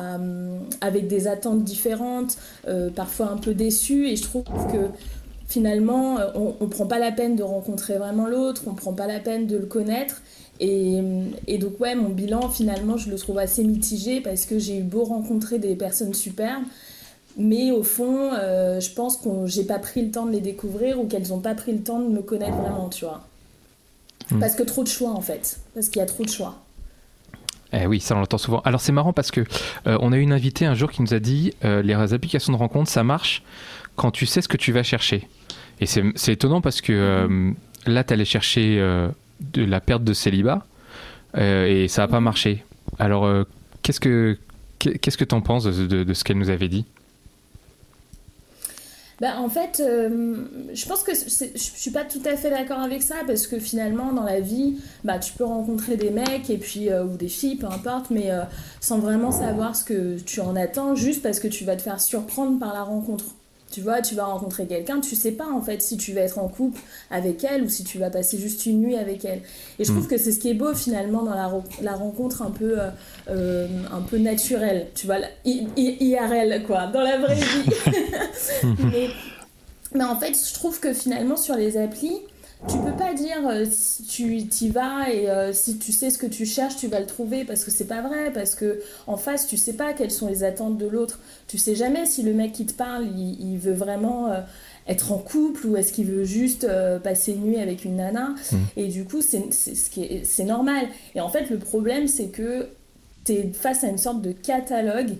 avec 0.81 1.07
des 1.07 1.27
attentes 1.27 1.63
différentes, 1.63 2.37
euh, 2.67 2.89
parfois 2.89 3.29
un 3.29 3.37
peu 3.37 3.53
déçus. 3.53 4.07
Et 4.07 4.15
je 4.15 4.23
trouve 4.23 4.43
que 4.43 4.87
finalement, 5.47 6.17
on, 6.35 6.55
on 6.59 6.67
prend 6.67 6.85
pas 6.85 6.99
la 6.99 7.11
peine 7.11 7.35
de 7.35 7.43
rencontrer 7.43 7.97
vraiment 7.97 8.27
l'autre, 8.27 8.63
on 8.67 8.73
prend 8.73 8.93
pas 8.93 9.07
la 9.07 9.19
peine 9.19 9.47
de 9.47 9.57
le 9.57 9.65
connaître. 9.65 10.21
Et, 10.59 11.01
et, 11.47 11.57
donc 11.57 11.79
ouais, 11.79 11.95
mon 11.95 12.09
bilan 12.09 12.49
finalement, 12.49 12.97
je 12.97 13.09
le 13.09 13.17
trouve 13.17 13.39
assez 13.39 13.63
mitigé 13.63 14.21
parce 14.21 14.45
que 14.45 14.57
j'ai 14.57 14.77
eu 14.77 14.83
beau 14.83 15.03
rencontrer 15.03 15.59
des 15.59 15.75
personnes 15.75 16.13
superbes, 16.13 16.63
mais 17.37 17.71
au 17.71 17.83
fond, 17.83 18.31
euh, 18.33 18.79
je 18.79 18.91
pense 18.91 19.17
que 19.17 19.29
j'ai 19.45 19.65
pas 19.65 19.79
pris 19.79 20.01
le 20.01 20.11
temps 20.11 20.25
de 20.25 20.31
les 20.31 20.39
découvrir 20.39 20.99
ou 20.99 21.07
qu'elles 21.07 21.33
ont 21.33 21.41
pas 21.41 21.55
pris 21.55 21.73
le 21.73 21.79
temps 21.79 21.99
de 21.99 22.07
me 22.07 22.21
connaître 22.21 22.55
vraiment, 22.55 22.89
tu 22.89 23.03
vois. 23.03 23.21
Hmm. 24.31 24.39
Parce 24.39 24.55
que 24.55 24.63
trop 24.63 24.83
de 24.83 24.87
choix 24.87 25.11
en 25.11 25.21
fait, 25.21 25.59
parce 25.73 25.89
qu'il 25.89 25.99
y 25.99 26.03
a 26.03 26.05
trop 26.05 26.23
de 26.23 26.29
choix. 26.29 26.61
Eh 27.73 27.85
oui, 27.87 27.99
ça 27.99 28.15
on 28.15 28.19
l'entend 28.19 28.37
souvent. 28.37 28.61
Alors 28.61 28.79
c'est 28.79 28.93
marrant 28.93 29.11
parce 29.11 29.31
que 29.31 29.41
euh, 29.87 29.97
on 29.99 30.13
a 30.13 30.17
eu 30.17 30.21
une 30.21 30.31
invitée 30.31 30.65
un 30.65 30.75
jour 30.75 30.89
qui 30.89 31.01
nous 31.01 31.13
a 31.13 31.19
dit 31.19 31.53
euh, 31.65 31.81
les 31.81 32.13
applications 32.13 32.53
de 32.53 32.57
rencontre 32.57 32.89
ça 32.89 33.03
marche 33.03 33.43
quand 33.97 34.11
tu 34.11 34.25
sais 34.25 34.41
ce 34.41 34.47
que 34.47 34.57
tu 34.57 34.71
vas 34.71 34.83
chercher. 34.83 35.27
Et 35.81 35.85
c'est 35.85 36.31
étonnant 36.31 36.61
parce 36.61 36.79
que 36.79 37.53
là 37.85 38.03
tu 38.05 38.13
allais 38.13 38.23
chercher 38.23 38.79
de 39.39 39.63
la 39.63 39.81
perte 39.81 40.03
de 40.03 40.13
célibat 40.13 40.65
et 41.37 41.87
ça 41.89 42.03
n'a 42.03 42.07
pas 42.07 42.21
marché. 42.21 42.63
Alors 42.97 43.29
qu'est-ce 43.81 43.99
que 43.99 44.37
qu'est-ce 44.79 45.17
que 45.17 45.25
tu 45.25 45.35
en 45.35 45.41
penses 45.41 45.65
de 45.65 46.13
ce 46.13 46.23
qu'elle 46.23 46.37
nous 46.37 46.49
avait 46.49 46.69
dit? 46.69 46.85
Bah, 49.21 49.39
en 49.39 49.47
fait, 49.47 49.79
euh, 49.79 50.35
je 50.73 50.85
pense 50.85 51.01
que 51.01 51.13
je 51.13 51.57
suis 51.57 51.91
pas 51.91 52.03
tout 52.03 52.21
à 52.25 52.35
fait 52.35 52.49
d'accord 52.49 52.79
avec 52.79 53.01
ça 53.01 53.15
parce 53.25 53.47
que 53.47 53.59
finalement, 53.59 54.11
dans 54.11 54.23
la 54.23 54.41
vie, 54.41 54.77
bah, 55.05 55.19
tu 55.19 55.31
peux 55.33 55.45
rencontrer 55.45 55.95
des 55.95 56.09
mecs 56.09 56.49
et 56.49 56.57
puis, 56.57 56.89
euh, 56.89 57.05
ou 57.05 57.15
des 57.15 57.29
filles, 57.29 57.55
peu 57.55 57.67
importe, 57.67 58.09
mais 58.09 58.31
euh, 58.31 58.41
sans 58.81 58.99
vraiment 58.99 59.31
savoir 59.31 59.75
ce 59.75 59.85
que 59.85 60.19
tu 60.19 60.41
en 60.41 60.55
attends, 60.57 60.95
juste 60.95 61.23
parce 61.23 61.39
que 61.39 61.47
tu 61.47 61.63
vas 61.63 61.77
te 61.77 61.81
faire 61.81 62.01
surprendre 62.01 62.59
par 62.59 62.73
la 62.73 62.83
rencontre. 62.83 63.25
Tu 63.75 63.81
vois, 63.81 64.01
tu 64.01 64.15
vas 64.15 64.23
rencontrer 64.23 64.67
quelqu'un, 64.67 65.01
tu 65.01 65.17
sais 65.17 65.33
pas 65.33 65.47
en 65.51 65.59
fait 65.59 65.81
si 65.81 65.97
tu 65.97 66.13
vas 66.13 66.21
être 66.21 66.39
en 66.39 66.47
couple 66.47 66.79
avec 67.11 67.43
elle 67.43 67.61
ou 67.61 67.67
si 67.67 67.83
tu 67.83 67.97
vas 67.97 68.09
passer 68.09 68.37
juste 68.37 68.65
une 68.65 68.79
nuit 68.79 68.95
avec 68.95 69.25
elle. 69.25 69.41
Et 69.79 69.83
je 69.83 69.91
trouve 69.91 70.05
mm. 70.05 70.07
que 70.07 70.17
c'est 70.17 70.31
ce 70.31 70.39
qui 70.39 70.49
est 70.49 70.53
beau 70.53 70.73
finalement 70.73 71.23
dans 71.23 71.33
la, 71.33 71.51
la 71.81 71.93
rencontre 71.93 72.41
un 72.41 72.51
peu, 72.51 72.79
euh, 72.79 72.89
euh, 73.29 73.67
un 73.91 73.99
peu 73.99 74.17
naturelle, 74.17 74.87
tu 74.95 75.07
vois, 75.07 75.17
IRL 75.43 76.63
quoi, 76.65 76.87
dans 76.87 77.01
la 77.01 77.17
vraie 77.17 77.35
vie. 77.35 77.69
mais, 78.79 79.09
mais 79.93 80.05
en 80.05 80.17
fait, 80.17 80.33
je 80.33 80.53
trouve 80.53 80.79
que 80.79 80.93
finalement 80.93 81.35
sur 81.35 81.55
les 81.55 81.75
applis, 81.75 82.21
tu 82.67 82.77
peux 82.79 82.93
pas 82.93 83.13
dire 83.13 83.47
euh, 83.47 83.65
si 83.69 84.05
tu 84.05 84.65
y 84.65 84.69
vas 84.69 85.09
et 85.11 85.29
euh, 85.29 85.53
si 85.53 85.77
tu 85.77 85.91
sais 85.91 86.09
ce 86.09 86.17
que 86.17 86.25
tu 86.25 86.45
cherches, 86.45 86.77
tu 86.77 86.87
vas 86.87 86.99
le 86.99 87.05
trouver 87.05 87.45
parce 87.45 87.63
que 87.63 87.71
c'est 87.71 87.85
pas 87.85 88.01
vrai. 88.01 88.31
Parce 88.33 88.55
que 88.55 88.81
en 89.07 89.17
face, 89.17 89.47
tu 89.47 89.57
sais 89.57 89.73
pas 89.73 89.93
quelles 89.93 90.11
sont 90.11 90.27
les 90.27 90.43
attentes 90.43 90.77
de 90.77 90.87
l'autre. 90.87 91.19
Tu 91.47 91.57
sais 91.57 91.75
jamais 91.75 92.05
si 92.05 92.23
le 92.23 92.33
mec 92.33 92.53
qui 92.53 92.65
te 92.65 92.73
parle, 92.73 93.05
il, 93.17 93.57
veut 93.57 93.73
vraiment 93.73 94.31
euh, 94.31 94.41
être 94.87 95.11
en 95.11 95.17
couple 95.17 95.67
ou 95.67 95.77
est-ce 95.77 95.93
qu'il 95.93 96.05
veut 96.05 96.23
juste 96.23 96.67
passer 97.03 97.33
une 97.33 97.45
nuit 97.45 97.59
avec 97.59 97.85
une 97.85 97.97
nana. 97.97 98.29
Mmh. 98.51 98.57
Et 98.77 98.87
du 98.87 99.05
coup, 99.05 99.21
c'est 99.21 100.43
normal. 100.43 100.87
Et 101.13 101.21
en 101.21 101.29
fait, 101.29 101.49
le 101.49 101.59
problème, 101.59 102.07
c'est 102.07 102.27
que 102.27 102.67
tu 103.25 103.33
es 103.33 103.51
face 103.53 103.83
à 103.83 103.87
une 103.87 103.97
sorte 103.97 104.21
de 104.21 104.31
catalogue 104.31 105.15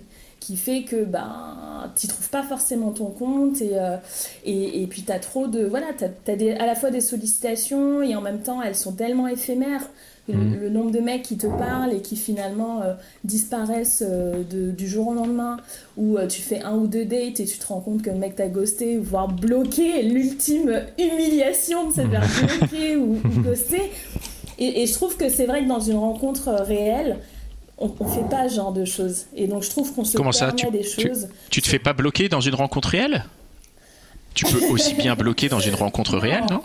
qui 0.45 0.57
fait 0.57 0.83
que 0.83 1.03
ben 1.03 1.91
tu 1.95 2.07
trouves 2.07 2.29
pas 2.29 2.43
forcément 2.43 2.91
ton 2.91 3.05
compte 3.05 3.61
et, 3.61 3.71
euh, 3.73 3.97
et, 4.45 4.83
et, 4.83 4.87
puis 4.87 5.01
tu 5.01 5.11
as 5.11 5.17
trop 5.17 5.47
de 5.47 5.65
voilà 5.65 5.87
tu 5.97 6.05
as, 6.05 6.61
à 6.61 6.65
la 6.67 6.75
fois 6.75 6.91
des 6.91 7.01
sollicitations 7.01 8.03
et 8.03 8.15
en 8.15 8.21
même 8.21 8.41
temps 8.41 8.61
elles 8.61 8.75
sont 8.75 8.93
tellement 8.93 9.27
éphémères. 9.27 9.89
Le, 10.27 10.33
mm. 10.33 10.73
nombre 10.73 10.89
de 10.89 10.99
mecs 10.99 11.21
qui 11.21 11.37
te 11.37 11.45
parlent 11.45 11.93
et 11.93 12.01
qui 12.01 12.15
finalement 12.15 12.81
euh, 12.81 12.95
disparaissent 13.23 14.03
euh, 14.03 14.41
de, 14.43 14.71
du 14.71 14.87
jour 14.87 15.09
au 15.09 15.13
lendemain 15.13 15.57
ou 15.97 16.17
tu 16.27 16.41
fais 16.41 16.61
un 16.63 16.75
ou 16.75 16.87
deux 16.87 17.05
dates 17.05 17.39
et 17.39 17.45
tu 17.45 17.59
te 17.59 17.67
rends 17.67 17.79
compte 17.79 18.01
que 18.01 18.09
le 18.09 18.17
mec 18.17 18.35
t'a 18.35 18.47
ghosté 18.47 18.97
voire 18.97 19.27
bloqué 19.27 20.01
l'ultime 20.01 20.81
humiliation 20.97 21.89
de 21.89 21.93
se 21.93 22.01
faire 22.01 22.57
bloquer 22.59 22.97
ou, 22.97 23.19
et, 24.57 24.81
et, 24.81 24.87
je 24.87 24.93
trouve 24.93 25.15
que 25.15 25.29
c'est 25.29 25.45
vrai 25.45 25.63
que 25.63 25.67
dans 25.67 25.79
une 25.79 25.97
rencontre 25.97 26.49
réelle 26.49 27.17
on, 27.77 27.87
ne 27.87 28.09
fait 28.09 28.29
pas 28.29 28.49
ce 28.49 28.55
genre 28.55 28.71
de 28.71 28.85
choses. 28.85 29.25
Et 29.35 29.47
donc 29.47 29.63
je 29.63 29.69
trouve 29.69 29.93
qu'on 29.93 30.03
se 30.03 30.17
Comment 30.17 30.31
ça, 30.31 30.51
tu, 30.51 30.69
des 30.71 30.83
choses. 30.83 31.27
Tu, 31.49 31.61
te 31.61 31.67
fais 31.67 31.79
pas 31.79 31.93
bloquer 31.93 32.29
dans 32.29 32.41
une 32.41 32.55
rencontre 32.55 32.89
réelle? 32.89 33.25
Tu 34.33 34.45
peux 34.45 34.65
aussi 34.67 34.93
bien 34.93 35.15
bloquer 35.15 35.49
dans 35.49 35.59
une 35.59 35.75
rencontre 35.75 36.17
réelle, 36.17 36.45
non 36.49 36.61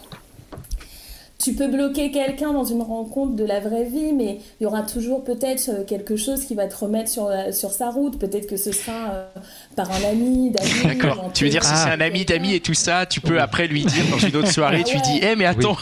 tu 1.42 1.54
peux 1.54 1.68
bloquer 1.68 2.10
quelqu'un 2.10 2.52
dans 2.52 2.64
une 2.64 2.82
rencontre 2.82 3.34
de 3.34 3.44
la 3.44 3.60
vraie 3.60 3.84
vie, 3.84 4.12
mais 4.12 4.40
il 4.60 4.64
y 4.64 4.66
aura 4.66 4.82
toujours 4.82 5.24
peut-être 5.24 5.70
euh, 5.70 5.84
quelque 5.84 6.14
chose 6.14 6.44
qui 6.44 6.54
va 6.54 6.66
te 6.66 6.76
remettre 6.76 7.08
sur, 7.08 7.30
sur 7.52 7.70
sa 7.70 7.90
route. 7.90 8.18
Peut-être 8.18 8.46
que 8.46 8.58
ce 8.58 8.72
sera 8.72 8.92
euh, 8.92 9.26
par 9.74 9.90
un 9.90 10.04
ami, 10.10 10.50
d'amis. 10.84 10.84
D'accord. 10.84 11.30
Tu 11.32 11.44
veux 11.44 11.50
dire, 11.50 11.64
si 11.64 11.74
c'est 11.74 11.88
un 11.88 12.00
ami 12.02 12.26
d'amis 12.26 12.54
et 12.54 12.60
tout 12.60 12.74
ça, 12.74 13.06
tu 13.06 13.22
peux 13.22 13.40
après 13.40 13.68
lui 13.68 13.84
dire 13.84 14.04
dans 14.10 14.18
une 14.18 14.36
autre 14.36 14.48
soirée, 14.52 14.84
tu 14.84 14.96
lui 14.96 15.02
dis, 15.02 15.18
hé, 15.24 15.34
mais 15.34 15.46
attends. 15.46 15.78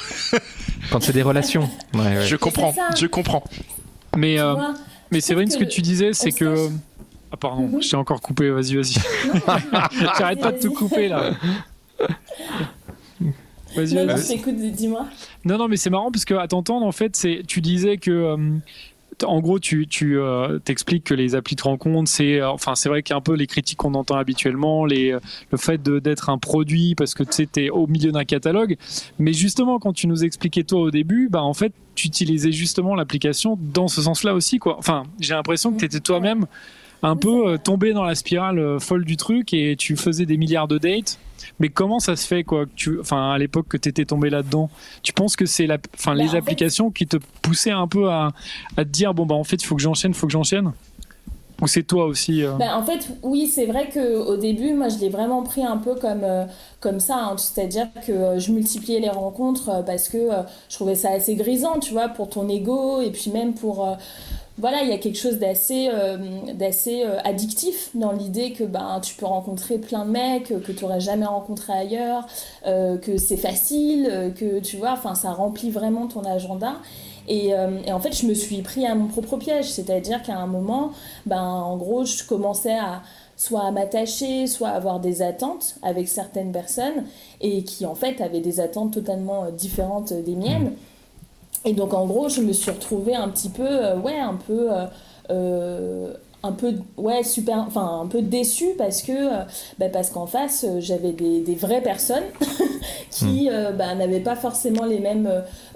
Quand 0.92 1.02
c'est 1.02 1.12
des 1.12 1.22
relations. 1.22 1.68
Je 1.92 2.36
comprends, 2.36 2.72
je 2.96 3.06
comprends. 3.06 3.42
Mais. 4.16 4.38
Euh, 4.38 4.54
mais 5.10 5.20
c'est 5.20 5.34
vrai 5.34 5.44
que 5.44 5.52
ce 5.52 5.58
que 5.58 5.64
tu 5.64 5.82
disais, 5.82 6.12
c'est 6.12 6.32
que. 6.32 6.68
Ah, 7.30 7.36
pardon, 7.36 7.80
je 7.80 7.88
t'ai 7.88 7.96
encore 7.96 8.20
coupé, 8.20 8.50
vas-y, 8.50 8.76
vas-y. 8.76 8.94
J'arrête 10.18 10.40
pas 10.40 10.52
de 10.52 10.58
te 10.58 10.68
couper 10.68 11.08
là. 11.08 11.32
Vas-y, 13.76 14.06
vas-y. 14.06 14.72
dis-moi. 14.72 15.06
Non, 15.44 15.58
non, 15.58 15.68
mais 15.68 15.76
c'est 15.76 15.90
marrant 15.90 16.10
parce 16.10 16.24
que 16.24 16.34
à 16.34 16.48
t'entendre, 16.48 16.86
en 16.86 16.92
fait, 16.92 17.16
c'est, 17.16 17.42
tu 17.46 17.60
disais 17.60 17.98
que 17.98 18.10
euh, 18.10 18.36
en 19.24 19.40
gros, 19.40 19.58
tu, 19.58 19.86
tu 19.86 20.18
euh, 20.18 20.58
t'expliques 20.58 21.04
que 21.04 21.14
les 21.14 21.34
applis 21.34 21.56
de 21.56 21.62
rencontre, 21.62 22.10
c'est, 22.10 22.40
euh, 22.40 22.50
enfin, 22.50 22.74
c'est 22.74 22.88
vrai 22.88 23.02
qu'il 23.02 23.12
y 23.12 23.14
a 23.14 23.18
un 23.18 23.22
peu 23.22 23.34
les 23.34 23.46
critiques 23.46 23.78
qu'on 23.78 23.94
entend 23.94 24.16
habituellement, 24.16 24.84
les, 24.84 25.12
euh, 25.12 25.20
le 25.50 25.58
fait 25.58 25.82
d'être 25.82 26.30
un 26.30 26.38
produit 26.38 26.94
parce 26.94 27.14
que 27.14 27.22
tu 27.22 27.48
es 27.60 27.70
au 27.70 27.86
milieu 27.86 28.12
d'un 28.12 28.24
catalogue. 28.24 28.76
Mais 29.18 29.32
justement, 29.32 29.78
quand 29.78 29.92
tu 29.92 30.06
nous 30.06 30.24
expliquais 30.24 30.64
toi 30.64 30.80
au 30.80 30.90
début, 30.90 31.28
bah, 31.30 31.42
en 31.42 31.54
fait, 31.54 31.72
tu 31.94 32.06
utilisais 32.06 32.52
justement 32.52 32.94
l'application 32.94 33.58
dans 33.60 33.88
ce 33.88 34.02
sens-là 34.02 34.34
aussi, 34.34 34.58
quoi. 34.58 34.76
Enfin, 34.78 35.04
j'ai 35.20 35.34
l'impression 35.34 35.72
que 35.72 35.78
tu 35.78 35.84
étais 35.84 36.00
toi-même 36.00 36.46
un 37.02 37.16
peu 37.16 37.58
tombé 37.62 37.92
dans 37.92 38.02
la 38.02 38.14
spirale 38.14 38.80
folle 38.80 39.04
du 39.04 39.16
truc 39.16 39.54
et 39.54 39.76
tu 39.76 39.96
faisais 39.96 40.26
des 40.26 40.36
milliards 40.36 40.66
de 40.66 40.78
dates 40.78 41.18
mais 41.58 41.68
comment 41.68 41.98
ça 41.98 42.16
se 42.16 42.26
fait, 42.26 42.44
quoi, 42.44 42.66
que 42.66 42.70
tu, 42.74 43.00
enfin, 43.00 43.30
à 43.30 43.38
l'époque 43.38 43.68
que 43.68 43.76
tu 43.76 43.88
étais 43.88 44.04
tombé 44.04 44.30
là-dedans 44.30 44.70
Tu 45.02 45.12
penses 45.12 45.36
que 45.36 45.46
c'est 45.46 45.66
la, 45.66 45.78
enfin, 45.94 46.14
les 46.14 46.28
bah, 46.28 46.38
applications 46.38 46.90
qui 46.90 47.06
te 47.06 47.16
poussaient 47.42 47.70
un 47.70 47.88
peu 47.88 48.10
à, 48.10 48.32
à 48.76 48.84
te 48.84 48.90
dire, 48.90 49.14
bon, 49.14 49.26
bah, 49.26 49.34
en 49.34 49.44
fait, 49.44 49.56
il 49.56 49.66
faut 49.66 49.76
que 49.76 49.82
j'enchaîne, 49.82 50.12
il 50.12 50.16
faut 50.16 50.26
que 50.26 50.32
j'enchaîne? 50.32 50.72
Ou 51.60 51.66
c'est 51.66 51.82
toi 51.82 52.04
aussi 52.04 52.44
euh? 52.44 52.52
Bah, 52.52 52.76
En 52.76 52.84
fait, 52.84 53.08
oui, 53.22 53.48
c'est 53.48 53.66
vrai 53.66 53.88
qu'au 53.92 54.36
début, 54.36 54.74
moi, 54.74 54.88
je 54.88 54.98
l'ai 54.98 55.08
vraiment 55.08 55.42
pris 55.42 55.64
un 55.64 55.76
peu 55.76 55.96
comme, 55.96 56.22
euh, 56.22 56.44
comme 56.78 57.00
ça. 57.00 57.16
Hein. 57.16 57.36
C'est-à-dire 57.36 57.88
que 58.06 58.12
euh, 58.12 58.38
je 58.38 58.52
multipliais 58.52 59.00
les 59.00 59.08
rencontres 59.08 59.84
parce 59.84 60.08
que 60.08 60.28
je 60.68 60.74
trouvais 60.76 60.94
ça 60.94 61.10
assez 61.10 61.34
grisant, 61.34 61.80
tu 61.80 61.92
vois, 61.92 62.08
pour 62.08 62.28
ton 62.28 62.48
ego 62.48 63.00
et 63.00 63.10
puis 63.10 63.32
même 63.32 63.54
pour 63.54 63.96
voilà, 64.58 64.82
il 64.82 64.88
y 64.88 64.92
a 64.92 64.98
quelque 64.98 65.18
chose 65.18 65.38
d'assez 65.38 65.88
euh, 65.88 66.18
euh, 66.18 67.18
addictif 67.24 67.90
dans 67.94 68.12
l'idée 68.12 68.52
que 68.52 68.64
ben, 68.64 69.00
tu 69.00 69.14
peux 69.14 69.26
rencontrer 69.26 69.78
plein 69.78 70.04
de 70.04 70.10
mecs 70.10 70.48
que 70.48 70.72
tu 70.72 70.84
n'aurais 70.84 71.00
jamais 71.00 71.26
rencontré 71.26 71.72
ailleurs, 71.72 72.26
euh, 72.66 72.98
que 72.98 73.18
c'est 73.18 73.36
facile, 73.36 74.32
que 74.36 74.58
tu 74.58 74.76
vois, 74.76 74.92
enfin, 74.92 75.14
ça 75.14 75.30
remplit 75.30 75.70
vraiment 75.70 76.08
ton 76.08 76.24
agenda. 76.24 76.74
Et, 77.28 77.48
et, 77.50 77.92
en 77.92 78.00
fait, 78.00 78.16
je 78.16 78.26
me 78.26 78.32
suis 78.32 78.62
pris 78.62 78.86
à 78.86 78.94
mon 78.94 79.06
propre 79.06 79.36
piège, 79.36 79.70
c'est-à-dire 79.70 80.22
qu'à 80.22 80.38
un 80.38 80.46
moment, 80.46 80.92
ben, 81.26 81.42
en 81.42 81.76
gros, 81.76 82.06
je 82.06 82.24
commençais 82.24 82.76
à 82.76 83.02
soit 83.36 83.66
à 83.66 83.70
m'attacher, 83.70 84.46
soit 84.46 84.68
à 84.68 84.72
avoir 84.72 84.98
des 84.98 85.20
attentes 85.20 85.76
avec 85.82 86.08
certaines 86.08 86.52
personnes 86.52 87.04
et 87.40 87.62
qui 87.64 87.86
en 87.86 87.94
fait 87.94 88.20
avaient 88.22 88.40
des 88.40 88.60
attentes 88.60 88.94
totalement 88.94 89.50
différentes 89.50 90.12
des 90.12 90.34
miennes. 90.34 90.72
Et 91.64 91.72
donc 91.72 91.94
en 91.94 92.06
gros, 92.06 92.28
je 92.28 92.40
me 92.40 92.52
suis 92.52 92.70
retrouvée 92.70 93.14
un 93.14 93.28
petit 93.28 93.48
peu, 93.48 93.66
euh, 93.66 93.96
ouais, 93.96 94.18
un 94.18 94.34
peu, 94.34 94.72
euh, 94.72 94.86
euh, 95.30 96.12
un 96.42 96.52
peu, 96.52 96.74
ouais, 96.96 97.24
super, 97.24 97.58
enfin 97.66 98.00
un 98.02 98.06
peu 98.06 98.22
déçue 98.22 98.74
parce 98.78 99.02
que, 99.02 99.12
bah, 99.78 99.88
parce 99.92 100.10
qu'en 100.10 100.26
face, 100.26 100.64
j'avais 100.78 101.12
des, 101.12 101.40
des, 101.40 101.54
vraies 101.56 101.82
personnes 101.82 102.24
qui 103.10 103.50
hmm. 103.50 103.76
bah, 103.76 103.94
n'avaient 103.96 104.20
pas 104.20 104.36
forcément 104.36 104.84
les 104.84 105.00
mêmes, 105.00 105.28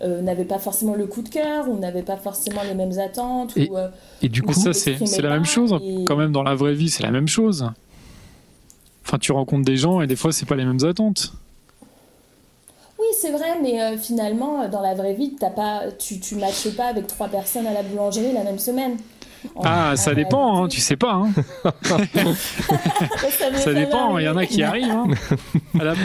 n'avaient 0.03 0.45
pas 0.45 0.61
forcément 0.61 0.95
le 0.95 1.07
coup 1.07 1.23
de 1.23 1.29
cœur 1.29 1.69
ou 1.69 1.79
n'avaient 1.79 2.03
pas 2.03 2.17
forcément 2.17 2.63
les 2.63 2.75
mêmes 2.75 2.99
attentes. 3.01 3.57
Et, 3.57 3.69
ou, 3.69 3.77
et 4.23 4.29
du 4.29 4.43
coup, 4.43 4.53
ça 4.55 4.73
c'est 4.73 5.21
la 5.21 5.31
même 5.31 5.45
chose 5.45 5.75
quand 6.07 6.17
même 6.17 6.33
dans 6.33 6.45
la 6.45 6.55
vraie 6.55 6.75
vie, 6.75 6.89
c'est 6.89 7.03
la 7.03 7.11
même 7.11 7.29
chose. 7.29 7.67
Enfin, 9.05 9.19
tu 9.19 9.33
rencontres 9.33 9.65
des 9.65 9.77
gens 9.77 10.01
et 10.01 10.07
des 10.07 10.17
fois, 10.17 10.31
c'est 10.31 10.47
pas 10.47 10.55
les 10.55 10.65
mêmes 10.65 10.85
attentes. 10.85 11.33
Oui, 13.13 13.19
c'est 13.21 13.31
vrai, 13.31 13.59
mais 13.61 13.83
euh, 13.83 13.99
finalement, 13.99 14.63
euh, 14.63 14.69
dans 14.69 14.81
la 14.81 14.95
vraie 14.95 15.13
vie, 15.13 15.37
as 15.43 15.51
pas, 15.51 15.83
tu 15.99 16.15
ne 16.35 16.41
matches 16.41 16.75
pas 16.75 16.87
avec 16.87 17.07
trois 17.07 17.29
personnes 17.29 17.67
à 17.67 17.75
la 17.75 17.83
boulangerie 17.83 18.33
la 18.33 18.43
même 18.43 18.59
semaine. 18.59 18.97
ah, 19.63 19.97
ça 19.97 20.15
dépend, 20.15 20.65
hein, 20.65 20.69
tu 20.69 20.81
sais 20.81 20.97
pas. 20.97 21.13
Hein. 21.13 21.31
ça, 23.57 23.75
dépend, 23.75 24.17
il 24.17 24.25
y 24.25 24.29
en 24.31 24.37
a 24.39 24.47
qui 24.47 24.63
arrivent. 24.63 24.91
Hein. 24.91 25.09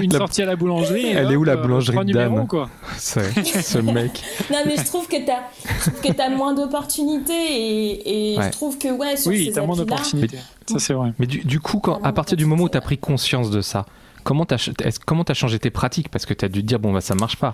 une 0.01 0.11
sortie 0.11 0.41
à 0.41 0.47
la 0.47 0.57
boulangerie. 0.57 1.11
Elle 1.11 1.31
est 1.31 1.37
où 1.37 1.45
la 1.45 1.53
euh, 1.53 1.61
boulangerie 1.61 2.03
de 2.03 2.11
Dan 2.11 2.45
quoi. 2.45 2.69
Ce 2.97 3.77
mec. 3.77 4.21
non, 4.51 4.57
mais 4.65 4.75
je 4.75 4.83
trouve 4.83 5.07
que 5.07 5.23
tu 5.23 5.31
as, 5.31 6.23
as, 6.25 6.29
moins 6.29 6.53
d'opportunités 6.53 7.33
et, 7.33 8.33
et 8.33 8.41
je 8.41 8.49
trouve 8.49 8.77
que, 8.77 8.89
ouais, 8.89 9.15
sur 9.15 9.31
oui, 9.31 9.51
tu 9.53 9.57
as 9.57 9.65
moins 9.65 9.77
d'opportunités. 9.77 10.39
Ça, 10.65 10.79
c'est 10.79 10.93
vrai. 10.93 11.13
Mais 11.19 11.25
du, 11.25 11.39
du 11.39 11.61
coup, 11.61 11.79
quand, 11.79 12.01
à 12.03 12.11
partir 12.11 12.35
du 12.35 12.45
moment 12.45 12.65
où 12.65 12.69
tu 12.69 12.77
as 12.77 12.81
pris 12.81 12.97
conscience 12.97 13.49
de 13.49 13.61
ça, 13.61 13.85
comment 14.27 14.45
t'as 14.45 14.57
comment 15.05 15.23
t'as 15.23 15.33
changé 15.33 15.57
tes 15.57 15.69
pratiques? 15.69 16.09
Parce 16.09 16.25
que 16.25 16.33
t'as 16.33 16.49
dû 16.49 16.61
te 16.61 16.67
dire 16.67 16.79
bon 16.79 16.91
bah 16.91 16.99
ça 16.99 17.15
marche 17.15 17.37
pas. 17.37 17.53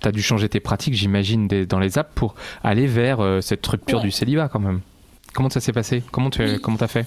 T'as 0.00 0.12
dû 0.12 0.22
changer 0.22 0.48
tes 0.48 0.60
pratiques, 0.60 0.94
j'imagine, 0.94 1.46
dans 1.46 1.78
les 1.78 1.98
apps 1.98 2.10
pour 2.14 2.34
aller 2.64 2.86
vers 2.86 3.20
euh, 3.20 3.40
cette 3.42 3.66
rupture 3.66 3.98
Ouais. 3.98 4.04
du 4.04 4.10
célibat 4.10 4.48
quand 4.48 4.60
même. 4.60 4.80
Comment 5.34 5.50
ça 5.50 5.60
s'est 5.60 5.72
passé? 5.72 6.02
Comment 6.12 6.30
tu 6.30 6.42
Oui. 6.42 6.58
comment 6.62 6.78
t'as 6.78 6.86
fait? 6.86 7.06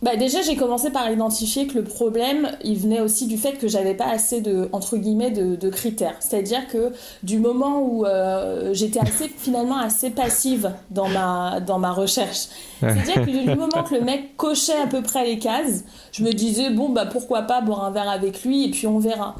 Bah 0.00 0.14
déjà 0.14 0.42
j'ai 0.42 0.54
commencé 0.54 0.90
par 0.90 1.10
identifier 1.10 1.66
que 1.66 1.74
le 1.74 1.82
problème 1.82 2.52
il 2.62 2.78
venait 2.78 3.00
aussi 3.00 3.26
du 3.26 3.36
fait 3.36 3.54
que 3.58 3.66
j'avais 3.66 3.94
pas 3.94 4.06
assez 4.06 4.40
de 4.40 4.68
entre 4.72 4.96
guillemets 4.96 5.32
de, 5.32 5.68
critères. 5.70 6.14
C'est-à-dire 6.20 6.68
que 6.68 6.92
du 7.24 7.38
moment 7.38 7.80
où 7.80 8.06
euh, 8.06 8.72
j'étais 8.74 9.00
finalement 9.36 9.78
assez 9.78 10.10
passive 10.10 10.70
dans 10.90 11.08
ma 11.08 11.60
dans 11.60 11.78
ma 11.78 11.90
recherche 11.90 12.46
c'est-à-dire 12.80 13.26
que 13.26 13.30
du 13.30 13.56
moment 13.56 13.82
que 13.82 13.94
le 13.94 14.02
mec 14.02 14.36
cochait 14.36 14.80
à 14.80 14.86
peu 14.86 15.02
près 15.02 15.24
les 15.24 15.38
cases 15.38 15.84
je 16.12 16.22
me 16.22 16.32
disais 16.32 16.70
bon 16.70 16.90
bah 16.90 17.06
pourquoi 17.06 17.42
pas 17.42 17.60
boire 17.60 17.84
un 17.84 17.90
verre 17.90 18.08
avec 18.08 18.44
lui 18.44 18.66
et 18.66 18.70
puis 18.70 18.86
on 18.86 18.98
verra 18.98 19.34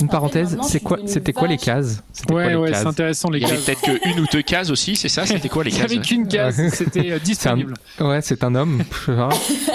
Une 0.00 0.08
parenthèse, 0.08 0.56
c'est 0.62 0.80
quoi 0.80 0.98
c'était 1.06 1.32
quoi 1.32 1.48
les 1.48 1.56
cases? 1.56 2.02
C'était 2.12 2.32
quoi 2.32 2.42
Ouais, 2.42 2.48
les 2.50 2.56
ouais, 2.56 2.70
cases? 2.70 2.80
c'est 2.82 2.86
intéressant 2.88 3.30
les 3.30 3.38
Il 3.38 3.42
y 3.42 3.44
avait 3.46 3.56
cases. 3.56 3.64
peut-être 3.80 4.00
qu'une 4.02 4.20
ou 4.20 4.26
deux 4.32 4.42
cases 4.42 4.70
aussi, 4.70 4.96
c'est 4.96 5.08
ça? 5.08 5.26
C'était 5.26 5.48
quoi 5.48 5.64
les 5.64 5.70
cases 5.70 5.82
avait 5.82 5.98
qu'une 5.98 6.26
case, 6.26 6.60
c'était 6.72 7.12
euh, 7.12 7.18
disponible. 7.24 7.74
Ouais, 8.00 8.20
c'est 8.22 8.42
un 8.44 8.54
homme. 8.54 8.82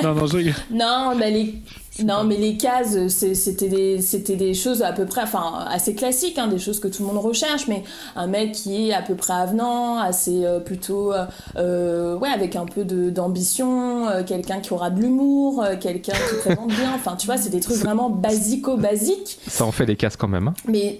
Non, 0.03 0.13
non, 0.13 0.27
je. 0.27 0.51
Non, 0.71 1.13
mais 1.17 1.31
les, 1.31 1.55
non, 2.03 2.25
mais 2.25 2.36
les 2.36 2.58
cases, 2.58 3.08
c'était 3.08 3.69
des, 3.69 4.53
choses 4.53 4.81
à 4.81 4.91
peu 4.91 5.05
près, 5.05 5.21
enfin, 5.21 5.65
assez 5.69 5.95
classiques, 5.95 6.38
hein, 6.38 6.47
des 6.47 6.60
choses 6.60 6.81
que 6.81 6.89
tout 6.89 7.03
le 7.03 7.08
monde 7.08 7.23
recherche, 7.23 7.67
mais 7.67 7.84
un 8.17 8.27
mec 8.27 8.51
qui 8.51 8.89
est 8.89 8.93
à 8.93 9.01
peu 9.01 9.15
près 9.15 9.34
avenant, 9.34 9.97
assez 9.97 10.43
euh, 10.43 10.60
plutôt, 10.60 11.13
euh, 11.13 11.25
euh, 11.55 12.17
ouais, 12.17 12.27
avec 12.29 12.58
un 12.58 12.65
peu 12.65 12.84
d'ambition, 12.84 14.10
euh, 14.10 14.23
quelqu'un 14.23 14.60
qui 14.60 14.73
aura 14.73 14.89
de 14.89 14.99
l'humour, 15.01 15.65
quelqu'un 15.79 16.13
qui 16.13 16.36
présente 16.41 16.67
bien, 16.67 16.91
enfin, 16.95 17.15
tu 17.15 17.27
vois, 17.27 17.38
c'est 17.38 17.49
des 17.49 17.62
trucs 17.62 17.77
vraiment 17.77 18.10
basico-basiques, 18.10 19.39
Ça 19.47 19.65
en 19.65 19.71
fait 19.71 19.86
des 19.86 19.95
cases 19.95 20.17
quand 20.17 20.27
même. 20.27 20.49
hein? 20.49 20.53
mais 20.67 20.99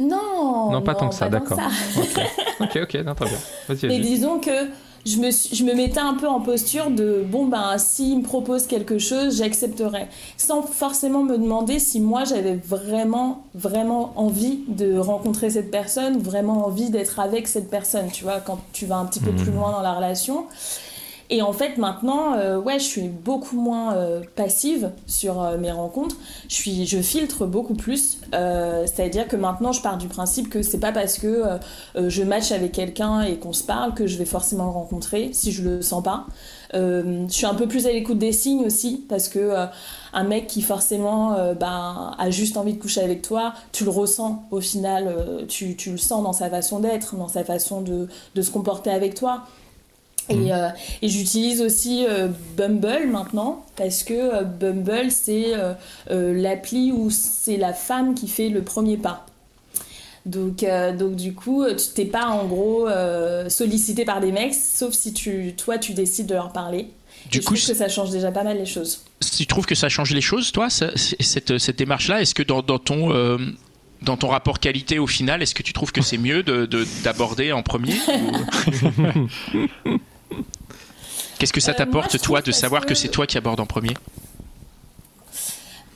non, 0.00 0.70
Non, 0.70 0.80
pas 0.80 0.94
tant 0.94 1.08
que 1.10 1.14
ça, 1.14 1.28
d'accord. 1.28 1.58
ok, 2.60 2.78
ok, 2.82 2.94
non, 3.04 3.14
très 3.14 3.26
bien. 3.26 3.88
Mais 3.88 3.98
disons 3.98 4.38
que 4.38 4.68
je 5.08 5.16
me, 5.18 5.30
je 5.30 5.64
me 5.64 5.74
mettais 5.74 6.00
un 6.00 6.14
peu 6.14 6.28
en 6.28 6.40
posture 6.40 6.90
de 6.90 7.24
bon 7.26 7.46
ben 7.46 7.78
s'il 7.78 8.18
me 8.18 8.22
propose 8.22 8.66
quelque 8.66 8.98
chose 8.98 9.38
j'accepterai. 9.38 10.06
Sans 10.36 10.62
forcément 10.62 11.22
me 11.22 11.38
demander 11.38 11.78
si 11.78 12.00
moi 12.00 12.24
j'avais 12.24 12.56
vraiment 12.56 13.44
vraiment 13.54 14.12
envie 14.16 14.60
de 14.68 14.98
rencontrer 14.98 15.50
cette 15.50 15.70
personne 15.70 16.18
vraiment 16.18 16.66
envie 16.66 16.90
d'être 16.90 17.20
avec 17.20 17.48
cette 17.48 17.70
personne 17.70 18.10
tu 18.12 18.24
vois 18.24 18.40
quand 18.40 18.58
tu 18.72 18.86
vas 18.86 18.96
un 18.96 19.06
petit 19.06 19.20
peu 19.20 19.32
plus 19.32 19.50
loin 19.50 19.72
dans 19.72 19.82
la 19.82 19.94
relation 19.94 20.46
et 21.30 21.42
en 21.42 21.52
fait 21.52 21.76
maintenant 21.76 22.34
euh, 22.34 22.58
ouais 22.58 22.78
je 22.78 22.84
suis 22.84 23.08
beaucoup 23.08 23.56
moins 23.56 23.94
euh, 23.94 24.22
passive 24.34 24.92
sur 25.06 25.42
euh, 25.42 25.58
mes 25.58 25.70
rencontres 25.70 26.16
je 26.48 26.54
suis 26.54 26.86
je 26.86 27.00
filtre 27.00 27.46
beaucoup 27.46 27.74
plus 27.74 28.18
Euh, 28.34 28.84
c'est 28.86 29.02
à 29.02 29.08
dire 29.08 29.26
que 29.26 29.36
maintenant 29.36 29.72
je 29.72 29.80
pars 29.80 29.96
du 29.96 30.06
principe 30.06 30.50
que 30.50 30.60
c'est 30.60 30.78
pas 30.78 30.92
parce 30.92 31.18
que 31.18 31.44
je 31.96 32.22
match 32.22 32.52
avec 32.52 32.72
quelqu'un 32.72 33.22
et 33.22 33.36
qu'on 33.36 33.54
se 33.54 33.64
parle 33.64 33.94
que 33.94 34.06
je 34.06 34.18
vais 34.18 34.26
forcément 34.26 34.64
le 34.64 34.70
rencontrer 34.70 35.30
si 35.32 35.50
je 35.50 35.62
le 35.62 35.82
sens 35.82 36.02
pas. 36.02 36.26
Je 36.74 37.24
suis 37.28 37.46
un 37.46 37.54
peu 37.54 37.66
plus 37.66 37.86
à 37.86 37.92
l'écoute 37.92 38.18
des 38.18 38.32
signes 38.32 38.66
aussi 38.66 39.06
parce 39.08 39.28
que 39.28 39.66
un 40.12 40.24
mec 40.24 40.46
qui 40.46 40.60
forcément 40.60 41.36
ben, 41.58 42.14
a 42.18 42.30
juste 42.30 42.58
envie 42.58 42.74
de 42.74 42.80
coucher 42.80 43.00
avec 43.00 43.22
toi, 43.22 43.54
tu 43.72 43.84
le 43.84 43.90
ressens 43.90 44.42
au 44.50 44.60
final, 44.60 45.16
tu, 45.48 45.74
tu 45.74 45.90
le 45.90 45.98
sens 45.98 46.22
dans 46.22 46.34
sa 46.34 46.50
façon 46.50 46.80
d'être, 46.80 47.16
dans 47.16 47.28
sa 47.28 47.44
façon 47.44 47.80
de, 47.80 48.08
de 48.34 48.42
se 48.42 48.50
comporter 48.50 48.90
avec 48.90 49.14
toi. 49.14 49.44
Et, 50.30 50.52
euh, 50.52 50.68
et 51.02 51.08
j'utilise 51.08 51.62
aussi 51.62 52.04
euh, 52.08 52.28
Bumble 52.56 53.06
maintenant 53.10 53.64
parce 53.76 54.02
que 54.04 54.12
euh, 54.14 54.42
Bumble 54.42 55.10
c'est 55.10 55.54
euh, 55.56 55.72
euh, 56.10 56.34
l'appli 56.34 56.92
où 56.92 57.08
c'est 57.10 57.56
la 57.56 57.72
femme 57.72 58.14
qui 58.14 58.28
fait 58.28 58.48
le 58.50 58.62
premier 58.62 58.96
pas. 58.98 59.24
Donc, 60.26 60.62
euh, 60.62 60.94
donc 60.94 61.16
du 61.16 61.32
coup, 61.32 61.64
tu 61.70 61.86
t'es 61.94 62.04
pas 62.04 62.26
en 62.26 62.44
gros 62.46 62.86
euh, 62.86 63.48
sollicité 63.48 64.04
par 64.04 64.20
des 64.20 64.30
mecs, 64.32 64.54
sauf 64.54 64.92
si 64.92 65.14
tu, 65.14 65.54
toi 65.56 65.78
tu 65.78 65.94
décides 65.94 66.26
de 66.26 66.34
leur 66.34 66.52
parler. 66.52 66.88
Du 67.30 67.38
Et 67.38 67.40
je 67.40 67.46
coup, 67.46 67.54
trouve 67.54 67.68
que 67.68 67.74
ça 67.74 67.88
change 67.88 68.10
déjà 68.10 68.30
pas 68.30 68.44
mal 68.44 68.58
les 68.58 68.66
choses. 68.66 69.02
tu 69.36 69.46
trouves 69.46 69.64
que 69.66 69.74
ça 69.74 69.88
change 69.88 70.12
les 70.12 70.20
choses, 70.20 70.52
toi, 70.52 70.68
ça- 70.68 70.90
cette, 70.96 71.56
cette 71.58 71.78
démarche-là 71.78 72.20
Est-ce 72.20 72.34
que 72.34 72.42
dans, 72.42 72.60
dans 72.62 72.78
ton 72.78 73.12
euh, 73.12 73.38
dans 74.02 74.16
ton 74.16 74.28
rapport 74.28 74.60
qualité 74.60 74.98
au 75.00 75.06
final, 75.08 75.42
est-ce 75.42 75.54
que 75.56 75.62
tu 75.64 75.72
trouves 75.72 75.90
que 75.92 76.02
c'est 76.02 76.18
mieux 76.18 76.42
de- 76.44 76.66
de- 76.66 76.86
d'aborder 77.02 77.50
en 77.52 77.62
premier 77.62 77.94
ou- 77.94 79.18
Qu'est-ce 81.38 81.52
que 81.52 81.60
ça 81.60 81.72
Euh, 81.72 81.74
t'apporte, 81.74 82.20
toi, 82.20 82.42
de 82.42 82.50
savoir 82.52 82.82
que, 82.82 82.88
que- 82.88 82.94
c'est 82.94 83.08
toi 83.08 83.26
qui 83.26 83.38
abordes 83.38 83.60
en 83.60 83.66
premier? 83.66 83.94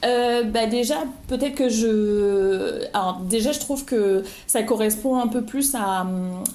Euh, 0.04 0.42
bah 0.42 0.66
déjà, 0.66 0.96
peut-être 1.28 1.54
que 1.54 1.68
je... 1.68 2.82
Alors 2.92 3.20
déjà, 3.20 3.52
je 3.52 3.60
trouve 3.60 3.84
que 3.84 4.24
ça 4.48 4.64
correspond 4.64 5.16
un 5.20 5.28
peu 5.28 5.42
plus 5.42 5.76
à, 5.76 6.04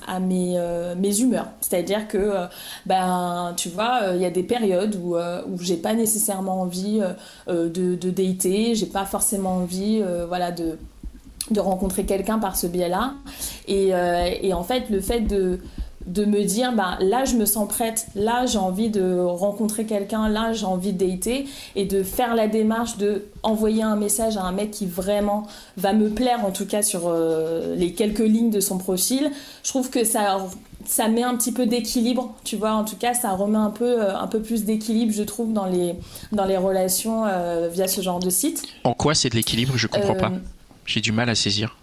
à 0.06 0.19
mes, 0.19 0.56
euh, 0.58 0.95
mes 0.95 1.21
humeurs. 1.21 1.47
C'est-à-dire 1.62 2.10
que, 2.10 2.17
euh, 2.17 2.45
ben, 2.86 3.54
tu 3.56 3.69
vois, 3.69 4.02
il 4.15 4.21
y 4.21 4.26
a 4.26 4.32
des 4.32 4.43
périodes 4.43 4.97
où, 5.02 5.15
où 5.15 5.58
j'ai 5.62 5.78
pas 5.78 5.93
nécessairement 5.93 6.60
envie 6.62 7.00
de, 7.47 7.67
de 7.95 8.10
dater, 8.10 8.76
j'ai 8.76 8.86
pas 8.86 9.06
forcément 9.06 9.56
envie, 9.58 10.04
voilà, 10.28 10.52
de 10.52 10.78
de 11.50 11.62
rencontrer 11.62 12.04
quelqu'un 12.04 12.39
par 12.39 12.58
ce 12.58 12.67
biais-là. 12.67 13.13
Et, 13.69 13.91
et 14.41 14.54
en 14.54 14.63
fait, 14.65 14.89
le 14.89 15.00
fait 15.00 15.21
de, 15.21 15.62
de 16.08 16.26
me 16.26 16.43
dire, 16.43 16.74
bah, 16.74 16.98
là, 17.00 17.26
je 17.26 17.36
me 17.36 17.46
sens 17.46 17.67
prête, 17.67 18.08
là, 18.15 18.46
j'ai 18.46 18.58
envie 18.58 18.89
de 18.89 19.20
rencontrer 19.20 19.86
quelqu'un, 19.86 20.30
là, 20.30 20.54
j'ai 20.54 20.65
envie 20.65 20.93
de 20.93 21.06
dater, 21.06 21.46
et 21.76 21.86
de 21.86 22.02
faire 22.02 22.34
la 22.34 22.48
démarche 22.48 22.98
de 22.98 23.26
envoyer 23.43 23.84
un 23.84 23.96
message 23.96 24.38
à 24.38 24.43
un 24.43 24.52
mec 24.52 24.72
qui 24.72 24.86
vraiment 24.86 25.46
va 25.76 25.93
me 25.93 26.10
plaire, 26.10 26.46
en 26.46 26.52
tout 26.52 26.65
cas 26.65 26.82
sur 26.82 27.04
euh, 27.06 27.76
les 27.76 27.93
quelques 27.93 28.20
lignes 28.20 28.50
de 28.50 28.60
son 28.62 28.78
profil, 28.78 29.30
je 29.63 29.70
trouve 29.70 29.89
que 29.89 30.04
ça 30.04 30.38
ça 30.86 31.10
met 31.10 31.24
un 31.24 31.36
petit 31.36 31.52
peu 31.52 31.65
d'équilibre, 31.65 32.34
tu 32.46 32.56
vois, 32.56 32.72
en 32.72 32.86
tout 32.86 32.96
cas 32.96 33.13
ça 33.13 33.32
remet 33.32 33.58
un 33.58 33.72
peu, 33.72 34.02
euh, 34.02 34.17
un 34.17 34.28
peu 34.28 34.41
plus 34.41 34.63
d'équilibre, 34.63 35.12
je 35.13 35.24
trouve, 35.24 35.52
dans 35.52 35.65
les, 35.65 35.96
dans 36.32 36.46
les 36.46 36.56
relations 36.56 37.26
euh, 37.26 37.67
via 37.70 37.88
ce 37.88 38.00
genre 38.02 38.20
de 38.20 38.30
site. 38.30 38.63
En 38.86 38.93
quoi 38.93 39.13
c'est 39.13 39.30
de 39.30 39.36
l'équilibre? 39.36 39.74
Je 39.76 39.88
comprends 39.88 40.15
pas. 40.15 40.32
J'ai 40.86 41.02
du 41.02 41.12
mal 41.12 41.30
à 41.30 41.36
saisir. 41.36 41.76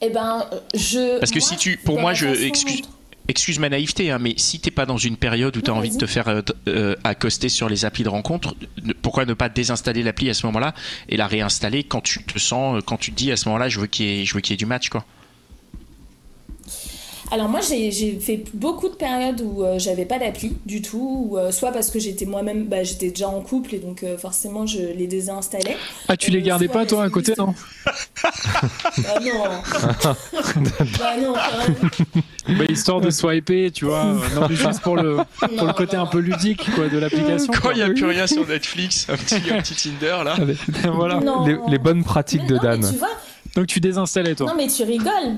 Eh 0.00 0.10
ben, 0.10 0.44
je. 0.74 1.18
Parce 1.18 1.30
que 1.30 1.40
si 1.40 1.56
tu- 1.56 1.76
pour 1.78 2.00
moi, 2.00 2.12
je- 2.14 2.26
excuse- 2.46 2.82
dont- 2.82 2.88
Excuse 3.28 3.58
ma 3.58 3.68
naïveté, 3.68 4.12
hein, 4.12 4.18
mais 4.20 4.34
si 4.36 4.60
t'es 4.60 4.70
pas 4.70 4.86
dans 4.86 4.98
une 4.98 5.16
période 5.16 5.56
où 5.56 5.60
tu 5.60 5.68
as 5.68 5.74
envie 5.74 5.90
de 5.90 5.96
te 5.96 6.06
faire 6.06 6.28
euh, 6.28 6.42
euh, 6.68 6.94
accoster 7.02 7.48
sur 7.48 7.68
les 7.68 7.84
applis 7.84 8.04
de 8.04 8.08
rencontre, 8.08 8.54
pourquoi 9.02 9.24
ne 9.24 9.34
pas 9.34 9.48
désinstaller 9.48 10.04
l'appli 10.04 10.30
à 10.30 10.34
ce 10.34 10.46
moment-là 10.46 10.74
et 11.08 11.16
la 11.16 11.26
réinstaller 11.26 11.82
quand 11.82 12.00
tu 12.00 12.22
te 12.22 12.38
sens, 12.38 12.76
euh, 12.76 12.80
quand 12.86 12.96
tu 12.98 13.10
te 13.10 13.16
dis 13.16 13.32
à 13.32 13.36
ce 13.36 13.48
moment-là, 13.48 13.68
je 13.68 13.80
veux 13.80 13.88
qu'il 13.88 14.06
y 14.06 14.20
ait, 14.20 14.24
je 14.24 14.32
veux 14.32 14.40
qu'il 14.40 14.52
y 14.52 14.54
ait 14.54 14.56
du 14.56 14.66
match, 14.66 14.90
quoi. 14.90 15.04
Alors 17.32 17.48
moi 17.48 17.60
j'ai 17.60 18.18
fait 18.20 18.44
beaucoup 18.54 18.88
de 18.88 18.94
périodes 18.94 19.40
où 19.40 19.64
euh, 19.64 19.78
j'avais 19.80 20.04
pas 20.04 20.18
d'appli 20.18 20.56
du 20.64 20.80
tout, 20.80 21.28
ou, 21.30 21.38
euh, 21.38 21.50
soit 21.50 21.72
parce 21.72 21.90
que 21.90 21.98
j'étais 21.98 22.24
moi-même, 22.24 22.66
bah, 22.66 22.84
j'étais 22.84 23.08
déjà 23.10 23.28
en 23.28 23.40
couple 23.40 23.74
et 23.74 23.78
donc 23.78 24.04
euh, 24.04 24.16
forcément 24.16 24.64
je 24.64 24.78
les 24.78 25.06
désinstallais. 25.08 25.76
Ah, 26.08 26.16
tu 26.16 26.30
les 26.30 26.38
Euh, 26.38 26.42
gardais 26.42 26.68
pas 26.68 26.86
toi 26.86 27.02
à 27.02 27.10
côté, 27.10 27.32
non 27.36 27.52
Bah 28.22 29.18
non 29.22 30.12
Bah 30.98 31.16
non 31.20 31.34
bah, 32.48 32.64
Histoire 32.68 33.00
de 33.00 33.10
swiper, 33.10 33.70
tu 33.72 33.86
vois. 33.86 34.04
Non, 34.34 34.46
mais 34.48 34.54
juste 34.56 34.80
pour 34.82 34.96
le, 34.96 35.16
pour 35.40 35.48
Non, 35.52 35.66
le 35.66 35.72
côté 35.72 35.96
non. 35.96 36.04
un 36.04 36.06
peu 36.06 36.18
ludique 36.18 36.70
quoi, 36.74 36.88
de 36.88 36.98
l'application. 36.98 37.52
Quand 37.60 37.70
il 37.72 37.78
n'y 37.78 37.82
a 37.82 37.88
plus 37.90 38.04
rien 38.06 38.26
sur 38.26 38.46
Netflix, 38.46 39.06
un 39.08 39.16
petit, 39.16 39.34
un 39.50 39.60
petit 39.62 39.74
Tinder 39.74 40.18
là. 40.24 40.36
voilà. 40.92 41.20
Non. 41.20 41.44
Les, 41.44 41.56
les 41.68 41.78
bonnes 41.78 42.04
pratiques 42.04 42.42
Mais 42.42 42.48
de 42.48 42.54
non, 42.54 42.60
mais 42.62 42.78
Dan. 42.78 42.90
tu 42.92 42.98
vois, 42.98 43.08
Donc 43.56 43.66
tu 43.66 43.80
désinstallais 43.80 44.34
toi. 44.36 44.46
non 44.46 44.54
mais 44.56 44.68
tu 44.68 44.82
rigoles 44.84 45.36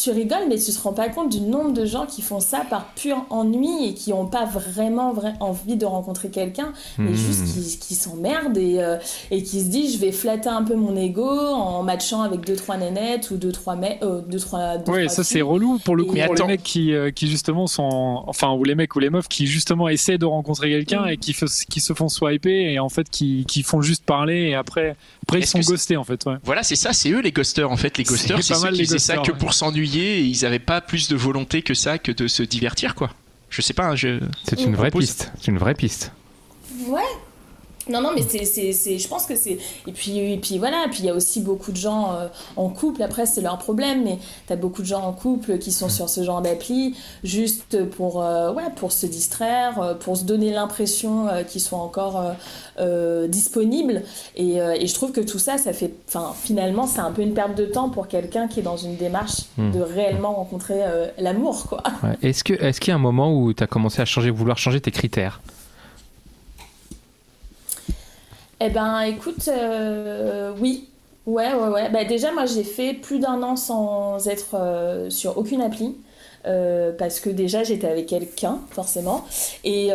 tu 0.00 0.10
rigoles, 0.10 0.46
mais 0.48 0.58
tu 0.58 0.72
te 0.72 0.80
rends 0.80 0.92
pas 0.92 1.08
compte 1.08 1.28
du 1.30 1.40
nombre 1.40 1.72
de 1.72 1.84
gens 1.84 2.06
qui 2.06 2.22
font 2.22 2.40
ça 2.40 2.62
par 2.70 2.86
pur 2.94 3.24
ennui 3.30 3.88
et 3.88 3.94
qui 3.94 4.12
ont 4.12 4.26
pas 4.26 4.44
vraiment 4.44 5.12
vrai- 5.12 5.34
envie 5.40 5.76
de 5.76 5.84
rencontrer 5.86 6.28
quelqu'un, 6.30 6.72
mais 6.98 7.10
Hmm. 7.10 7.14
juste 7.14 7.44
qui, 7.52 7.78
qui 7.78 7.94
s'emmerdent 7.94 8.56
et, 8.58 8.80
euh, 8.80 8.96
et 9.30 9.42
qui 9.42 9.60
se 9.60 9.66
disent 9.66 9.94
je 9.94 9.98
vais 9.98 10.12
flatter 10.12 10.48
un 10.48 10.62
peu 10.62 10.74
mon 10.76 10.96
ego 10.96 11.26
en 11.28 11.82
matchant 11.82 12.22
avec 12.22 12.46
deux 12.46 12.56
trois 12.56 12.76
nénettes 12.76 13.30
ou 13.30 13.36
deux 13.36 13.52
trois 13.52 13.76
mecs, 13.76 13.98
euh, 14.02 14.20
deux 14.26 14.38
trois. 14.38 14.78
deux, 14.78 14.92
Ouais, 14.92 15.04
trois 15.06 15.16
ça 15.16 15.24
c'est 15.24 15.40
relou 15.42 15.78
pour 15.84 15.96
le 15.96 16.04
coup 16.04 16.12
Mais 16.14 16.24
pour 16.24 16.34
attends. 16.34 16.46
les 16.46 16.52
mecs 16.54 16.62
qui, 16.62 16.92
euh, 16.94 17.10
qui 17.10 17.26
justement 17.28 17.66
sont, 17.66 18.22
enfin 18.26 18.52
ou 18.52 18.64
les 18.64 18.74
mecs 18.74 18.94
ou 18.94 19.00
les 19.00 19.10
meufs 19.10 19.28
qui 19.28 19.46
justement 19.46 19.88
essaient 19.88 20.18
de 20.18 20.26
rencontrer 20.26 20.68
quelqu'un 20.70 21.06
Mm. 21.06 21.08
et 21.08 21.16
qui, 21.16 21.32
se 21.80 21.92
font 21.92 22.08
swiper 22.08 22.72
et 22.72 22.78
en 22.78 22.88
fait 22.88 23.08
qui, 23.10 23.44
qui 23.48 23.62
font 23.62 23.80
juste 23.82 24.04
parler 24.04 24.48
et 24.50 24.54
après 24.54 24.96
après 25.26 25.40
ils 25.40 25.46
sont 25.46 25.60
ghostés 25.60 25.96
en 25.96 26.04
fait. 26.04 26.24
Ouais. 26.26 26.36
Voilà, 26.44 26.62
c'est 26.62 26.76
ça, 26.76 26.92
c'est 26.92 27.10
eux 27.10 27.20
les 27.20 27.32
ghosters 27.32 27.70
en 27.70 27.76
fait. 27.76 27.98
Les 27.98 28.04
ghosters, 28.04 28.42
c'est 28.42 28.54
pas 28.54 28.58
ceux 28.58 28.64
mal, 28.64 28.72
qui 28.74 28.78
les 28.80 28.84
faisaient 28.86 28.98
ça 28.98 29.18
que 29.18 29.32
pour 29.32 29.52
s'ennuyer 29.52 29.87
et 29.96 30.20
ils 30.20 30.44
avaient 30.44 30.58
pas 30.58 30.80
plus 30.80 31.08
de 31.08 31.16
volonté 31.16 31.62
que 31.62 31.74
ça 31.74 31.98
que 31.98 32.12
de 32.12 32.28
se 32.28 32.42
divertir, 32.42 32.94
quoi. 32.94 33.10
Je 33.50 33.62
sais 33.62 33.74
pas, 33.74 33.88
hein, 33.88 33.96
je. 33.96 34.20
C'est 34.44 34.60
une 34.62 34.76
vraie 34.76 34.90
piste. 34.90 35.32
C'est 35.40 35.50
une 35.50 35.58
vraie 35.58 35.74
piste. 35.74 36.12
Ouais. 36.86 37.00
Non, 37.88 38.00
non, 38.00 38.10
mais 38.14 38.22
c'est, 38.28 38.44
c'est, 38.44 38.72
c'est, 38.72 38.98
je 38.98 39.08
pense 39.08 39.26
que 39.26 39.36
c'est. 39.36 39.58
Et 39.86 39.92
puis, 39.92 40.18
et 40.18 40.36
puis 40.38 40.58
voilà, 40.58 40.86
puis 40.90 41.00
il 41.00 41.06
y 41.06 41.10
a 41.10 41.14
aussi 41.14 41.40
beaucoup 41.40 41.72
de 41.72 41.76
gens 41.76 42.12
euh, 42.12 42.28
en 42.56 42.68
couple, 42.68 43.02
après 43.02 43.26
c'est 43.26 43.40
leur 43.40 43.58
problème, 43.58 44.04
mais 44.04 44.18
tu 44.46 44.52
as 44.52 44.56
beaucoup 44.56 44.82
de 44.82 44.86
gens 44.86 45.02
en 45.02 45.12
couple 45.12 45.58
qui 45.58 45.72
sont 45.72 45.88
sur 45.88 46.08
ce 46.08 46.22
genre 46.22 46.42
d'appli 46.42 46.96
juste 47.24 47.84
pour, 47.90 48.22
euh, 48.22 48.52
ouais, 48.52 48.70
pour 48.76 48.92
se 48.92 49.06
distraire, 49.06 49.80
euh, 49.80 49.94
pour 49.94 50.16
se 50.16 50.24
donner 50.24 50.52
l'impression 50.52 51.26
qu'ils 51.48 51.60
sont 51.60 51.76
encore 51.76 52.22
disponibles. 53.28 54.02
Et, 54.36 54.56
et, 54.56 54.86
je 54.86 54.94
trouve 54.94 55.12
que 55.12 55.20
tout 55.20 55.38
ça, 55.38 55.58
ça 55.58 55.72
fait. 55.72 55.92
Enfin, 56.06 56.32
finalement, 56.40 56.86
c'est 56.86 57.00
un 57.00 57.10
peu 57.10 57.22
une 57.22 57.34
perte 57.34 57.56
de 57.56 57.66
temps 57.66 57.88
pour 57.88 58.08
quelqu'un 58.08 58.48
qui 58.48 58.60
est 58.60 58.62
dans 58.62 58.76
une 58.76 58.96
démarche 58.96 59.42
Hmm. 59.56 59.72
de 59.72 59.80
réellement 59.80 60.34
rencontrer 60.34 60.80
l'amour, 61.18 61.66
quoi. 61.68 61.82
Ouais. 62.02 62.16
Est-ce, 62.22 62.44
que, 62.44 62.52
est-ce 62.54 62.80
qu'il 62.80 62.90
y 62.90 62.92
a 62.92 62.96
un 62.96 63.00
moment 63.00 63.34
où 63.34 63.52
tu 63.52 63.62
as 63.62 63.66
commencé 63.66 64.00
à 64.00 64.04
changer, 64.04 64.30
vouloir 64.30 64.58
changer 64.58 64.80
tes 64.80 64.90
critères? 64.90 65.40
Eh 68.60 68.70
ben, 68.70 69.00
écoute, 69.02 69.48
euh, 69.48 70.52
oui. 70.60 70.88
Ouais, 71.26 71.52
ouais, 71.54 71.68
ouais. 71.68 71.90
Bah, 71.90 72.04
déjà, 72.04 72.32
moi, 72.32 72.46
j'ai 72.46 72.64
fait 72.64 72.94
plus 72.94 73.18
d'un 73.18 73.42
an 73.42 73.56
sans 73.56 74.26
être 74.28 74.54
euh, 74.54 75.10
sur 75.10 75.38
aucune 75.38 75.60
appli. 75.60 75.96
Euh, 76.46 76.92
parce 76.96 77.18
que 77.18 77.30
déjà 77.30 77.64
j'étais 77.64 77.88
avec 77.88 78.06
quelqu'un 78.06 78.60
forcément 78.70 79.24
et, 79.64 79.90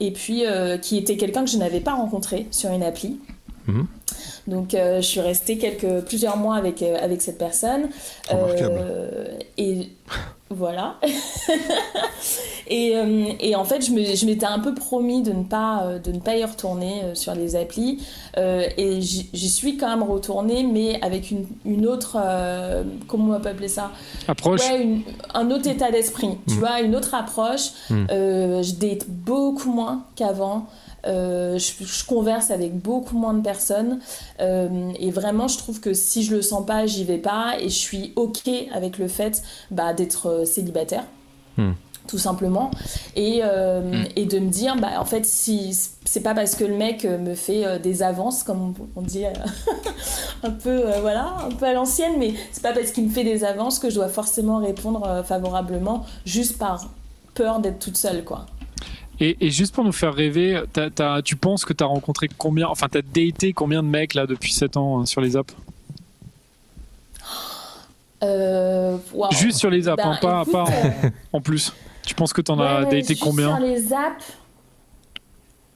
et 0.00 0.10
puis 0.12 0.44
qui 0.80 0.96
était 0.96 1.18
quelqu'un 1.18 1.44
que 1.44 1.50
je 1.50 1.58
n'avais 1.58 1.80
pas 1.80 1.92
rencontré 1.92 2.46
sur 2.50 2.70
une 2.70 2.82
appli 2.82 3.18
Mhm. 3.68 3.86
donc 4.46 4.74
euh, 4.74 4.96
je 5.02 5.06
suis 5.06 5.20
restée 5.20 5.58
quelques, 5.58 6.04
plusieurs 6.06 6.38
mois 6.38 6.56
avec, 6.56 6.82
euh, 6.82 6.96
avec 7.00 7.20
cette 7.20 7.38
personne. 7.38 7.90
Euh, 8.32 9.26
et 9.58 9.90
voilà 10.50 10.96
et, 12.66 12.96
euh, 12.96 13.32
et 13.40 13.54
en 13.56 13.64
fait 13.64 13.84
je 13.84 13.92
me- 13.92 14.04
je 14.16 14.26
m'étais 14.26 14.46
un 14.46 14.58
peu 14.58 14.74
promis 14.74 15.22
de 15.22 15.32
ne 15.32 15.44
pas, 15.44 15.82
euh, 15.84 15.98
de 15.98 16.12
ne 16.12 16.20
pas 16.20 16.36
y 16.36 16.44
retourner 16.44 17.02
euh, 17.04 17.14
sur 17.14 17.34
les 17.34 17.56
applis 17.56 18.02
et 18.36 19.00
j'y 19.00 19.48
suis 19.50 19.76
quand 19.76 19.88
même 19.88 20.02
retournée 20.08 20.62
mais 20.62 21.00
avec 21.02 21.30
une, 21.30 21.44
une 21.64 21.86
autre 21.86 22.16
euh, 22.20 22.84
comment 23.08 23.34
on 23.36 23.40
peut 23.40 23.48
appeler 23.48 23.68
ça? 23.68 23.90
Approche. 24.28 24.60
Ouais, 24.70 24.82
une- 24.82 25.02
un 25.34 25.50
autre 25.50 25.68
état 25.68 25.90
d'esprit, 25.90 26.38
tu 26.46 26.54
Mm. 26.54 26.58
vois, 26.58 26.80
une 26.80 26.94
autre 26.94 27.14
approche. 27.14 27.70
Mm. 27.90 28.06
Euh, 28.10 28.62
je 28.62 28.74
date 28.74 29.06
beaucoup 29.08 29.70
moins 29.72 30.04
qu'avant. 30.14 30.66
Euh, 31.06 31.58
je, 31.58 31.84
je 31.84 32.04
converse 32.04 32.50
avec 32.50 32.76
beaucoup 32.76 33.16
moins 33.16 33.34
de 33.34 33.42
personnes. 33.42 34.00
Euh, 34.40 34.90
et 34.98 35.10
vraiment, 35.10 35.48
je 35.48 35.58
trouve 35.58 35.80
que 35.80 35.94
si 35.94 36.22
je 36.22 36.34
le 36.34 36.42
sens 36.42 36.66
pas, 36.66 36.86
j'y 36.86 37.04
vais 37.04 37.18
pas. 37.18 37.54
Et 37.60 37.68
je 37.68 37.76
suis 37.78 38.12
OK 38.16 38.48
avec 38.74 38.98
le 38.98 39.08
fait 39.08 39.42
bah, 39.70 39.92
d'être 39.92 40.26
euh, 40.28 40.44
célibataire. 40.44 41.04
Mm. 41.56 41.72
Tout 42.06 42.18
simplement. 42.18 42.70
Et, 43.16 43.40
euh, 43.42 43.82
Mm. 43.82 44.04
et 44.16 44.24
de 44.24 44.38
me 44.38 44.48
dire, 44.48 44.76
bah, 44.76 44.92
en 44.98 45.04
fait, 45.04 45.26
si 45.26 45.78
c'est 46.06 46.22
pas 46.22 46.34
parce 46.34 46.54
que 46.54 46.64
le 46.64 46.74
mec 46.74 47.04
me 47.04 47.34
fait 47.34 47.66
euh, 47.66 47.78
des 47.78 48.02
avances, 48.02 48.42
comme 48.42 48.74
on, 48.96 49.00
on 49.00 49.02
dit 49.02 49.26
euh, 49.26 49.30
un 50.42 50.50
peu 50.50 50.82
voilà 51.02 51.34
un 51.44 51.50
peu 51.50 51.66
à 51.66 51.72
l'ancienne 51.74 52.12
mais 52.18 52.32
c'est 52.52 52.62
pas 52.62 52.72
parce 52.72 52.92
qu'il 52.92 53.04
me 53.04 53.10
fait 53.10 53.24
des 53.24 53.44
avances 53.44 53.78
que 53.78 53.90
je 53.90 53.96
dois 53.96 54.08
forcément 54.08 54.58
répondre 54.58 55.22
favorablement 55.26 56.06
juste 56.24 56.56
par 56.58 56.88
peur 57.34 57.58
d'être 57.58 57.78
toute 57.78 57.96
seule 57.96 58.24
quoi 58.24 58.46
Et, 59.20 59.36
et 59.40 59.50
juste 59.50 59.74
pour 59.74 59.84
nous 59.84 59.92
faire 59.92 60.14
rêver, 60.14 60.62
tu 61.24 61.36
penses 61.36 61.64
que 61.64 61.72
tu 61.72 61.82
as 61.82 61.86
rencontré 61.86 62.28
combien, 62.38 62.68
enfin, 62.68 62.88
tu 62.90 62.98
as 62.98 63.02
daté 63.02 63.52
combien 63.52 63.82
de 63.82 63.88
mecs 63.88 64.14
là 64.14 64.26
depuis 64.26 64.52
7 64.52 64.76
ans 64.76 65.00
hein, 65.00 65.06
sur 65.06 65.20
les 65.20 65.36
apps? 65.36 65.54
Euh. 68.20 68.96
Juste 69.30 69.58
sur 69.58 69.70
les 69.70 69.86
apps, 69.86 70.02
Ben, 70.02 70.10
hein, 70.10 70.18
pas, 70.20 70.40
écoute, 70.42 70.52
pas 70.52 70.64
en, 70.64 70.70
euh, 70.72 71.10
en 71.34 71.40
plus. 71.40 71.72
Tu 72.04 72.16
penses 72.16 72.32
que 72.32 72.40
tu 72.40 72.50
en 72.50 72.58
ouais, 72.58 72.66
as 72.66 72.82
daté 72.82 73.04
juste 73.04 73.22
combien? 73.22 73.56
sur 73.56 73.64
les 73.64 73.92
apps 73.92 74.32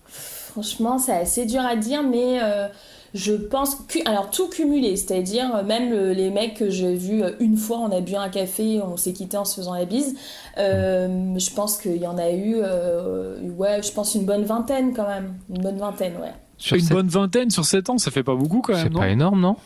franchement 0.08 0.98
c'est 0.98 1.16
assez 1.16 1.46
dur 1.46 1.60
à 1.62 1.76
dire 1.76 2.02
mais 2.02 2.40
euh, 2.42 2.66
je 3.14 3.34
pense 3.34 3.74
que 3.88 3.98
alors 4.08 4.30
tout 4.30 4.48
cumulé 4.48 4.96
c'est-à-dire 4.96 5.54
euh, 5.54 5.62
même 5.62 5.90
le- 5.90 6.12
les 6.12 6.30
mecs 6.30 6.54
que 6.54 6.70
j'ai 6.70 6.94
vus 6.94 7.22
euh, 7.22 7.32
une 7.40 7.56
fois 7.56 7.78
on 7.78 7.90
a 7.90 8.00
bu 8.00 8.14
un 8.16 8.28
café 8.30 8.80
on 8.82 8.96
s'est 8.96 9.12
quitté 9.12 9.36
en 9.36 9.44
se 9.44 9.54
faisant 9.56 9.74
la 9.74 9.84
bise 9.84 10.14
euh, 10.58 11.34
je 11.38 11.50
pense 11.54 11.76
qu'il 11.78 11.96
y 11.98 12.06
en 12.06 12.16
a 12.18 12.30
eu 12.30 12.56
euh, 12.56 13.38
ouais 13.56 13.82
je 13.82 13.92
pense 13.92 14.14
une 14.14 14.24
bonne 14.24 14.44
vingtaine 14.44 14.94
quand 14.94 15.06
même. 15.06 15.34
Une 15.50 15.62
bonne 15.62 15.78
vingtaine 15.78 16.14
ouais. 16.22 16.32
Sur 16.58 16.76
Une 16.76 16.82
cette- 16.84 16.92
bonne 16.92 17.08
vingtaine 17.08 17.50
sur 17.50 17.64
7 17.64 17.90
ans, 17.90 17.98
ça 17.98 18.10
fait 18.10 18.22
pas 18.22 18.34
beaucoup 18.36 18.60
quand 18.62 18.74
C'est 18.74 18.84
même, 18.84 18.92
non? 18.92 19.00
pas 19.00 19.08
énorme, 19.08 19.40
non? 19.40 19.56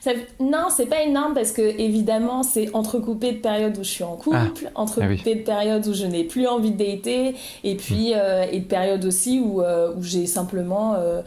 Ça- 0.00 0.12
non, 0.40 0.68
c'est 0.74 0.86
pas 0.86 1.02
énorme 1.02 1.34
parce 1.34 1.52
que 1.52 1.60
évidemment 1.60 2.42
c'est 2.42 2.74
entrecoupé 2.74 3.32
de 3.32 3.38
périodes 3.38 3.76
où 3.78 3.82
je 3.84 3.88
suis 3.90 4.04
en 4.04 4.16
couple, 4.16 4.36
entrecoupé 4.74 5.34
de 5.34 5.40
périodes 5.42 5.86
où 5.86 5.92
je 5.92 6.06
n'ai 6.06 6.24
plus 6.24 6.46
envie 6.46 6.70
de 6.70 6.78
dater, 6.78 7.34
et 7.64 7.74
puis 7.76 8.12
euh, 8.14 8.44
et 8.50 8.60
de 8.60 8.64
périodes 8.64 9.04
aussi 9.04 9.40
où, 9.40 9.60
euh, 9.60 9.92
où 9.94 10.02
j'ai 10.02 10.26
simplement 10.26 10.94
euh, 10.94 11.20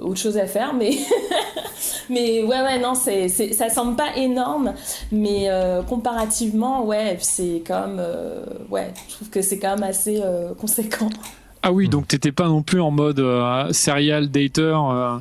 autre 0.00 0.18
chose 0.20 0.36
à 0.36 0.46
faire. 0.46 0.74
Mais 0.74 0.90
mais 2.10 2.42
ouais 2.42 2.60
ouais 2.62 2.78
non 2.78 2.94
c'est 2.94 3.28
c'est- 3.28 3.52
ça 3.52 3.68
semble 3.68 3.96
pas 3.96 4.16
énorme, 4.16 4.74
mais 5.12 5.44
euh, 5.48 5.82
comparativement 5.82 6.84
ouais 6.84 7.16
c'est 7.20 7.62
quand 7.66 7.86
même 7.86 7.96
euh, 8.00 8.44
ouais 8.70 8.92
je 9.08 9.14
trouve 9.14 9.30
que 9.30 9.42
c'est 9.42 9.58
quand 9.58 9.74
même 9.76 9.84
assez 9.88 10.20
euh, 10.22 10.52
conséquent. 10.54 11.08
Ah 11.62 11.72
oui, 11.72 11.88
donc 11.88 12.06
t'étais 12.06 12.30
pas 12.30 12.46
non 12.46 12.62
plus 12.62 12.80
en 12.80 12.90
mode 12.92 13.18
euh, 13.18 13.72
serial 13.72 14.28
dater, 14.30 14.60
euh, 14.62 15.16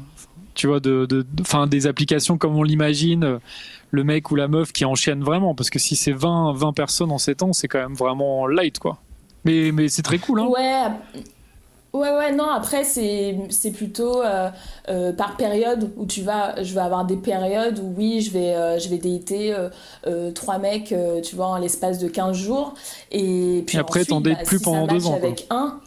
tu 0.57 0.67
vois, 0.67 0.79
de, 0.81 1.05
de, 1.05 1.21
de- 1.21 1.65
des 1.67 1.87
applications 1.87 2.37
comme 2.37 2.55
on 2.57 2.63
l'imagine, 2.63 3.23
euh, 3.23 3.39
le 3.91 4.03
mec 4.03 4.31
ou 4.31 4.35
la 4.35 4.47
meuf 4.49 4.73
qui 4.73 4.85
enchaîne 4.85 5.23
vraiment, 5.23 5.55
parce 5.55 5.69
que 5.69 5.79
si 5.79 5.95
c'est 5.95 6.11
20, 6.11 6.53
20 6.53 6.73
personnes 6.73 7.11
en 7.11 7.17
7 7.17 7.43
ans, 7.43 7.53
c'est 7.53 7.67
quand 7.69 7.79
même 7.79 7.95
vraiment 7.95 8.47
light, 8.47 8.79
quoi. 8.79 8.97
Mais, 9.45 9.71
mais 9.71 9.87
c'est 9.87 10.01
très 10.03 10.19
cool, 10.19 10.41
hein 10.41 10.47
Ouais. 10.47 10.87
Ouais, 11.93 12.11
ouais, 12.11 12.35
non, 12.35 12.49
après, 12.49 12.83
c'est 12.83 13.71
plutôt 13.73 14.21
euh, 14.21 14.49
euh, 14.89 15.13
par 15.13 15.35
période 15.37 15.91
où 15.95 16.05
tu 16.05 16.21
vas, 16.21 16.61
je 16.61 16.73
vais 16.73 16.81
avoir 16.81 17.05
des 17.05 17.15
périodes 17.17 17.79
où 17.79 17.93
oui, 17.97 18.21
je 18.21 18.29
vais, 18.31 18.53
euh, 18.53 18.77
je 18.77 18.89
vais 18.89 18.97
dater 18.97 19.55
trois 20.35 20.59
mecs, 20.59 20.93
tu 21.23 21.35
vois, 21.35 21.47
en 21.47 21.57
l'espace 21.57 21.97
de 21.97 22.07
15 22.07 22.37
jours. 22.37 22.73
Et 23.11 23.63
puis 23.65 23.77
Et 23.77 23.79
après, 23.79 24.05
t'en 24.05 24.21
dates 24.21 24.39
bah, 24.39 24.43
plus 24.43 24.59
si 24.59 24.63
pendant 24.63 24.85
deux 24.85 25.07
ans, 25.07 25.17
quoi. 25.17 25.29
avec 25.29 25.47
un, 25.49 25.79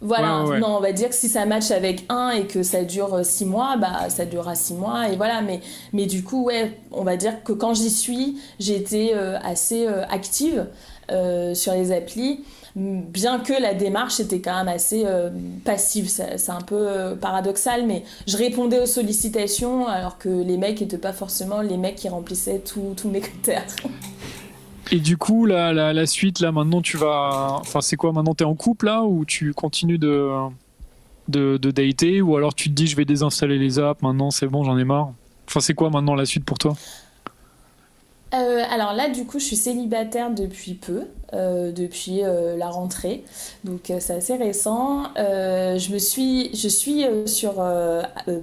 Voilà, 0.00 0.38
Ouais, 0.38 0.44
ouais, 0.44 0.50
ouais. 0.54 0.60
non, 0.60 0.76
on 0.76 0.80
va 0.80 0.92
dire 0.92 1.08
que 1.10 1.14
si 1.14 1.28
ça 1.28 1.46
match 1.46 1.70
avec 1.70 2.04
un 2.08 2.30
et 2.30 2.46
que 2.46 2.62
ça 2.62 2.84
dure 2.84 3.24
6 3.24 3.44
mois, 3.46 3.76
bah 3.76 4.08
ça 4.08 4.24
durera 4.24 4.54
6 4.54 4.74
mois 4.74 5.08
et 5.08 5.16
voilà. 5.16 5.42
Mais, 5.42 5.60
mais 5.92 6.06
du 6.06 6.22
coup, 6.24 6.44
ouais, 6.44 6.78
on 6.92 7.04
va 7.04 7.16
dire 7.16 7.42
que 7.44 7.52
quand 7.52 7.74
j'y 7.74 7.90
suis, 7.90 8.38
j'ai 8.58 8.76
été 8.76 9.12
euh, 9.14 9.38
assez 9.42 9.86
euh, 9.86 10.04
active 10.08 10.66
euh, 11.10 11.54
sur 11.54 11.72
les 11.72 11.92
applis, 11.92 12.44
bien 12.76 13.40
que 13.40 13.52
la 13.52 13.74
démarche 13.74 14.20
était 14.20 14.40
quand 14.40 14.54
même 14.56 14.68
assez 14.68 15.02
euh, 15.04 15.30
passive. 15.64 16.08
C'est 16.08 16.50
un 16.50 16.60
peu 16.60 16.76
euh, 16.78 17.16
paradoxal, 17.16 17.84
mais 17.86 18.04
je 18.28 18.36
répondais 18.36 18.78
aux 18.78 18.86
sollicitations 18.86 19.88
alors 19.88 20.18
que 20.18 20.28
les 20.28 20.56
mecs 20.56 20.80
n'étaient 20.80 20.96
pas 20.98 21.12
forcément 21.12 21.62
les 21.62 21.76
mecs 21.76 21.96
qui 21.96 22.08
remplissaient 22.08 22.60
tous 22.60 22.94
tous 22.96 23.08
mes 23.08 23.20
critères. 23.28 23.66
Et 24.92 24.98
du 24.98 25.16
coup, 25.16 25.46
la, 25.46 25.72
la, 25.72 26.06
suite, 26.06 26.40
là, 26.40 26.50
maintenant, 26.50 26.82
tu 26.82 26.96
vas. 26.96 27.58
Enfin, 27.60 27.80
c'est 27.80 27.96
quoi 27.96 28.12
Maintenant, 28.12 28.34
t'es 28.34 28.44
en 28.44 28.54
couple, 28.54 28.86
là, 28.86 29.02
ou 29.02 29.24
tu 29.24 29.54
continues 29.54 29.98
de, 29.98 30.28
de, 31.28 31.56
de 31.56 31.70
dater, 31.70 32.20
ou 32.20 32.36
alors 32.36 32.54
tu 32.54 32.68
te 32.68 32.74
dis, 32.74 32.86
je 32.86 32.96
vais 32.96 33.04
désinstaller 33.04 33.58
les 33.58 33.78
apps, 33.78 34.02
maintenant, 34.02 34.30
c'est 34.30 34.46
bon, 34.46 34.64
j'en 34.64 34.76
ai 34.76 34.84
marre 34.84 35.12
Enfin, 35.48 35.60
c'est 35.60 35.74
quoi 35.74 35.90
maintenant 35.90 36.14
la 36.14 36.26
suite 36.26 36.44
pour 36.44 36.58
toi? 36.58 36.76
Euh, 38.34 38.62
alors 38.70 38.92
là, 38.92 39.08
du 39.08 39.24
coup, 39.24 39.38
je 39.40 39.44
suis 39.44 39.56
célibataire 39.56 40.30
depuis 40.30 40.74
peu, 40.74 41.02
euh, 41.32 41.70
depuis 41.70 42.24
euh, 42.24 42.56
la 42.56 42.68
rentrée, 42.68 43.22
donc 43.62 43.90
euh, 43.90 43.98
c'est 44.00 44.14
assez 44.14 44.34
récent. 44.34 45.04
Je 45.16 45.92
me 45.92 45.98
suis, 45.98 46.54
je 46.56 46.66
suis 46.68 47.04
sur 47.26 47.62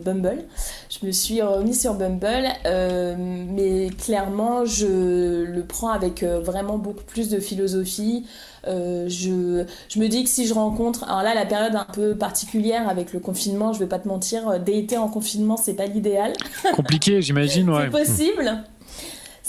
Bumble. 0.06 0.46
Je 0.90 1.06
me 1.06 1.12
suis 1.12 1.42
remis 1.42 1.76
sur 1.76 1.96
Bumble, 1.96 2.48
mais 2.66 3.90
clairement, 3.90 4.66
je 4.66 5.44
le 5.44 5.64
prends 5.64 5.90
avec 5.90 6.24
vraiment 6.24 6.78
beaucoup 6.78 7.04
plus 7.04 7.30
de 7.30 7.40
philosophie. 7.40 8.26
Je, 8.66 9.66
je 9.90 10.00
me 10.00 10.08
dis 10.08 10.24
que 10.24 10.30
si 10.30 10.48
je 10.48 10.54
rencontre, 10.54 11.04
alors 11.06 11.24
là, 11.24 11.36
la 11.36 11.46
période 11.46 11.76
un 11.76 11.88
peu 11.92 12.16
particulière 12.16 12.88
avec 12.88 13.14
le 13.14 13.20
confinement, 13.20 13.74
je 13.74 13.80
vais 13.80 13.88
pas 13.88 14.00
te 14.00 14.08
mentir, 14.08 14.60
dater 14.60 14.98
en 14.98 15.10
confinement, 15.10 15.58
c'est 15.58 15.74
pas 15.74 15.86
l'idéal. 15.86 16.34
Compliqué, 16.74 17.22
j'imagine, 17.22 17.70
ouais. 17.74 17.90
C'est 17.92 18.06
possible. 18.06 18.64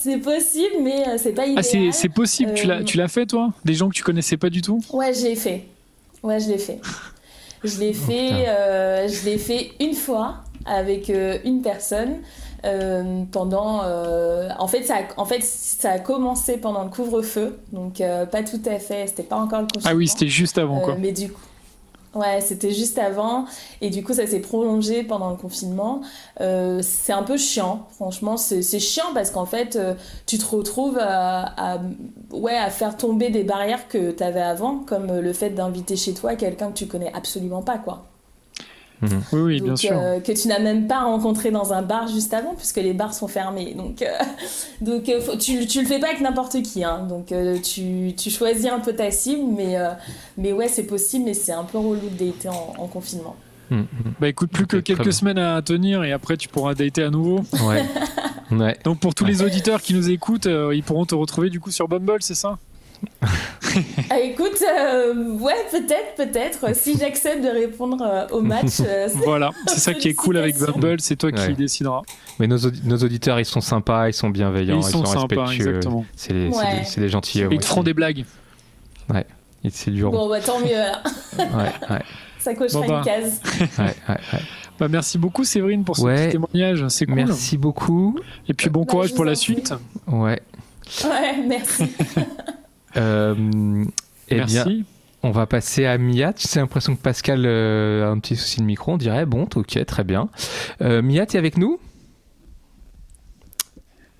C'est 0.00 0.18
possible, 0.18 0.74
mais 0.82 1.08
euh, 1.08 1.16
c'est 1.18 1.32
pas 1.32 1.46
idéal. 1.46 1.64
Ah, 1.88 1.92
c'est 1.92 2.08
possible, 2.08 2.54
tu 2.54 2.66
l'as 2.66 2.80
Euh, 2.80 2.84
tu 2.84 2.96
l'as 2.96 3.08
fait, 3.08 3.26
toi? 3.26 3.52
Des 3.64 3.74
gens 3.74 3.88
que 3.88 3.94
tu 3.94 4.02
connaissais 4.04 4.36
pas 4.36 4.50
du 4.50 4.62
tout? 4.62 4.80
Ouais, 4.92 5.12
je 5.12 5.24
l'ai 5.24 5.34
fait. 5.36 5.64
Ouais, 6.22 6.38
je 6.40 6.48
l'ai 6.48 6.58
fait. 6.58 6.80
Je 7.64 7.80
l'ai 7.80 7.90
putain. 7.92 8.06
fait, 8.06 8.48
euh, 8.48 9.08
je 9.08 9.24
l'ai 9.24 9.38
fait 9.38 9.72
une 9.80 9.94
fois 9.94 10.36
avec 10.64 11.10
euh, 11.10 11.38
une 11.44 11.62
personne 11.62 12.18
euh, 12.64 13.22
pendant. 13.32 13.82
euh, 13.84 14.48
en 14.58 14.68
fait, 14.68 14.84
ça, 14.84 14.96
a, 14.98 15.20
en 15.20 15.24
fait, 15.24 15.42
ça 15.42 15.92
a 15.92 15.98
commencé 15.98 16.58
pendant 16.58 16.84
le 16.84 16.90
couvre-feu, 16.90 17.58
donc 17.72 18.00
euh, 18.00 18.26
pas 18.26 18.42
tout 18.44 18.60
à 18.66 18.78
fait. 18.78 19.06
C'était 19.08 19.22
pas 19.24 19.36
encore 19.36 19.60
le 19.62 19.66
confinement. 19.66 19.90
Ah 19.92 19.96
oui, 19.96 20.06
c'était 20.06 20.28
juste 20.28 20.58
avant, 20.58 20.78
Euh, 20.80 20.84
quoi. 20.84 20.96
mais 20.98 21.10
du 21.12 21.30
coup, 21.30 21.40
ouais, 22.14 22.40
c'était 22.40 22.72
juste 22.72 22.98
avant. 22.98 23.46
Et 23.80 23.90
du 23.90 24.02
coup, 24.04 24.12
ça 24.14 24.26
s'est 24.26 24.40
prolongé 24.40 25.02
pendant 25.02 25.30
le 25.30 25.36
confinement. 25.36 26.02
Euh, 26.40 26.80
c'est 26.82 27.12
un 27.12 27.22
peu 27.22 27.36
chiant, 27.36 27.86
franchement. 27.90 28.36
C'est 28.36 28.62
chiant 28.80 29.12
parce 29.14 29.30
qu'en 29.30 29.46
fait, 29.46 29.76
euh, 29.76 29.94
tu 30.26 30.38
te 30.38 30.46
retrouves 30.46 30.98
à, 31.00 31.54
à 31.74 32.70
faire 32.70 32.96
tomber 32.96 33.30
des 33.30 33.44
barrières 33.44 33.88
que 33.88 34.10
tu 34.10 34.22
avais 34.22 34.40
avant, 34.40 34.78
comme 34.80 35.20
le 35.20 35.32
fait 35.32 35.50
d'inviter 35.50 35.96
chez 35.96 36.14
toi 36.14 36.34
quelqu'un 36.36 36.68
que 36.68 36.78
tu 36.78 36.86
connais 36.86 37.12
absolument 37.14 37.62
pas, 37.62 37.78
quoi. 37.78 38.17
Mhm. 39.00 39.22
Oui, 39.32 39.40
oui, 39.40 39.60
bien 39.60 39.68
Donc, 39.70 39.78
sûr. 39.78 39.92
euh, 39.92 40.18
que 40.20 40.32
tu 40.32 40.48
n'as 40.48 40.58
même 40.58 40.86
pas 40.88 41.04
rencontré 41.04 41.50
dans 41.50 41.72
un 41.72 41.82
bar 41.82 42.08
juste 42.08 42.34
avant, 42.34 42.54
puisque 42.54 42.78
les 42.78 42.92
bars 42.92 43.14
sont 43.14 43.28
fermés. 43.28 43.74
Donc, 43.74 44.02
euh, 44.02 44.06
donc 44.80 45.08
euh, 45.08 45.20
faut- 45.20 45.36
tu, 45.36 45.66
tu 45.66 45.80
le 45.82 45.86
fais 45.86 45.98
pas 46.00 46.08
avec 46.08 46.20
n'importe 46.20 46.62
qui. 46.62 46.82
Hein. 46.84 47.06
Donc, 47.08 47.30
euh, 47.32 47.58
tu, 47.60 48.14
tu 48.16 48.30
choisis 48.30 48.66
un 48.66 48.80
peu 48.80 48.92
ta 48.94 49.10
cible, 49.10 49.42
mais, 49.56 49.76
euh, 49.78 49.90
mais 50.36 50.52
ouais, 50.52 50.68
c'est 50.68 50.82
possible, 50.84 51.24
mais 51.26 51.34
c'est 51.34 51.52
un 51.52 51.64
peu 51.64 51.78
relou 51.78 52.08
de 52.10 52.24
dater 52.24 52.48
en, 52.48 52.74
en 52.76 52.86
confinement. 52.88 53.36
Mhm. 53.70 53.86
Bah 54.18 54.28
écoute, 54.28 54.50
plus 54.50 54.66
que 54.66 54.78
quelques 54.78 55.02
bien. 55.02 55.12
semaine 55.12 55.36
à 55.38 55.60
tenir 55.60 56.02
et 56.02 56.12
après 56.12 56.38
tu 56.38 56.48
pourras 56.48 56.72
dater 56.74 57.02
à 57.02 57.10
nouveau. 57.10 57.40
Ouais. 57.66 57.84
ouais. 58.50 58.76
Donc 58.82 58.98
pour 58.98 59.14
tous 59.14 59.26
les 59.26 59.42
auditeurs 59.42 59.82
qui 59.82 59.92
nous 59.92 60.08
écoutent, 60.10 60.46
euh, 60.46 60.74
ils 60.74 60.82
pourront 60.82 61.04
te 61.04 61.14
retrouver 61.14 61.50
du 61.50 61.60
coup 61.60 61.70
sur 61.70 61.86
Bumble, 61.86 62.16
c'est 62.22 62.34
ça? 62.34 62.56
Ah, 64.10 64.18
écoute, 64.18 64.58
euh, 64.62 65.32
ouais, 65.38 65.54
peut-être, 65.70 66.14
peut-être. 66.16 66.74
Si 66.74 66.96
j'accepte 66.98 67.42
de 67.44 67.48
répondre 67.48 68.02
euh, 68.02 68.26
au 68.34 68.40
match, 68.40 68.80
euh, 68.80 69.08
Voilà, 69.24 69.50
c'est 69.66 69.78
ça 69.78 69.94
qui 69.94 70.08
est 70.08 70.14
cool 70.14 70.36
avec. 70.38 70.56
Bumble, 70.58 71.00
c'est 71.00 71.16
toi 71.16 71.30
qui 71.30 71.40
Ouais. 71.40 71.52
décideras. 71.52 72.02
Mais 72.40 72.46
nos, 72.46 72.56
audi- 72.56 72.80
nos 72.84 72.96
auditeurs, 72.96 73.38
ils 73.38 73.44
sont 73.44 73.60
sympas, 73.60 74.08
ils 74.08 74.14
sont 74.14 74.30
bienveillants, 74.30 74.78
Ils 74.78 74.82
sont 74.82 75.04
sympas, 75.04 75.44
respectueux. 75.44 75.68
exactement. 75.76 76.04
C'est 76.16 76.32
des, 76.32 76.48
Ouais. 76.48 77.08
gentils. 77.08 77.44
Ils 77.50 77.58
te 77.58 77.64
feront 77.66 77.82
des 77.82 77.94
blagues. 77.94 78.24
Ils 79.64 79.70
c'est 79.72 79.90
dur. 79.90 80.10
bon, 80.12 80.28
bah 80.28 80.40
tant 80.40 80.60
mieux. 80.60 80.74
alors. 80.76 81.02
Ouais, 81.38 81.72
ouais, 81.90 82.02
Ça 82.38 82.54
cochera 82.54 82.80
Bon, 82.80 82.88
bah. 82.88 82.98
une 82.98 83.04
case. 83.04 83.40
ouais, 83.60 83.84
ouais, 84.08 84.14
ouais. 84.32 84.40
Bah 84.78 84.86
merci 84.88 85.18
beaucoup 85.18 85.42
Séverine 85.44 85.84
pour 85.84 85.96
ce 85.96 86.02
Ouais. 86.02 86.26
petit 86.26 86.32
témoignage, 86.32 86.86
c'est 86.88 87.06
cool. 87.06 87.14
Merci 87.16 87.58
beaucoup. 87.58 88.16
Et 88.48 88.54
puis 88.54 88.70
bon 88.70 88.80
Bah, 88.84 88.92
courage 88.92 89.14
pour 89.14 89.24
la 89.24 89.34
suite. 89.34 89.74
Ouais. 90.06 90.40
Ouais, 91.04 91.36
merci. 91.46 91.84
Euh, 92.98 93.84
eh 94.28 94.34
Merci. 94.36 94.54
bien, 94.64 94.84
on 95.22 95.30
va 95.30 95.46
passer 95.46 95.86
à 95.86 95.96
Mia. 95.98 96.32
J'ai 96.36 96.60
l'impression 96.60 96.94
que 96.96 97.00
Pascal 97.02 97.44
euh, 97.46 98.04
a 98.06 98.08
un 98.08 98.18
petit 98.18 98.36
souci 98.36 98.60
de 98.60 98.64
micro. 98.64 98.92
On 98.92 98.96
dirait, 98.96 99.26
bon, 99.26 99.46
ok, 99.54 99.84
très 99.86 100.04
bien. 100.04 100.28
Euh, 100.82 101.00
Mia, 101.02 101.26
tu 101.26 101.36
es 101.36 101.38
avec 101.38 101.56
nous? 101.58 101.78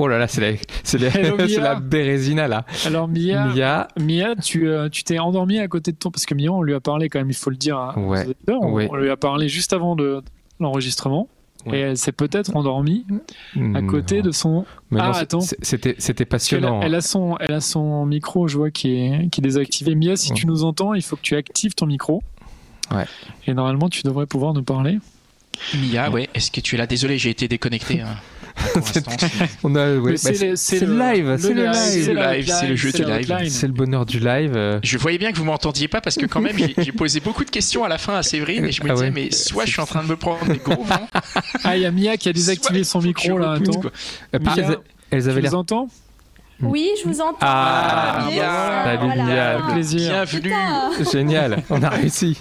Oh 0.00 0.06
là 0.06 0.16
là, 0.18 0.28
c'est 0.28 0.40
la, 0.40 0.56
c'est 0.84 0.98
la, 0.98 1.08
Hello, 1.08 1.36
la 1.60 1.74
Bérésina 1.80 2.46
là. 2.46 2.64
Alors 2.86 3.08
Mia, 3.08 3.46
Mia, 3.46 3.88
Mia, 3.98 4.36
tu 4.36 4.68
euh, 4.68 4.88
tu 4.88 5.02
t'es 5.02 5.18
endormie 5.18 5.58
à 5.58 5.66
côté 5.66 5.90
de 5.90 5.96
ton 5.96 6.12
parce 6.12 6.24
que 6.24 6.34
Mia, 6.36 6.52
on 6.52 6.62
lui 6.62 6.74
a 6.74 6.78
parlé 6.80 7.08
quand 7.08 7.18
même, 7.18 7.30
il 7.30 7.34
faut 7.36 7.50
le 7.50 7.56
dire. 7.56 7.94
aux 7.96 8.00
Ouais. 8.12 8.26
On, 8.48 8.70
Ouais. 8.72 8.86
on 8.92 8.94
lui 8.96 9.10
a 9.10 9.16
parlé 9.16 9.48
juste 9.48 9.72
avant 9.72 9.96
de 9.96 10.22
l'enregistrement. 10.60 11.28
Ouais. 11.66 11.76
Et 11.78 11.80
elle 11.80 11.96
s'est 11.96 12.12
peut-être 12.12 12.54
endormie 12.56 13.04
à 13.56 13.59
Non. 13.59 13.86
côté 13.88 14.22
de 14.22 14.30
son. 14.30 14.64
Mais 14.90 15.00
Ah, 15.02 15.09
non, 15.09 15.12
c'est- 15.12 15.20
attends. 15.20 15.40
C'était, 15.40 15.96
a- 16.22 16.24
passionnant. 16.26 16.80
elle, 16.82 16.94
a 16.94 17.00
son, 17.00 17.36
elle 17.40 17.52
a 17.52 17.61
son 17.61 18.06
micro, 18.06 18.46
je 18.48 18.56
vois, 18.56 18.70
qui 18.70 18.92
est, 18.94 19.28
qui 19.30 19.40
est 19.40 19.42
désactivé. 19.42 19.94
Mia, 19.96 20.16
si 20.16 20.32
tu 20.32 20.46
nous 20.46 20.62
entends, 20.64 20.94
il 20.94 21.02
faut 21.02 21.16
que 21.16 21.22
tu 21.22 21.34
actives 21.36 21.74
ton 21.74 21.86
micro. 21.86 22.22
Ouais. 22.94 23.04
Et 23.46 23.54
normalement, 23.54 23.88
tu 23.88 24.02
devrais 24.02 24.26
pouvoir 24.26 24.54
nous 24.54 24.62
parler. 24.62 24.98
Mia, 25.74 26.09
ouais, 26.11 26.28
est-ce 26.34 26.50
que 26.52 26.61
tu 26.61 26.76
es 26.76 26.78
là? 26.78 26.86
Désolé, 26.86 27.18
j'ai 27.18 27.30
été 27.30 27.48
déconnecté. 27.48 28.00
hein. 28.00 28.16
On 29.62 29.74
a, 29.74 29.96
ouais, 29.96 30.00
Mais 30.04 30.12
bah, 30.12 30.16
c'est 30.16 30.56
c'est, 30.56 30.80
le- 30.86 30.98
live, 30.98 31.36
c'est 31.38 31.54
le 31.54 31.64
live, 31.64 32.46
c'est 32.52 32.66
le 32.68 32.76
jeu 32.76 32.92
du 32.92 33.04
live. 33.04 33.48
C'est 33.50 33.66
le 33.66 33.72
bonheur 33.72 34.04
du 34.06 34.18
live. 34.20 34.52
euh. 34.56 34.78
Je 34.82 34.98
voyais 34.98 35.18
bien 35.18 35.32
que 35.32 35.36
vous 35.38 35.44
m'entendiez 35.44 35.88
pas 35.88 36.00
parce 36.00 36.16
que 36.16 36.26
quand 36.26 36.40
même 36.40 36.56
j'ai 36.78 36.92
posé 36.92 37.20
beaucoup 37.20 37.44
de 37.44 37.50
questions 37.50 37.84
à 37.84 37.88
la 37.88 37.98
fin 37.98 38.14
à 38.16 38.22
Séverine 38.22 38.64
et 38.64 38.72
je 38.72 38.82
me 38.82 38.90
Ah 38.90 38.94
disais 38.94 39.04
ouais. 39.06 39.11
mais 39.11 39.30
soit 39.30 39.64
je 39.66 39.72
suis 39.72 39.80
en 39.80 39.86
train 39.86 40.02
de 40.02 40.09
me 40.09 40.16
prendre 40.16 40.44
des 40.46 40.59
gros 40.59 40.82
vents, 40.82 41.09
Ah, 41.64 41.76
il 41.76 41.82
y 41.82 41.86
a 41.86 41.90
Mia 41.90 42.16
qui 42.16 42.28
a 42.28 42.32
désactivé 42.32 42.84
soit 42.84 43.00
son 43.00 43.06
micro 43.06 43.38
là. 43.38 43.54
repousse, 43.54 43.76
Attends. 43.76 43.80
puis, 44.32 44.40
Mia, 44.40 44.54
elles, 44.56 44.78
elles 45.11 45.22
Tu 45.24 45.28
avaient 45.30 45.40
l'air. 45.40 45.52
nous 45.52 45.59
entends 45.59 45.88
Oui, 46.61 46.88
je 47.02 47.09
vous 47.09 47.20
entends. 47.20 47.36
Ah, 47.40 48.26
Mia. 48.30 48.84
Salut, 48.84 48.98
voilà. 49.14 49.24
Mia. 49.24 49.50
Avec 49.59 49.72
plaisir. 49.74 50.11
Bienvenue. 50.11 50.42
Putain. 50.98 51.11
Génial, 51.12 51.62
on 51.70 51.82
a 51.82 51.88
réussi. 51.90 52.36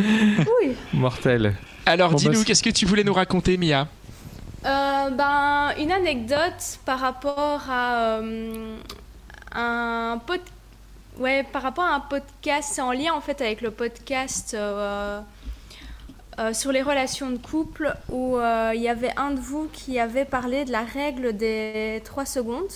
Oui. 0.00 0.72
Mortel. 0.92 1.54
Alors 1.86 2.10
Bon, 2.10 2.16
bah, 2.16 2.20
dis-nous 2.20 2.34
c'est- 2.40 2.44
qu'est-ce 2.44 2.62
que 2.62 2.70
tu 2.70 2.84
voulais 2.84 3.04
nous 3.04 3.14
raconter 3.14 3.56
Mia? 3.56 3.88
Euh, 4.68 5.08
ben, 5.10 5.72
une 5.78 5.90
anecdote 5.90 6.78
par 6.84 6.98
rapport 6.98 7.62
à 7.70 8.18
euh, 8.18 8.76
un 9.52 10.20
pod... 10.26 10.40
ouais, 11.18 11.42
par 11.42 11.62
rapport 11.62 11.84
à 11.84 11.94
un 11.94 12.00
podcast, 12.00 12.70
c'est 12.74 12.82
en 12.82 12.92
lien 12.92 13.14
en 13.14 13.22
fait 13.22 13.40
avec 13.40 13.62
le 13.62 13.70
podcast 13.70 14.52
euh, 14.52 15.22
sur 16.52 16.70
les 16.70 16.82
relations 16.82 17.30
de 17.30 17.38
couple 17.38 17.96
où 18.10 18.36
il 18.74 18.80
y 18.80 18.88
avait 18.88 19.12
un 19.16 19.30
de 19.30 19.40
vous 19.40 19.68
qui 19.72 19.98
avait 19.98 20.26
parlé 20.26 20.66
de 20.66 20.70
la 20.70 20.82
règle 20.82 21.34
des 21.34 22.02
3 22.04 22.26
secondes. 22.26 22.70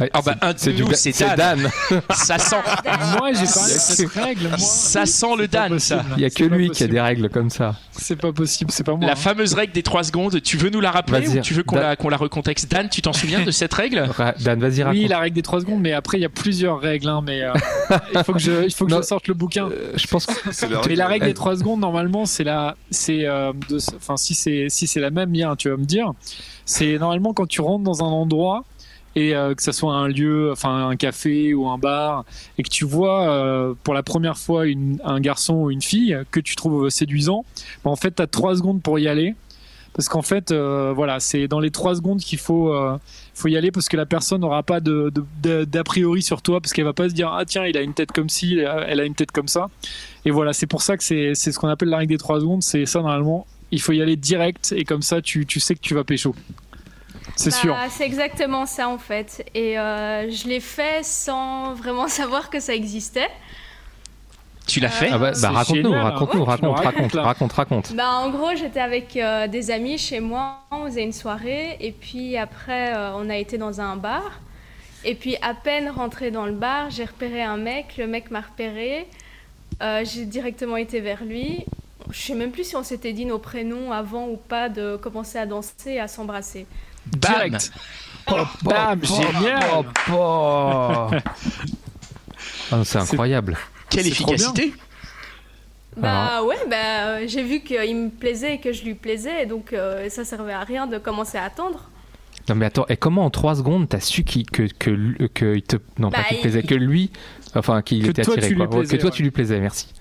Ouais, 0.00 0.10
Ah 0.12 0.20
bah, 0.24 0.34
c'est- 0.56 0.70
un 0.70 0.72
de 0.74 0.78
nous, 0.82 0.92
c'est 0.92 1.12
c'est 1.12 1.36
Dan. 1.36 1.68
Ça 2.14 2.38
sent, 2.38 2.56
Moi, 3.18 3.32
j'ai 3.32 3.42
de 3.42 3.46
cette 3.46 4.08
règle. 4.10 4.48
Moi, 4.48 4.58
ça 4.58 5.06
sent 5.06 5.26
le 5.36 5.48
pas 5.48 5.68
Dan 5.68 5.78
ça. 5.78 5.96
possible. 5.96 6.14
Il 6.16 6.22
y 6.22 6.24
a 6.26 6.30
que 6.30 6.44
pas 6.44 6.56
lui 6.56 6.64
qui 6.66 6.70
a 6.70 6.70
possible. 6.70 6.90
des 6.92 7.00
règles 7.00 7.28
comme 7.30 7.50
ça. 7.50 7.74
C'est 7.92 8.16
pas 8.16 8.32
possible, 8.32 8.70
c'est 8.70 8.84
pas 8.84 8.94
moi. 8.94 9.06
La 9.06 9.12
hein. 9.12 9.16
fameuse 9.16 9.54
règle 9.54 9.72
des 9.72 9.82
3 9.82 10.04
secondes, 10.04 10.40
tu 10.42 10.56
veux 10.56 10.70
nous 10.70 10.80
la 10.80 10.90
rappeler 10.92 11.28
ou 11.28 11.40
tu 11.40 11.54
veux 11.54 11.62
qu'on 11.64 11.76
Dan- 11.76 11.96
la, 12.10 12.16
recontexte? 12.16 12.70
Dan, 12.70 12.88
tu 12.88 13.02
t'en 13.02 13.12
souviens 13.12 13.44
de 13.44 13.50
cette 13.50 13.74
règle? 13.74 14.00
Ra- 14.16 14.34
Dan, 14.40 14.60
vas-y, 14.60 14.82
raconte. 14.82 14.98
Oui, 15.00 15.08
la 15.08 15.18
règle 15.18 15.34
des 15.34 15.42
3 15.42 15.60
secondes, 15.60 15.80
mais 15.80 15.92
après, 15.92 16.18
il 16.18 16.22
y 16.22 16.24
a 16.26 16.28
plusieurs 16.28 16.80
règles. 16.80 17.08
hein, 17.08 17.22
mais 17.24 17.42
euh, 17.42 17.52
il 18.14 18.22
faut 18.24 18.32
que 18.34 18.38
je, 18.38 18.64
il 18.64 18.72
faut 18.74 18.86
que 18.86 18.90
Non. 18.92 18.98
je 19.02 19.06
sorte 19.06 19.26
le 19.28 19.34
bouquin. 19.34 19.68
Euh, 19.68 19.92
je 19.96 20.06
pense 20.06 20.26
que 20.26 20.32
C'est 20.52 20.68
la 20.68 20.80
Mais 20.88 20.94
la 20.94 21.06
règle 21.08 21.26
des 21.26 21.34
3 21.34 21.56
secondes, 21.56 21.80
normalement, 21.80 22.24
c'est 22.26 22.44
la, 22.44 22.76
c'est, 22.90 23.26
euh, 23.26 23.52
enfin, 23.96 24.16
si 24.16 24.34
c'est, 24.34 24.66
si 24.68 24.86
c'est 24.86 25.00
la 25.00 25.10
même, 25.10 25.30
bien, 25.30 25.56
tu 25.56 25.68
vas 25.70 25.76
me 25.76 25.84
dire. 25.84 26.12
C'est 26.64 26.98
normalement 26.98 27.32
quand 27.32 27.46
tu 27.46 27.60
rentres 27.60 27.84
dans 27.84 28.02
un 28.04 28.08
endroit 28.08 28.64
et 29.18 29.34
euh, 29.34 29.52
que 29.54 29.62
ça 29.62 29.72
soit 29.72 29.94
un 29.94 30.06
lieu, 30.06 30.52
enfin 30.52 30.88
un 30.88 30.94
café 30.94 31.52
ou 31.52 31.66
un 31.68 31.76
bar, 31.76 32.24
et 32.56 32.62
que 32.62 32.68
tu 32.68 32.84
vois 32.84 33.28
euh, 33.28 33.74
pour 33.82 33.92
la 33.92 34.04
première 34.04 34.38
fois 34.38 34.64
un 35.04 35.20
garçon 35.20 35.54
ou 35.54 35.70
une 35.72 35.82
fille 35.82 36.16
que 36.30 36.38
tu 36.38 36.54
trouves 36.54 36.88
séduisant, 36.88 37.44
bah, 37.84 37.90
en 37.90 37.96
fait, 37.96 38.14
tu 38.14 38.22
as 38.22 38.28
3 38.28 38.56
secondes 38.56 38.80
pour 38.80 38.98
y 39.00 39.08
aller. 39.08 39.34
Parce 39.92 40.08
qu'en 40.08 40.22
fait, 40.22 40.52
euh, 40.52 40.92
voilà, 40.94 41.18
c'est 41.18 41.48
dans 41.48 41.58
les 41.58 41.72
3 41.72 41.96
secondes 41.96 42.20
qu'il 42.20 42.38
faut, 42.38 42.72
faut 43.34 43.48
y 43.48 43.56
aller 43.56 43.72
parce 43.72 43.88
que 43.88 43.96
la 43.96 44.06
personne 44.06 44.42
n'aura 44.42 44.62
pas 44.62 44.78
de, 44.78 45.12
d'a 45.42 45.82
priori 45.82 46.22
sur 46.22 46.40
toi 46.40 46.60
parce 46.60 46.72
qu'elle 46.72 46.84
va 46.84 46.92
pas 46.92 47.08
se 47.08 47.14
dire 47.14 47.32
ah 47.32 47.44
tiens 47.44 47.64
il 47.64 47.76
a 47.76 47.80
une 47.80 47.94
tête 47.94 48.12
comme 48.12 48.28
ci, 48.28 48.58
elle 48.58 49.00
a 49.00 49.04
une 49.04 49.16
tête 49.16 49.32
comme 49.32 49.48
ça. 49.48 49.68
Et 50.24 50.30
voilà, 50.30 50.52
c'est 50.52 50.68
pour 50.68 50.82
ça 50.82 50.96
que 50.96 51.02
c'est 51.02 51.34
ce 51.34 51.58
qu'on 51.58 51.66
appelle 51.66 51.88
la 51.88 51.96
règle 51.96 52.12
des 52.12 52.18
3 52.18 52.40
secondes. 52.40 52.62
C'est 52.62 52.86
ça 52.86 53.00
normalement. 53.00 53.44
Il 53.72 53.80
faut 53.80 53.92
y 53.92 54.00
aller 54.00 54.14
direct 54.14 54.72
et 54.76 54.84
comme 54.84 55.02
ça 55.02 55.20
tu, 55.20 55.44
tu 55.46 55.58
sais 55.58 55.74
que 55.74 55.80
tu 55.80 55.94
vas 55.94 56.04
pécho. 56.04 56.32
C'est 57.38 57.50
Bah, 57.50 57.56
sûr. 57.56 57.76
C'est 57.90 58.04
exactement 58.04 58.66
ça 58.66 58.88
en 58.88 58.98
fait. 58.98 59.44
Et 59.54 59.78
euh, 59.78 60.30
je 60.30 60.48
l'ai 60.48 60.60
fait 60.60 61.04
sans 61.04 61.72
vraiment 61.74 62.08
savoir 62.20 62.50
que 62.50 62.60
ça 62.60 62.74
existait. 62.74 63.28
Tu 64.66 64.80
l'as 64.80 64.90
fait 64.90 65.08
Ah 65.10 65.18
bah, 65.18 65.32
bah, 65.40 65.50
raconte-nous, 65.50 65.82
génial. 65.90 66.02
raconte-nous, 66.02 66.40
Ouais, 66.40 66.46
raconte, 66.46 66.78
raconte, 66.80 67.12
raconte, 67.14 67.52
raconte. 67.52 67.94
Bah, 67.94 68.10
en 68.16 68.28
gros, 68.30 68.54
j'étais 68.54 68.80
avec 68.80 69.16
euh, 69.16 69.46
des 69.48 69.70
amis 69.70 69.96
chez 69.96 70.20
moi, 70.20 70.58
on 70.70 70.84
faisait 70.86 71.04
une 71.04 71.12
soirée, 71.12 71.76
et 71.80 71.92
puis 71.92 72.36
après, 72.36 72.94
euh, 72.94 73.12
on 73.16 73.30
a 73.30 73.36
été 73.36 73.56
dans 73.56 73.80
un 73.80 73.96
bar. 73.96 74.40
Et 75.04 75.14
puis, 75.14 75.36
à 75.42 75.54
peine 75.54 75.88
rentré 75.88 76.30
dans 76.30 76.44
le 76.44 76.52
bar, 76.52 76.90
j'ai 76.90 77.04
repéré 77.06 77.42
un 77.42 77.56
mec, 77.56 77.96
le 77.98 78.06
mec 78.06 78.30
m'a 78.30 78.40
repéré, 78.42 79.06
Euh, 79.80 80.02
j'ai 80.04 80.24
directement 80.26 80.76
été 80.76 81.00
vers 81.00 81.24
lui. 81.24 81.64
Je 82.10 82.18
sais 82.20 82.34
même 82.34 82.50
plus 82.50 82.64
si 82.64 82.74
on 82.76 82.82
s'était 82.82 83.12
dit 83.12 83.26
nos 83.26 83.38
prénoms 83.38 83.92
avant 83.92 84.26
ou 84.28 84.36
pas 84.36 84.68
de 84.68 84.96
commencer 84.96 85.38
à 85.38 85.46
danser 85.46 85.92
et 85.92 86.00
à 86.00 86.08
s'embrasser. 86.08 86.66
Bam 87.16 87.20
Direct. 87.20 87.72
Bam, 88.62 89.00
génial. 89.04 89.84
Oh. 90.12 91.08
Ah, 92.70 92.84
c'est 92.84 92.98
incroyable. 92.98 93.56
Quelle 93.90 94.06
efficacité 94.06 94.74
Bah 95.96 96.42
ouais, 96.44 96.56
bah 96.68 97.26
j'ai 97.26 97.42
vu 97.42 97.60
qu'il 97.60 97.96
me 97.96 98.10
plaisait 98.10 98.54
et 98.56 98.60
que 98.60 98.72
je 98.72 98.84
lui 98.84 98.94
plaisais, 98.94 99.46
donc 99.46 99.72
euh, 99.72 100.08
ça 100.10 100.24
servait 100.24 100.52
à 100.52 100.60
rien 100.60 100.86
de 100.86 100.98
commencer 100.98 101.38
à 101.38 101.44
attendre. 101.44 101.88
Non 102.48 102.54
mais 102.54 102.66
attends, 102.66 102.86
et 102.88 102.96
comment 102.96 103.24
en 103.24 103.30
3 103.30 103.56
secondes 103.56 103.88
t'as 103.88 104.00
su 104.00 104.24
qu'il 104.24 104.46
que, 104.48 104.62
que, 104.78 105.26
que 105.28 105.56
il 105.56 105.62
te 105.62 105.76
non 105.98 106.10
pas 106.10 106.18
Bah, 106.18 106.24
qu'il 106.24 106.36
te 106.36 106.40
il- 106.40 106.42
plaisait 106.42 106.62
que 106.62 106.74
lui 106.74 107.10
enfin 107.54 107.82
qu'il 107.82 108.06
était 108.08 108.22
toi, 108.22 108.34
attiré 108.38 108.54
quoi. 108.54 108.68
Plaisais, 108.70 108.96
que 108.96 109.00
toi 109.00 109.10
ouais. 109.10 109.16
tu 109.16 109.22
lui 109.22 109.30
plaisais, 109.30 109.58
merci. 109.60 109.92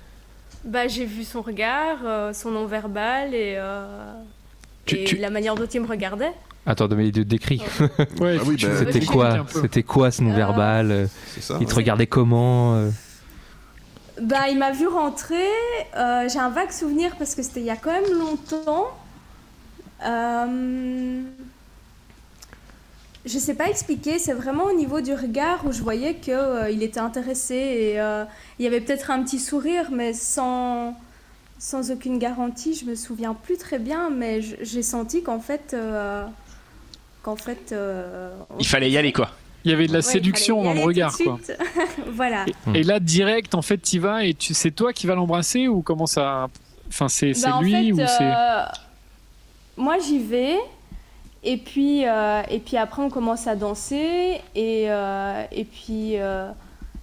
Bah 0.64 0.88
j'ai 0.88 1.06
vu 1.06 1.24
son 1.24 1.42
regard, 1.42 1.98
euh, 2.06 2.32
son 2.34 2.52
nom 2.52 2.66
verbal 2.66 3.34
et, 3.34 3.56
euh, 3.58 4.14
Tu- 4.86 4.96
et 4.98 5.04
tu- 5.06 5.18
la 5.18 5.30
manière 5.30 5.56
dont 5.56 5.66
il 5.66 5.82
me 5.82 5.88
regardait. 5.88 6.32
Attends, 6.68 6.88
mais 6.90 7.12
de 7.12 7.24
décris. 7.24 7.62
Ouais, 8.20 8.38
Ah 8.42 8.44
oui, 8.46 8.58
tu- 8.58 8.68
bah, 8.68 8.74
C'était 8.78 9.06
quoi. 9.06 9.46
C'était 9.50 9.84
quoi 9.84 10.12
ce 10.12 10.22
nom 10.22 10.32
Euh, 10.32 10.36
verbal 10.36 10.92
euh. 10.92 11.08
Il 11.62 11.66
te 11.66 11.74
regardait 11.74 12.08
comment 12.08 12.76
euh 12.76 12.90
Bah 14.22 14.50
il 14.50 14.58
m'a 14.60 14.72
vu 14.72 14.86
rentrer, 14.88 15.48
euh, 15.96 16.28
j'ai 16.28 16.40
un 16.40 16.50
vague 16.50 16.72
souvenir 16.72 17.16
parce 17.18 17.36
que 17.36 17.42
c'était 17.42 17.62
il 17.62 17.66
y 17.66 17.70
a 17.70 17.78
quand 17.78 17.92
même 17.94 18.12
longtemps. 18.20 18.88
Euh, 20.06 21.22
Je 23.26 23.40
sais 23.40 23.54
pas 23.56 23.68
expliquer, 23.70 24.20
c'est 24.20 24.34
vraiment 24.34 24.66
au 24.66 24.74
niveau 24.74 25.02
du 25.02 25.14
regard 25.14 25.66
où 25.66 25.72
je 25.74 25.82
voyais 25.82 26.16
qu'il 26.16 26.82
était 26.84 27.00
intéressé 27.00 27.56
et 27.56 28.00
euh, 28.02 28.24
il 28.60 28.64
y 28.64 28.68
avait 28.68 28.80
peut-être 28.82 29.12
un 29.12 29.22
petit 29.24 29.40
sourire 29.40 29.90
mais 29.92 30.14
sans, 30.14 30.96
sans 31.60 31.92
aucune 31.92 32.20
garantie, 32.20 32.74
je 32.74 32.86
me 32.86 32.96
souviens 32.96 33.34
plus 33.34 33.58
très 33.58 33.80
bien 33.80 34.10
mais 34.10 34.42
j'ai 34.42 34.82
senti 34.84 35.24
qu'en 35.24 35.40
fait... 35.40 35.76
qu'en 37.28 37.36
fait 37.36 37.74
euh, 37.74 38.30
Il 38.58 38.66
fallait 38.66 38.90
y 38.90 38.98
aller 38.98 39.12
quoi. 39.12 39.30
Il 39.66 39.72
y 39.72 39.74
avait 39.74 39.88
de 39.88 39.92
la 39.92 39.98
Ouais, 40.00 40.02
séduction 40.02 40.64
dans 40.64 40.74
le 40.74 40.80
regard, 40.80 41.14
quoi. 41.18 41.38
voilà. 42.12 42.46
Et 42.74 42.84
là, 42.84 43.02
direct, 43.02 43.54
en 43.54 43.62
fait, 43.62 43.80
tu 43.80 44.00
vas 44.00 44.24
et 44.24 44.34
tu, 44.34 44.54
c'est 44.54 44.72
toi 44.72 44.94
qui 44.94 45.08
vas 45.08 45.16
l'embrasser 45.16 45.68
ou 45.68 45.82
comment 45.82 46.06
ça, 46.06 46.48
Enfin, 46.88 47.10
c'est 47.10 47.34
c'est 47.34 47.50
Bah, 47.50 47.58
en 47.58 47.62
lui 47.62 47.72
fait, 47.74 47.92
ou 47.92 47.98
c'est. 47.98 48.32
euh, 48.34 48.64
Moi, 49.76 49.98
j'y 50.00 50.20
vais. 50.20 50.56
Et 51.44 51.58
puis, 51.58 52.08
euh, 52.08 52.42
et 52.50 52.60
puis 52.60 52.78
après, 52.78 53.02
on 53.02 53.10
commence 53.10 53.46
à 53.48 53.56
danser. 53.58 54.40
Et, 54.56 54.86
euh, 54.90 55.44
et, 55.52 55.66
puis, 55.66 56.18
euh, 56.18 56.50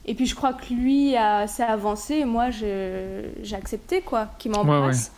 et 0.06 0.14
puis, 0.14 0.24
je 0.24 0.34
crois 0.34 0.54
que 0.54 0.72
lui 0.72 1.14
a- 1.16 1.46
s'est 1.46 1.62
avancé. 1.64 2.14
Et 2.20 2.24
moi, 2.24 2.50
je- 2.50 3.28
j'ai 3.42 3.56
accepté, 3.56 4.00
quoi, 4.00 4.28
qu'il 4.38 4.52
m'embrasse. 4.52 5.12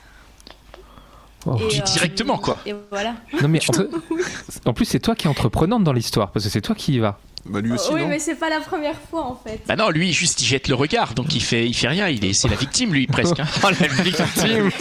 Oh. 1.46 1.68
Et, 1.70 1.80
Directement, 1.80 2.38
quoi. 2.38 2.58
Et 2.66 2.74
voilà. 2.90 3.14
Non 3.40 3.48
mais 3.48 3.60
en, 4.66 4.70
en 4.70 4.72
plus 4.72 4.84
c'est 4.84 4.98
toi 5.00 5.14
qui 5.14 5.26
es 5.26 5.30
entreprenante 5.30 5.84
dans 5.84 5.92
l'histoire 5.92 6.30
parce 6.32 6.44
que 6.44 6.50
c'est 6.50 6.60
toi 6.60 6.74
qui 6.74 6.94
y 6.94 6.98
vas. 6.98 7.18
Bah 7.48 7.60
lui 7.60 7.70
aussi, 7.70 7.92
oui, 7.94 8.00
non 8.00 8.08
mais 8.08 8.18
c'est 8.18 8.34
pas 8.34 8.50
la 8.50 8.58
première 8.58 8.96
fois, 9.08 9.24
en 9.24 9.36
fait. 9.36 9.60
Bah 9.68 9.76
non, 9.76 9.90
lui, 9.90 10.12
juste, 10.12 10.42
il 10.42 10.46
jette 10.46 10.66
le 10.66 10.74
regard, 10.74 11.14
donc 11.14 11.32
il 11.32 11.40
fait, 11.40 11.64
il 11.64 11.74
fait 11.74 11.86
rien. 11.86 12.08
Il 12.08 12.24
est, 12.24 12.32
c'est 12.32 12.48
la 12.48 12.56
victime, 12.56 12.92
lui, 12.92 13.06
presque. 13.06 13.38
hein. 13.38 13.44
Oh 13.62 13.68
la 13.68 13.86
victime 14.02 14.70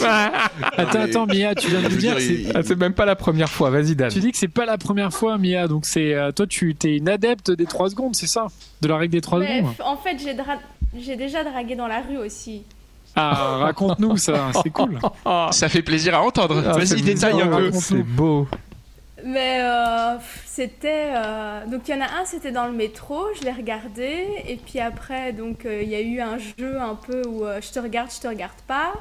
Attends, 0.76 0.98
mais- 0.98 1.04
attends, 1.04 1.26
Mia, 1.26 1.54
tu 1.54 1.68
viens 1.70 1.82
de 1.82 1.88
dire 1.88 1.98
dire, 1.98 2.14
que 2.16 2.20
c'est. 2.20 2.34
il- 2.34 2.52
Ah, 2.56 2.62
C'est 2.64 2.74
même 2.76 2.92
pas 2.94 3.04
la 3.04 3.14
première 3.14 3.48
fois, 3.50 3.70
vas-y 3.70 3.94
Dan. 3.94 4.10
Tu 4.10 4.18
dis 4.18 4.32
que 4.32 4.36
c'est 4.38 4.48
pas 4.48 4.64
la 4.66 4.78
première 4.78 5.12
fois, 5.12 5.38
Mia, 5.38 5.68
donc 5.68 5.86
c'est 5.86 6.12
euh, 6.14 6.32
toi, 6.32 6.48
tu 6.48 6.76
es 6.84 6.96
une 6.96 7.08
adepte 7.08 7.52
des 7.52 7.66
3 7.66 7.90
secondes, 7.90 8.16
c'est 8.16 8.26
ça? 8.26 8.48
De 8.80 8.88
la 8.88 8.96
règle 8.96 9.12
des 9.12 9.20
3 9.20 9.38
Mais, 9.38 9.58
secondes? 9.58 9.74
en 9.84 9.96
fait, 9.96 10.16
j'ai 10.22 10.34
dra- 10.34 10.58
j'ai 10.98 11.14
déjà 11.14 11.44
dragué 11.44 11.76
dans 11.76 11.86
la 11.86 12.00
rue 12.00 12.16
aussi. 12.16 12.62
Ah, 13.16 13.56
raconte-nous 13.60 14.16
ça, 14.18 14.50
c'est 14.62 14.70
cool. 14.70 14.98
Ça 15.50 15.68
fait 15.68 15.82
plaisir 15.82 16.14
à 16.14 16.22
entendre. 16.22 16.62
Ah, 16.66 16.72
Vas-y, 16.72 17.02
détaille 17.02 17.40
un 17.40 17.48
peu. 17.48 17.72
C'est 17.72 18.02
beau. 18.02 18.46
Mais 19.24 19.58
euh, 19.62 20.16
c'était. 20.44 21.06
euh, 21.16 21.66
Donc 21.66 21.88
il 21.88 21.94
y 21.94 21.98
en 21.98 22.02
a 22.02 22.20
un, 22.20 22.24
c'était 22.26 22.52
dans 22.52 22.66
le 22.66 22.72
métro, 22.72 23.24
je 23.38 23.44
l'ai 23.44 23.50
regardé. 23.52 24.26
Et 24.46 24.56
puis 24.56 24.78
après, 24.78 25.32
donc 25.32 25.64
euh, 25.64 25.82
il 25.82 25.88
y 25.88 25.94
a 25.94 26.00
eu 26.00 26.20
un 26.20 26.38
jeu 26.38 26.78
un 26.80 26.94
peu 26.94 27.22
où 27.26 27.44
euh, 27.44 27.60
je 27.60 27.72
te 27.72 27.78
regarde, 27.80 28.10
je 28.14 28.20
te 28.20 28.28
regarde 28.28 28.52
pas. 28.68 28.92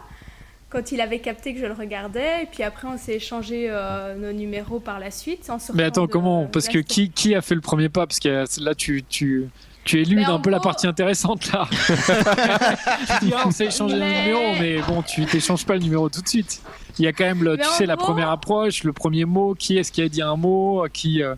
Quand 0.69 0.91
il 0.91 0.99
avait 0.99 1.19
capté 1.19 1.53
que 1.53 1.59
je 1.59 1.65
le 1.67 1.73
regardais. 1.73 2.43
Et 2.43 2.45
puis 2.47 2.63
après, 2.63 2.87
on 2.87 2.97
s'est 2.97 3.13
échangé 3.15 3.67
euh, 3.69 4.15
nos 4.15 4.31
numéros 4.31 4.79
par 4.79 4.99
la 4.99 5.11
suite. 5.11 5.49
En 5.49 5.57
Mais 5.73 5.83
attends, 5.83 6.05
de 6.05 6.11
comment? 6.11 6.47
Parce 6.47 6.67
que 6.67 6.79
qui, 6.79 7.11
qui 7.11 7.35
a 7.35 7.41
fait 7.41 7.55
le 7.55 7.61
premier 7.61 7.87
pas? 7.89 8.07
Parce 8.07 8.19
que 8.19 8.45
là, 8.61 8.73
tu, 8.75 9.03
tu, 9.03 9.47
tu 9.85 10.01
éludes 10.01 10.17
Mais 10.17 10.25
en 10.25 10.35
un 10.35 10.39
peu 10.39 10.49
la 10.49 10.59
partie 10.59 10.87
intéressante 10.87 11.51
là. 11.53 11.67
tu 13.19 13.25
dis, 13.25 13.33
ah, 13.35 13.43
on 13.45 13.51
s'est 13.51 13.67
échangé 13.67 13.97
Mais- 13.97 14.09
le 14.09 14.21
numéro, 14.21 14.41
mais 14.59 14.81
bon, 14.81 15.01
tu 15.01 15.25
t'échanges 15.25 15.65
pas 15.65 15.75
le 15.75 15.79
numéro 15.81 16.09
tout 16.09 16.21
de 16.21 16.27
suite. 16.27 16.61
Il 16.99 17.05
y 17.05 17.07
a 17.07 17.13
quand 17.13 17.25
même, 17.25 17.43
le, 17.43 17.57
tu 17.57 17.67
sais, 17.69 17.85
la 17.85 17.97
première 17.97 18.29
approche, 18.29 18.83
le 18.83 18.93
premier 18.93 19.25
mot. 19.25 19.53
Qui 19.53 19.77
est-ce 19.77 19.91
qui 19.91 20.01
a 20.01 20.09
dit 20.09 20.21
un 20.21 20.35
mot 20.35 20.85
Qui 20.91 21.21
euh, 21.21 21.35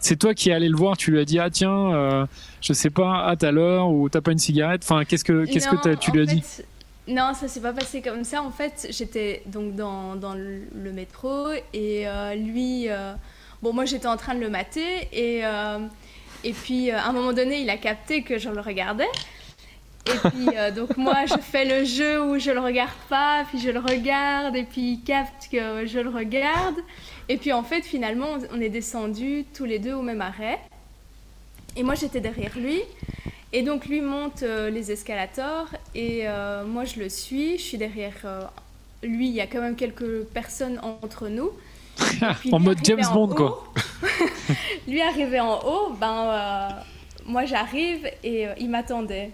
C'est 0.00 0.16
toi 0.16 0.34
qui 0.34 0.50
es 0.50 0.52
allé 0.52 0.68
le 0.68 0.76
voir, 0.76 0.96
tu 0.96 1.10
lui 1.10 1.20
as 1.20 1.24
dit, 1.24 1.38
ah 1.38 1.50
tiens, 1.50 1.92
euh, 1.94 2.26
je 2.60 2.72
sais 2.72 2.90
pas, 2.90 3.18
à 3.24 3.34
à 3.40 3.50
l'heure, 3.52 3.88
ou 3.90 4.08
t'as 4.08 4.20
pas 4.20 4.32
une 4.32 4.38
cigarette 4.38 4.82
Enfin, 4.84 5.04
qu'est-ce 5.04 5.24
que, 5.24 5.44
qu'est-ce 5.44 5.68
que 5.68 5.94
tu 5.96 6.10
lui 6.10 6.22
as 6.22 6.26
dit? 6.26 6.42
Non, 7.08 7.32
ça 7.34 7.46
s'est 7.46 7.60
pas 7.60 7.72
passé 7.72 8.02
comme 8.02 8.24
ça. 8.24 8.42
En 8.42 8.50
fait, 8.50 8.88
j'étais 8.90 9.42
donc 9.46 9.76
dans, 9.76 10.16
dans 10.16 10.34
le 10.34 10.62
le 10.74 10.92
métro 10.92 11.50
et 11.72 12.08
euh, 12.08 12.34
lui, 12.34 12.88
euh, 12.88 13.12
bon, 13.62 13.72
moi 13.72 13.84
j'étais 13.84 14.08
en 14.08 14.16
train 14.16 14.34
de 14.34 14.40
le 14.40 14.50
mater 14.50 15.08
et, 15.12 15.44
euh, 15.44 15.78
et 16.46 16.52
puis 16.52 16.92
euh, 16.92 16.96
à 16.96 17.08
un 17.08 17.12
moment 17.12 17.32
donné, 17.32 17.60
il 17.60 17.70
a 17.70 17.76
capté 17.76 18.22
que 18.22 18.38
je 18.38 18.48
le 18.48 18.60
regardais. 18.60 19.08
Et 20.06 20.28
puis 20.28 20.56
euh, 20.56 20.70
donc 20.70 20.96
moi, 20.96 21.26
je 21.26 21.40
fais 21.40 21.64
le 21.64 21.84
jeu 21.84 22.22
où 22.22 22.38
je 22.38 22.52
le 22.52 22.60
regarde 22.60 22.96
pas, 23.08 23.44
puis 23.48 23.58
je 23.58 23.68
le 23.68 23.80
regarde 23.80 24.54
et 24.54 24.62
puis 24.62 24.92
il 24.92 25.00
capte 25.02 25.48
que 25.50 25.84
je 25.86 25.98
le 25.98 26.08
regarde. 26.08 26.76
Et 27.28 27.36
puis 27.36 27.52
en 27.52 27.64
fait, 27.64 27.82
finalement, 27.82 28.38
on 28.52 28.60
est 28.60 28.68
descendus 28.68 29.44
tous 29.54 29.64
les 29.64 29.80
deux 29.80 29.94
au 29.94 30.02
même 30.02 30.20
arrêt. 30.20 30.60
Et 31.74 31.82
moi, 31.82 31.96
j'étais 31.96 32.20
derrière 32.20 32.56
lui. 32.56 32.80
Et 33.52 33.62
donc 33.62 33.86
lui 33.86 34.00
monte 34.00 34.44
euh, 34.44 34.70
les 34.70 34.92
escalators 34.92 35.68
et 35.96 36.26
moi 36.66 36.84
je 36.84 37.00
le 37.00 37.08
suis, 37.08 37.58
je 37.58 37.62
suis 37.62 37.78
derrière 37.78 38.50
lui, 39.02 39.28
il 39.28 39.34
y 39.34 39.40
a 39.40 39.46
quand 39.46 39.60
même 39.60 39.76
quelques 39.76 40.24
personnes 40.26 40.78
entre 41.02 41.28
nous. 41.28 41.50
En 42.52 42.58
mode 42.58 42.78
James 42.84 43.02
en 43.10 43.14
Bond, 43.14 43.28
haut- 43.30 43.34
quoi. 43.34 43.72
lui 44.88 45.00
arrivé 45.02 45.40
en 45.40 45.58
haut, 45.64 45.92
ben 46.00 46.24
euh, 46.26 46.68
moi 47.26 47.44
j'arrive 47.44 48.06
et 48.22 48.46
euh, 48.48 48.52
il 48.58 48.70
m'attendait. 48.70 49.30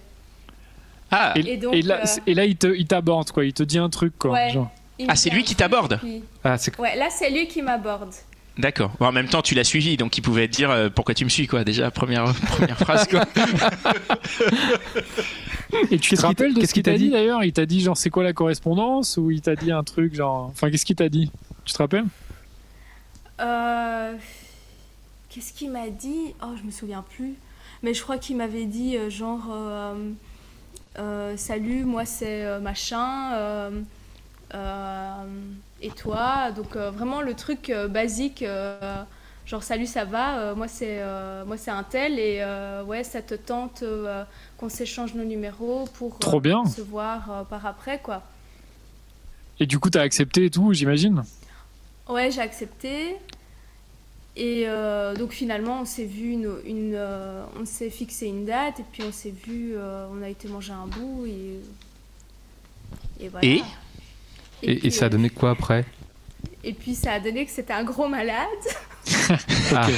Ah, 1.10 1.34
Et, 1.36 1.52
Et 1.52 1.56
donc, 1.58 1.74
et 1.74 1.82
là, 1.82 2.00
euh, 2.04 2.20
et 2.26 2.34
là, 2.34 2.44
il 2.46 2.56
te- 2.56 2.74
il 2.74 2.86
t'aborde, 2.86 3.30
quoi. 3.32 3.44
Il 3.44 3.52
te 3.52 3.62
dit 3.62 3.78
un 3.78 3.90
truc, 3.90 4.14
quoi. 4.18 4.30
Ouais. 4.32 4.50
genre. 4.50 4.70
Il 4.98 5.06
me 5.06 5.10
Ah, 5.12 5.16
c'est 5.16 5.30
lui 5.30 5.42
qui 5.42 5.54
t'aborde 5.54 5.98
puis- 6.00 6.22
Ah, 6.44 6.56
Ouais, 6.78 6.96
là 6.96 7.08
c'est 7.10 7.30
lui 7.30 7.48
qui 7.48 7.60
m'aborde. 7.62 8.12
d'accord. 8.56 8.92
Bon, 9.00 9.06
en 9.06 9.12
même 9.12 9.28
temps, 9.28 9.42
tu 9.42 9.54
l'as 9.54 9.64
suivi, 9.64 9.96
donc 9.96 10.16
il 10.16 10.20
pouvait 10.22 10.46
te 10.48 10.52
dire 10.52 10.70
euh, 10.70 10.88
pourquoi 10.88 11.14
tu 11.14 11.24
me 11.24 11.30
suis, 11.30 11.46
quoi. 11.46 11.64
Déjà, 11.64 11.90
première, 11.90 12.24
première 12.48 12.78
phrase, 12.78 13.06
quoi. 13.08 13.24
Et 15.90 15.98
tu 15.98 16.14
te 16.16 16.20
rappelles 16.22 16.54
de 16.54 16.60
qu'est-ce 16.60 16.68
ce 16.70 16.74
qu'il 16.74 16.82
t'a 16.82 16.92
dit 16.92 17.04
dit? 17.04 17.10
d'ailleurs? 17.10 17.42
Il 17.44 17.52
t'a 17.52 17.66
dit 17.66 17.80
genre 17.80 17.96
c'est 17.96 18.10
quoi 18.10 18.22
la 18.22 18.32
correspondance? 18.32 19.16
Ou 19.16 19.30
il 19.30 19.40
t'a 19.40 19.56
dit 19.56 19.72
un 19.72 19.82
truc 19.82 20.14
genre 20.14 20.48
enfin 20.52 20.70
qu'est-ce 20.70 20.84
qu'il 20.84 20.96
t'a 20.96 21.08
dit? 21.08 21.30
Tu 21.64 21.72
te 21.72 21.78
rappelles? 21.78 22.04
Euh, 23.40 24.14
Qu'est-ce 25.28 25.52
qu'il 25.54 25.70
m'a 25.70 25.88
dit? 25.88 26.34
Oh, 26.42 26.54
je 26.58 26.62
me 26.64 26.70
souviens 26.70 27.02
plus. 27.16 27.34
Mais 27.82 27.94
je 27.94 28.02
crois 28.02 28.18
qu'il 28.18 28.36
m'avait 28.36 28.66
dit 28.66 28.96
euh, 28.96 29.08
genre 29.10 29.46
euh, 30.98 31.36
Salut, 31.36 31.84
moi 31.84 32.04
c'est 32.04 32.60
machin. 32.60 33.70
et 35.80 35.90
toi? 35.90 36.50
Donc 36.52 36.76
vraiment 36.76 37.22
le 37.22 37.34
truc 37.34 37.72
basique. 37.90 38.44
Genre 39.44 39.62
salut 39.64 39.86
ça 39.86 40.04
va, 40.04 40.54
moi 40.54 40.68
c'est 40.68 41.02
moi 41.46 41.56
c'est 41.56 41.70
un 41.72 41.82
tel 41.82 42.18
et 42.18 42.44
ouais 42.86 43.02
ça 43.02 43.22
te 43.22 43.34
tente 43.34 43.82
qu'on 44.58 44.68
s'échange 44.68 45.14
nos 45.14 45.24
numéros 45.24 45.86
pour 45.94 46.18
Trop 46.18 46.40
bien. 46.40 46.64
se 46.66 46.80
voir 46.82 47.46
par 47.48 47.64
après 47.66 47.98
quoi. 48.00 48.22
Et 49.58 49.66
du 49.66 49.78
coup 49.78 49.90
t'as 49.90 50.02
accepté 50.02 50.44
et 50.44 50.50
tout 50.50 50.72
j'imagine? 50.74 51.24
Ouais, 52.12 52.30
j'ai 52.30 52.40
accepté. 52.40 53.16
Et 54.34 54.64
euh, 54.66 55.14
donc 55.14 55.32
finalement, 55.32 55.80
on 55.82 55.84
s'est 55.84 56.04
vu, 56.06 56.30
une, 56.32 56.50
une, 56.64 56.94
euh, 56.94 57.44
on 57.60 57.66
s'est 57.66 57.90
fixé 57.90 58.26
une 58.26 58.46
date 58.46 58.80
et 58.80 58.84
puis 58.90 59.02
on 59.06 59.12
s'est 59.12 59.34
vu, 59.46 59.72
euh, 59.76 60.06
on 60.10 60.22
a 60.22 60.28
été 60.28 60.48
manger 60.48 60.72
un 60.72 60.86
bout 60.86 61.26
et 61.26 61.60
et 63.24 63.28
voilà. 63.28 63.46
Et? 63.46 63.62
Et, 64.62 64.72
et 64.72 64.76
puis, 64.80 64.90
ça 64.90 65.06
a 65.06 65.08
donné 65.08 65.28
quoi 65.28 65.50
après? 65.50 65.84
Et 66.64 66.72
puis 66.72 66.94
ça 66.94 67.12
a 67.12 67.20
donné 67.20 67.44
que 67.44 67.50
c'était 67.50 67.72
un 67.72 67.84
gros 67.84 68.08
malade. 68.08 68.46
Ah, 69.74 69.88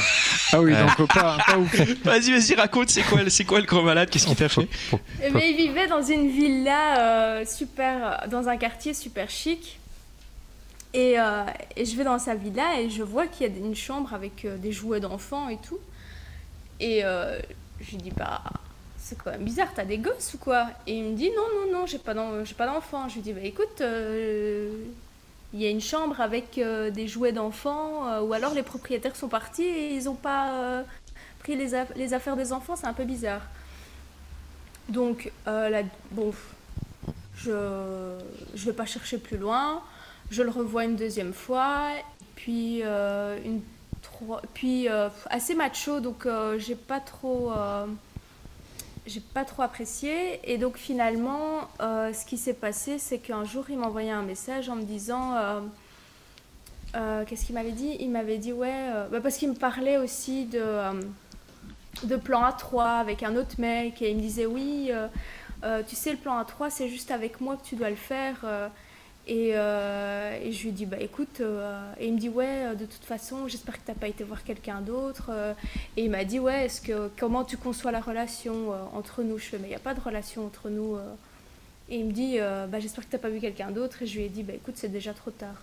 Ah 0.53 0.61
oui 0.61 0.73
donc 0.75 1.09
pas 1.13 1.37
pas 1.47 1.59
ouf. 1.59 1.75
Vas-y, 2.05 2.31
vas-y, 2.33 2.55
raconte, 2.55 2.89
c'est 2.91 3.03
quoi, 3.03 3.21
c'est 3.29 3.45
quoi 3.45 3.61
le 3.61 3.67
gros 3.67 3.83
malade? 3.83 4.09
Qu'est-ce 4.09 4.27
qu'il 4.27 4.37
t'a 4.37 4.49
fait? 4.49 4.67
faut- 4.73 5.01
Eh 5.23 5.31
ben, 5.31 5.43
il 5.43 5.57
vivait 5.57 5.87
dans 5.89 6.03
une 6.03 6.31
villa 6.31 6.99
euh, 7.01 7.45
super, 7.45 8.25
dans 8.31 8.49
un 8.49 8.57
quartier 8.57 8.95
super 8.95 9.29
chic. 9.29 9.79
Et, 10.95 11.19
euh, 11.19 11.45
et 11.77 11.85
je 11.85 11.97
vais 11.97 12.05
dans 12.05 12.21
sa 12.21 12.37
villa 12.37 12.81
et 12.81 12.89
je 12.89 13.03
vois 13.03 13.27
qu'il 13.27 13.47
y 13.47 13.53
a 13.53 13.59
une 13.59 13.75
chambre 13.75 14.15
avec 14.15 14.45
euh, 14.45 14.57
des 14.57 14.71
jouets 14.71 15.01
d'enfants 15.01 15.49
et 15.49 15.57
tout. 15.59 15.81
Et 16.79 17.05
euh, 17.05 17.41
je 17.81 17.91
lui 17.91 17.97
dis, 17.97 18.13
bah, 18.13 18.41
c'est 18.97 19.19
quand 19.19 19.33
même 19.33 19.45
bizarre, 19.45 19.69
t'as 19.75 19.85
des 19.85 19.99
gosses 19.99 20.35
ou 20.35 20.39
quoi? 20.39 20.69
Et 20.87 20.97
il 20.97 21.05
me 21.05 21.17
dit, 21.17 21.31
non, 21.31 21.43
non, 21.67 21.81
non, 21.81 21.87
j'ai 21.87 21.99
pas 21.99 22.15
d'enfants. 22.15 23.09
Je 23.09 23.17
lui 23.17 23.23
dis, 23.23 23.33
bah 23.33 23.41
écoute, 23.43 23.81
il 23.81 25.61
y 25.61 25.67
a 25.67 25.71
une 25.71 25.81
chambre 25.81 26.21
avec 26.21 26.55
des 26.55 27.09
jouets 27.09 27.33
d'enfants, 27.33 28.21
ou 28.23 28.33
alors 28.33 28.55
les 28.55 28.63
propriétaires 28.63 29.17
sont 29.17 29.29
partis 29.29 29.65
et 29.65 29.95
ils 29.95 30.09
ont 30.09 30.15
pas 30.15 30.85
pris 31.41 31.57
les, 31.57 31.75
aff- 31.75 31.95
les 31.97 32.15
affaires 32.15 32.37
des 32.37 32.53
enfants, 32.53 32.77
c'est 32.77 32.87
un 32.87 32.93
peu 32.95 33.05
bizarre. 33.05 33.43
Donc, 34.89 35.33
bon, 36.13 36.33
je 37.37 37.51
je 38.55 38.65
vais 38.65 38.73
pas 38.73 38.87
chercher 38.87 39.19
plus 39.19 39.39
loin. 39.39 39.83
Je 40.35 40.43
le 40.43 40.51
revois 40.51 40.85
une 40.85 40.97
deuxième 40.97 41.33
fois, 41.33 41.91
puis 42.35 42.81
euh, 42.83 43.39
euh, 44.65 45.09
assez 45.31 45.55
macho, 45.55 46.01
donc 46.01 46.27
euh, 46.27 46.59
j'ai 46.59 46.75
pas 46.75 46.99
trop, 46.99 47.53
j'ai 49.07 49.21
pas 49.21 49.45
trop 49.45 49.63
apprécié. 49.63 50.41
Et 50.43 50.59
donc 50.59 50.77
finalement, 50.77 51.69
ce 51.79 52.27
qui 52.27 52.37
s'est 52.37 52.55
passé, 52.55 52.99
c'est 52.99 53.19
qu'un 53.19 53.45
jour, 53.45 53.67
il 53.69 53.79
m'a 53.79 53.87
envoyé 53.87 54.11
un 54.11 54.23
message 54.23 54.69
en 54.69 54.75
me 54.75 54.83
disant. 54.83 55.37
Qu'est-ce 56.93 57.47
qu'il 57.47 57.55
m'avait 57.55 57.71
dit? 57.71 57.97
Il 58.01 58.11
m'avait 58.11 58.39
dit, 58.39 58.53
ouais, 58.53 58.91
bah, 59.13 59.21
parce 59.21 59.37
qu'il 59.37 59.51
me 59.51 59.55
parlait 59.55 59.99
aussi 59.99 60.47
de, 60.47 60.65
de 62.03 62.17
plan 62.17 62.43
A3 62.43 62.99
avec 62.99 63.23
un 63.23 63.37
autre 63.37 63.55
mec, 63.59 64.03
et 64.03 64.11
il 64.11 64.17
me 64.17 64.21
disait, 64.21 64.47
oui, 64.47 64.91
tu 65.87 65.95
sais, 65.95 66.11
le 66.11 66.19
plan 66.19 66.43
A3, 66.43 66.71
c'est 66.71 66.89
juste 66.89 67.13
avec 67.13 67.41
moi 67.41 67.57
que 67.57 67.63
tu 67.63 67.77
dois 67.77 67.91
le 67.91 67.95
faire. 67.95 68.45
Euh, 69.29 69.33
et, 69.33 69.51
euh, 69.55 70.39
et 70.43 70.53
je 70.53 70.65
lui 70.65 70.73
dis, 70.73 70.87
bah 70.87 70.99
écoute, 71.01 71.41
euh, 71.41 71.81
et 71.99 72.07
il 72.09 72.15
me 72.15 72.19
dit, 72.19 72.29
ouais, 72.29 72.67
euh, 72.67 72.75
de 72.75 72.85
toute 72.87 73.05
façon, 73.05 73.49
j'espère 73.49 73.75
que 73.75 73.85
tu 73.85 73.91
n'as 73.91 73.97
pas 73.97 74.09
été 74.09 74.25
voir 74.25 74.45
quelqu'un 74.45 74.81
d'autre. 74.81 75.31
euh, 75.31 75.55
et 75.97 76.05
il 76.05 76.11
m'a 76.11 76.25
dit, 76.25 76.39
ouais, 76.41 76.67
est-ce 76.67 76.81
que, 76.81 77.11
comment 77.19 77.45
tu 77.45 77.57
conçois 77.57 77.93
la 77.93 78.01
relation 78.01 78.73
euh, 78.73 78.77
entre 78.95 79.23
nous? 79.23 79.39
Je 79.39 79.45
fais, 79.45 79.59
mais 79.59 79.67
il 79.67 79.71
n'y 79.71 79.75
a 79.77 79.79
pas 79.81 79.95
de 79.95 80.01
relation 80.01 80.45
entre 80.47 80.69
nous. 80.71 80.97
euh. 80.97 81.15
Et 81.91 81.97
il 81.99 82.07
me 82.07 82.13
dit, 82.13 82.37
euh, 82.41 82.67
bah, 82.67 82.81
j'espère 82.81 83.05
que 83.05 83.11
tu 83.11 83.17
n'as 83.17 83.23
pas 83.23 83.29
vu 83.31 83.41
quelqu'un 83.41 83.71
d'autre. 83.71 84.03
Et 84.03 84.07
je 84.07 84.17
lui 84.19 84.25
ai 84.25 84.29
dit, 84.29 84.43
bah 84.43 84.55
écoute, 84.55 84.75
c'est 84.77 84.89
déjà 84.89 85.13
trop 85.15 85.31
tard. 85.31 85.63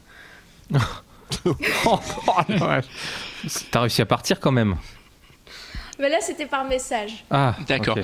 Oh, 1.85 1.99
ouais. 2.49 2.81
T'as 3.71 3.79
réussi 3.81 4.01
à 4.01 4.05
partir 4.05 4.39
quand 4.39 4.51
même. 4.51 4.75
Mais 6.01 6.09
là, 6.09 6.17
c'était 6.19 6.47
par 6.47 6.65
message. 6.65 7.23
Ah, 7.29 7.55
D'accord. 7.67 7.95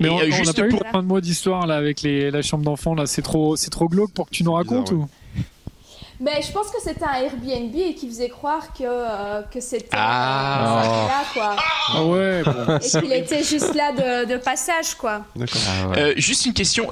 Mais 0.00 0.08
on 0.10 0.18
euh, 0.20 0.24
on 0.28 0.34
juste 0.34 0.56
pas 0.60 0.66
eu 0.66 0.68
pour- 0.68 0.80
de 0.82 0.88
fin 0.88 1.02
de 1.02 1.06
mois 1.06 1.20
d'histoire 1.20 1.66
là 1.66 1.76
avec 1.76 2.02
les, 2.02 2.30
la 2.30 2.42
chambre 2.42 2.64
d'enfant 2.64 2.94
là 2.94 3.06
c'est 3.06 3.22
trop 3.22 3.54
c'est 3.56 3.70
trop 3.70 3.86
glauque 3.88 4.12
pour 4.12 4.26
que 4.26 4.34
tu 4.34 4.42
nous 4.42 4.52
racontes 4.52 4.90
bizarre, 4.90 5.04
ou? 5.04 5.08
Mais 6.18 6.40
je 6.40 6.50
pense 6.50 6.68
que 6.70 6.78
c'était 6.82 7.04
un 7.04 7.12
Airbnb 7.24 7.74
et 7.76 7.94
qui 7.94 8.08
faisait 8.08 8.30
croire 8.30 8.72
que, 8.72 8.84
euh, 8.84 9.42
que 9.52 9.60
c'était 9.60 9.90
Ah. 9.92 10.82
euh, 10.82 11.08
là, 11.08 11.24
quoi. 11.34 11.56
Ah 11.92 12.04
ouais, 12.06 12.42
bon. 12.42 12.78
Et 12.78 12.88
qu'il 12.88 13.12
était 13.12 13.42
juste 13.44 13.74
là 13.74 13.92
de, 13.92 14.32
de 14.32 14.38
passage, 14.38 14.94
quoi. 14.94 15.26
D'accord. 15.36 15.60
Ah 15.68 15.88
ouais. 15.90 15.98
Euh, 15.98 16.14
juste 16.16 16.46
une 16.46 16.54
question. 16.54 16.88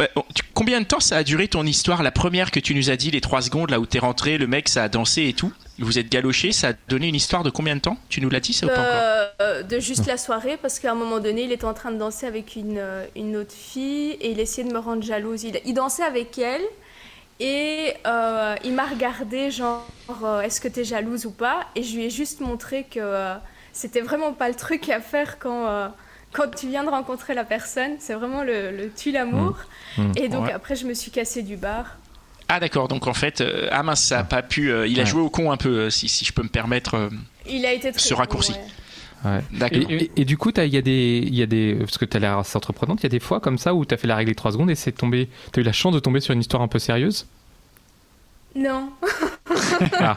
combien 0.52 0.78
de 0.80 0.84
temps 0.86 1.00
ça 1.00 1.16
a 1.16 1.24
duré 1.24 1.48
ton 1.48 1.64
histoire 1.64 2.02
La 2.02 2.10
première 2.12 2.50
que 2.50 2.60
tu 2.60 2.74
nous 2.74 2.90
as 2.90 2.96
dit, 2.96 3.10
les 3.10 3.22
trois 3.22 3.40
secondes 3.40 3.70
là 3.70 3.80
où 3.80 3.86
t'es 3.86 3.98
rentré, 3.98 4.36
le 4.36 4.46
mec 4.46 4.68
ça 4.68 4.82
a 4.84 4.88
dansé 4.90 5.22
et 5.26 5.32
tout? 5.32 5.52
Vous 5.78 5.98
êtes 5.98 6.08
galoché, 6.10 6.52
ça 6.52 6.68
a 6.68 6.72
donné 6.88 7.08
une 7.08 7.14
histoire 7.14 7.42
de 7.42 7.50
combien 7.50 7.74
de 7.74 7.80
temps? 7.80 7.96
Tu 8.08 8.20
nous 8.20 8.30
l'as 8.30 8.40
dit 8.40 8.52
ça 8.52 8.66
ou 8.66 8.68
pas 8.68 8.74
encore? 8.74 8.84
Euh, 8.92 9.26
euh, 9.40 9.62
de 9.62 9.80
juste 9.80 10.06
la 10.06 10.16
soirée, 10.16 10.56
parce 10.56 10.78
qu'à 10.78 10.92
un 10.92 10.94
moment 10.94 11.18
donné, 11.18 11.42
il 11.42 11.52
était 11.52 11.64
en 11.64 11.74
train 11.74 11.90
de 11.90 11.96
danser 11.98 12.26
avec 12.26 12.54
une, 12.56 12.78
euh, 12.78 13.04
une 13.16 13.36
autre 13.36 13.52
fille 13.52 14.12
et 14.20 14.30
il 14.30 14.40
essayait 14.40 14.68
de 14.68 14.72
me 14.72 14.78
rendre 14.78 15.02
jalouse. 15.02 15.42
Il, 15.42 15.60
il 15.64 15.74
dansait 15.74 16.04
avec 16.04 16.38
elle 16.38 16.62
et 17.40 17.94
euh, 18.06 18.54
il 18.64 18.72
m'a 18.74 18.86
regardé, 18.86 19.50
genre, 19.50 19.84
euh, 20.22 20.40
est-ce 20.42 20.60
que 20.60 20.68
t'es 20.68 20.84
jalouse 20.84 21.26
ou 21.26 21.32
pas? 21.32 21.66
Et 21.74 21.82
je 21.82 21.96
lui 21.96 22.04
ai 22.04 22.10
juste 22.10 22.40
montré 22.40 22.84
que 22.84 23.00
euh, 23.00 23.34
c'était 23.72 24.00
vraiment 24.00 24.32
pas 24.32 24.48
le 24.48 24.54
truc 24.54 24.88
à 24.88 25.00
faire 25.00 25.38
quand. 25.38 25.66
euh, 25.66 25.88
quand 26.32 26.50
tu 26.52 26.66
viens 26.66 26.82
de 26.82 26.88
rencontrer 26.90 27.32
la 27.32 27.44
personne, 27.44 27.92
c'est 28.00 28.14
vraiment 28.14 28.42
le, 28.42 28.72
le 28.72 28.90
tue 28.90 29.12
l'amour. 29.12 29.56
Mmh. 29.96 30.02
Mmh. 30.02 30.12
Et 30.16 30.28
donc 30.28 30.46
Ouais. 30.46 30.52
après, 30.52 30.74
je 30.74 30.84
me 30.84 30.92
suis 30.92 31.12
cassée 31.12 31.42
du 31.42 31.56
bar. 31.56 31.96
Ah 32.48 32.60
d'accord, 32.60 32.88
donc 32.88 33.06
en 33.06 33.14
fait, 33.14 33.40
euh, 33.40 33.68
ah 33.72 33.82
mince, 33.82 34.02
ça 34.02 34.18
a 34.20 34.24
pas 34.24 34.42
pu. 34.42 34.70
euh, 34.70 34.86
il 34.86 34.98
a 35.00 35.02
Ouais. 35.04 35.08
joué 35.08 35.22
au 35.22 35.30
con 35.30 35.50
un 35.50 35.56
peu, 35.56 35.68
euh, 35.80 35.90
si, 35.90 36.08
si 36.08 36.24
je 36.24 36.32
peux 36.32 36.42
me 36.42 36.48
permettre. 36.48 36.94
euh, 36.94 37.08
Il 37.48 37.64
a 37.66 37.72
été 37.72 37.90
très 37.90 38.00
Ce 38.00 38.10
bon, 38.14 38.18
raccourci. 38.20 38.52
ouais. 38.52 38.60
Ouais. 39.30 39.40
D'accord. 39.52 39.78
Et, 39.90 39.94
et- 39.94 40.10
et 40.16 40.24
du 40.26 40.36
coup, 40.36 40.52
t'as- 40.52 40.66
il 40.66 40.74
y, 40.74 40.76
a 40.76 40.82
des- 40.82 41.22
il 41.26 41.34
y 41.34 41.42
a 41.42 41.46
des. 41.46 41.74
Parce 41.80 41.96
que 41.96 42.04
tu 42.04 42.14
as 42.16 42.20
l'air 42.20 42.36
assez 42.38 42.56
entreprenante, 42.58 43.00
il 43.00 43.04
y 43.04 43.06
a 43.06 43.08
des 43.08 43.20
fois 43.20 43.40
comme 43.40 43.56
ça 43.56 43.74
où 43.74 43.84
tu 43.86 43.94
as 43.94 43.96
fait 43.96 44.06
la 44.06 44.16
règle 44.16 44.30
des 44.30 44.34
3 44.34 44.52
secondes 44.52 44.70
et 44.70 44.74
c'est 44.74 44.92
tombé. 44.92 45.28
Tu 45.52 45.60
as 45.60 45.62
eu 45.62 45.64
la 45.64 45.72
chance 45.72 45.94
de 45.94 45.98
tomber 46.00 46.20
sur 46.20 46.34
une 46.34 46.40
histoire 46.40 46.62
un 46.62 46.68
peu 46.68 46.78
sérieuse? 46.78 47.26
Non. 48.54 48.90
Ah 50.00 50.16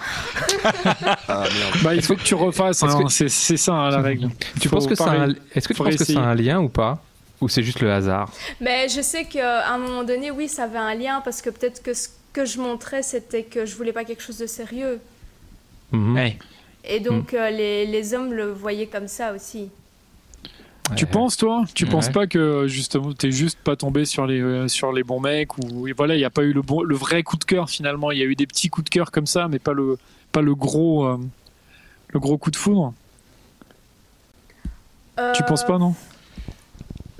merde. 1.28 1.84
Bah, 1.84 1.96
il 1.96 2.02
faut 2.02 2.16
que 2.16 2.22
tu 2.24 2.36
refasses, 2.36 2.84
hein, 2.84 3.04
que- 3.04 3.10
c'est 3.12 3.30
c'est 3.30 3.58
ça 3.58 3.74
hein, 3.74 3.90
la 3.90 4.02
règle. 4.02 4.30
Tu 4.60 4.68
Faut 4.70 4.76
penses 4.78 4.88
que 4.88 4.96
ça 4.96 5.12
un-. 5.12 5.34
Est-ce 5.54 5.68
que 5.68 5.74
tu 5.74 5.82
penses 5.84 5.96
que 5.96 6.04
ça 6.06 6.20
a 6.20 6.24
un 6.24 6.36
lien 6.36 6.60
ou 6.60 6.70
pas? 6.70 7.02
Ou 7.42 7.50
c'est 7.50 7.62
juste 7.64 7.82
le 7.82 7.92
hasard? 7.92 8.32
Mais 8.62 8.90
je 8.90 9.02
sais 9.02 9.26
qu'à 9.26 9.72
un 9.72 9.78
moment 9.78 10.04
donné, 10.04 10.32
oui, 10.32 10.48
ça 10.48 10.64
avait 10.64 10.78
un 10.80 10.96
lien 10.96 11.22
parce 11.24 11.42
que 11.42 11.50
peut-être 11.50 11.84
que 11.84 11.94
ce 11.94 12.08
que 12.38 12.46
je 12.46 12.60
montrais, 12.62 13.02
c'était 13.02 13.42
que 13.42 13.66
je 13.66 13.76
voulais 13.76 13.94
pas 13.94 14.06
quelque 14.06 14.22
chose 14.22 14.38
de 14.38 14.46
sérieux. 14.46 15.00
Mhm. 15.92 16.14
Ouais. 16.16 16.38
Et 16.84 17.00
donc 17.00 17.34
euh, 17.34 17.50
les, 17.50 17.88
les 17.88 18.14
hommes 18.14 18.32
le 18.32 18.52
voyaient 18.52 18.86
comme 18.86 19.08
ça 19.08 19.34
aussi. 19.34 19.70
Tu 20.96 21.06
Ouais. 21.06 21.12
penses 21.12 21.36
toi? 21.36 21.66
Tu 21.74 21.86
Ouais. 21.86 21.90
penses 21.90 22.10
pas 22.10 22.28
que 22.28 22.68
justement 22.68 23.12
t'es 23.14 23.32
juste 23.32 23.58
pas 23.60 23.76
tombé 23.76 24.06
sur 24.06 24.28
les 24.28 24.40
euh, 24.40 24.68
sur 24.68 24.94
les 24.94 25.04
bons 25.04 25.20
mecs 25.20 25.58
ou 25.58 25.88
et 25.88 25.94
voilà 25.94 26.14
il 26.16 26.20
y 26.22 26.26
a 26.26 26.30
pas 26.30 26.44
eu 26.44 26.54
le 26.54 26.62
bon 26.62 26.84
le 26.84 26.96
vrai 26.96 27.24
coup 27.24 27.38
de 27.38 27.44
cœur 27.44 27.70
finalement 27.72 28.12
il 28.12 28.20
y 28.20 28.22
a 28.22 28.26
eu 28.26 28.36
des 28.36 28.46
petits 28.46 28.70
coups 28.70 28.86
de 28.86 28.90
cœur 28.92 29.10
comme 29.12 29.26
ça 29.26 29.48
mais 29.48 29.60
pas 29.60 29.74
le 29.74 29.98
pas 30.32 30.42
le 30.42 30.54
gros 30.54 31.06
euh, 31.08 31.18
le 32.10 32.20
gros 32.20 32.38
coup 32.38 32.52
de 32.52 32.56
foudre 32.56 32.94
tu 35.34 35.42
penses 35.44 35.66
pas 35.66 35.80
non? 35.80 35.96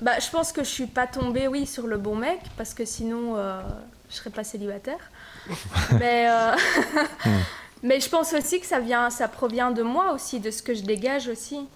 Bah, 0.00 0.12
je 0.20 0.30
pense 0.30 0.52
que 0.52 0.62
je 0.62 0.68
suis 0.68 0.86
pas 0.86 1.08
tombée, 1.08 1.48
oui, 1.48 1.66
sur 1.66 1.88
le 1.88 1.98
bon 1.98 2.14
mec 2.14 2.38
parce 2.56 2.72
que 2.72 2.84
sinon 2.84 3.34
euh, 3.36 3.60
je 4.10 4.14
serais 4.16 4.30
pas 4.30 4.44
célibataire. 4.44 4.98
mais 5.98 6.28
euh, 6.28 6.54
mais 7.82 8.00
je 8.00 8.08
pense 8.08 8.32
aussi 8.34 8.60
que 8.60 8.66
ça 8.66 8.80
vient, 8.80 9.10
ça 9.10 9.28
provient 9.28 9.70
de 9.70 9.82
moi 9.82 10.12
aussi, 10.12 10.40
de 10.40 10.50
ce 10.50 10.62
que 10.62 10.74
je 10.74 10.82
dégage 10.82 11.28
aussi, 11.28 11.56
de 11.58 11.66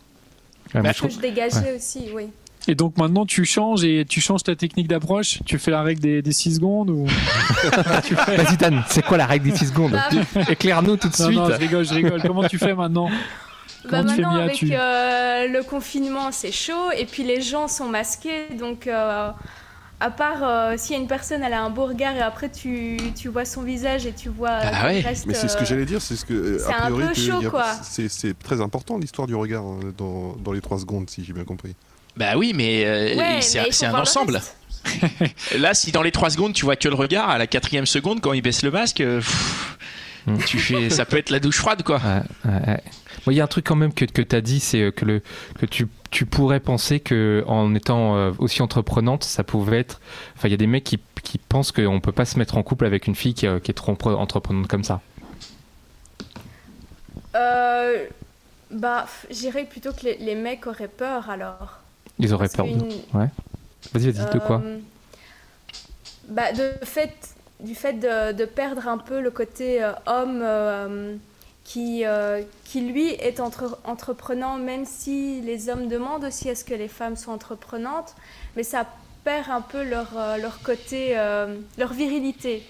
je 0.74 0.78
ce 0.80 0.88
que 0.92 0.96
trouve- 0.98 1.10
je 1.10 1.18
dégageais 1.20 1.76
aussi, 1.76 2.08
oui. 2.14 2.28
et 2.68 2.74
donc 2.74 2.96
maintenant 2.96 3.24
tu 3.26 3.44
changes 3.44 3.84
et 3.84 4.04
tu 4.08 4.20
changes 4.20 4.42
ta 4.42 4.54
technique 4.56 4.88
d'approche 4.88 5.40
tu 5.46 5.58
fais 5.58 5.70
la 5.70 5.82
règle 5.82 6.00
des, 6.00 6.22
des 6.22 6.32
6 6.32 6.56
secondes 6.56 6.90
ou 6.90 7.06
tu 8.04 8.14
fais 8.16 8.36
Vas-y, 8.36 8.56
Dan, 8.56 8.82
c'est 8.88 9.04
quoi 9.04 9.16
la 9.16 9.26
règle 9.26 9.50
des 9.50 9.56
6 9.56 9.68
secondes 9.68 9.92
Bah, 9.92 10.42
Éclaire-nous 10.50 10.96
tout 10.96 11.08
de 11.08 11.16
non, 11.22 11.24
suite. 11.26 11.38
non, 11.38 11.46
je 11.48 11.54
rigole, 11.56 11.84
je 11.84 11.94
rigole. 11.94 12.22
Comment 12.22 12.46
tu 12.48 12.58
fais 12.58 12.74
maintenant 12.74 13.08
Bah 13.90 14.02
maintenant, 14.02 14.34
Mia, 14.34 14.44
avec 14.44 14.56
tu- 14.56 14.70
euh, 14.72 15.48
le 15.48 15.62
confinement, 15.62 16.30
c'est 16.32 16.52
chaud 16.52 16.90
et 16.96 17.04
puis 17.06 17.22
les 17.24 17.40
gens 17.42 17.68
sont 17.68 17.88
masqués. 17.88 18.48
Donc, 18.58 18.86
euh, 18.86 19.30
à 20.02 20.10
part 20.10 20.42
euh, 20.42 20.74
s'il 20.76 20.94
y 20.96 20.98
a 20.98 21.02
une 21.02 21.08
personne, 21.08 21.42
elle 21.42 21.52
a 21.52 21.62
un 21.62 21.70
beau 21.70 21.86
regard 21.86 22.14
et 22.16 22.20
après 22.20 22.50
tu, 22.50 22.96
tu 23.16 23.28
vois 23.28 23.44
son 23.44 23.62
visage 23.62 24.04
et 24.06 24.12
tu 24.12 24.28
vois 24.28 24.50
Ah 24.62 24.86
ouais. 24.86 25.00
reste. 25.00 25.26
Mais 25.26 25.34
c'est 25.34 25.48
ce 25.48 25.56
que 25.56 25.62
euh, 25.62 25.66
j'allais 25.66 25.84
dire, 25.86 26.02
c'est 26.02 26.16
ce 26.16 26.24
que. 26.24 26.34
euh, 26.34 26.58
c'est 26.58 26.72
un 26.74 26.90
peu 26.90 27.08
que 27.08 27.14
chaud, 27.14 27.46
a- 27.46 27.50
quoi. 27.50 27.66
C'est 27.82 28.38
très 28.38 28.60
important 28.60 28.98
l'histoire 28.98 29.26
du 29.28 29.34
regard 29.34 29.62
hein, 29.64 29.80
dans, 29.96 30.34
dans 30.36 30.52
les 30.52 30.60
3 30.60 30.78
secondes, 30.80 31.08
si 31.08 31.24
j'ai 31.24 31.32
bien 31.32 31.44
compris. 31.44 31.74
Bah 32.16 32.36
oui, 32.36 32.52
mais 32.54 32.84
euh, 32.84 33.16
Ouais, 33.16 33.40
c'est 33.40 33.86
un 33.86 33.94
ensemble. 33.94 34.40
Là, 35.58 35.74
si 35.74 35.92
dans 35.92 36.02
les 36.02 36.10
trois 36.10 36.28
secondes 36.30 36.52
tu 36.54 36.64
vois 36.64 36.76
que 36.76 36.88
le 36.88 36.94
regard, 36.94 37.30
à 37.30 37.38
la 37.38 37.46
quatrième 37.46 37.86
seconde, 37.86 38.20
quand 38.20 38.32
il 38.32 38.42
baisse 38.42 38.62
le 38.62 38.70
masque, 38.70 39.00
euh, 39.00 39.18
pff, 39.18 39.78
Mm. 40.24 40.38
tu 40.46 40.58
fais, 40.60 40.88
ça 40.88 41.04
peut 41.04 41.16
être 41.16 41.30
la 41.30 41.40
douche 41.40 41.56
froide 41.56 41.82
quoi. 41.82 41.96
Ouais, 41.96 42.22
ouais, 42.52 42.66
ouais. 42.68 42.80
Bon, 43.26 43.32
Il 43.32 43.34
y 43.34 43.40
a 43.40 43.44
un 43.44 43.48
truc 43.48 43.66
quand 43.66 43.74
même 43.74 43.92
que, 43.92 44.04
que 44.04 44.22
tu 44.22 44.36
as 44.36 44.40
dit, 44.40 44.60
c'est 44.60 44.80
euh, 44.80 44.90
que, 44.92 45.04
le, 45.04 45.20
que 45.58 45.66
tu, 45.66 45.88
tu 46.12 46.26
pourrais 46.26 46.60
penser 46.60 47.00
que 47.00 47.42
en 47.48 47.74
étant 47.74 48.14
euh, 48.16 48.30
aussi 48.38 48.62
entreprenante, 48.62 49.24
ça 49.24 49.42
pouvait 49.42 49.80
être. 49.80 50.00
Enfin, 50.36 50.46
il 50.46 50.52
y 50.52 50.54
a 50.54 50.58
des 50.58 50.68
mecs 50.68 50.84
qui, 50.84 51.00
qui 51.24 51.38
pensent 51.38 51.72
qu'on 51.72 52.00
peut 52.00 52.12
pas 52.12 52.24
se 52.24 52.38
mettre 52.38 52.56
en 52.56 52.62
couple 52.62 52.84
avec 52.84 53.08
une 53.08 53.14
fille 53.16 53.34
qui, 53.34 53.46
euh, 53.48 53.58
qui 53.58 53.70
est 53.72 53.74
trop 53.74 53.96
entreprenante 54.06 54.68
comme 54.68 54.84
ça. 54.84 55.00
Euh, 57.34 58.06
bah, 58.70 59.06
j'irais 59.30 59.64
plutôt 59.64 59.92
que 59.92 60.02
les, 60.04 60.16
les 60.18 60.34
mecs 60.34 60.66
auraient 60.66 60.88
peur 60.88 61.30
alors. 61.30 61.78
Ils 62.18 62.32
auraient 62.34 62.48
Parce 62.48 62.56
peur. 62.56 62.66
de- 62.66 62.72
qu'une- 62.72 63.28
Vas-y, 63.92 64.10
vas-y, 64.10 64.32
de 64.34 64.38
quoi 64.38 64.62
Euh, 64.64 64.78
bah, 66.28 66.52
de 66.52 66.72
fait, 66.84 67.34
Du 67.60 67.74
fait 67.74 67.94
de, 67.94 68.32
de 68.32 68.44
perdre 68.44 68.86
un 68.88 68.98
peu 68.98 69.20
le 69.20 69.30
côté 69.30 69.82
euh, 69.82 69.92
homme 70.06 70.42
qui, 71.64 72.04
euh, 72.04 72.42
qui, 72.64 72.80
lui, 72.80 73.10
est 73.10 73.40
entre- 73.40 73.78
entreprenant, 73.84 74.58
même 74.58 74.84
si 74.84 75.40
les 75.42 75.68
hommes 75.68 75.88
demandent 75.88 76.24
aussi 76.24 76.50
à 76.50 76.54
ce 76.54 76.64
que 76.64 76.74
les 76.74 76.88
femmes 76.88 77.16
soient 77.16 77.34
entreprenantes, 77.34 78.14
mais 78.56 78.62
ça 78.62 78.86
perd 79.24 79.48
un 79.50 79.60
peu 79.60 79.82
leur, 79.84 80.08
euh, 80.16 80.36
leur 80.38 80.60
côté, 80.62 81.16
euh, 81.16 81.56
leur 81.78 81.92
virilité. 81.92 82.62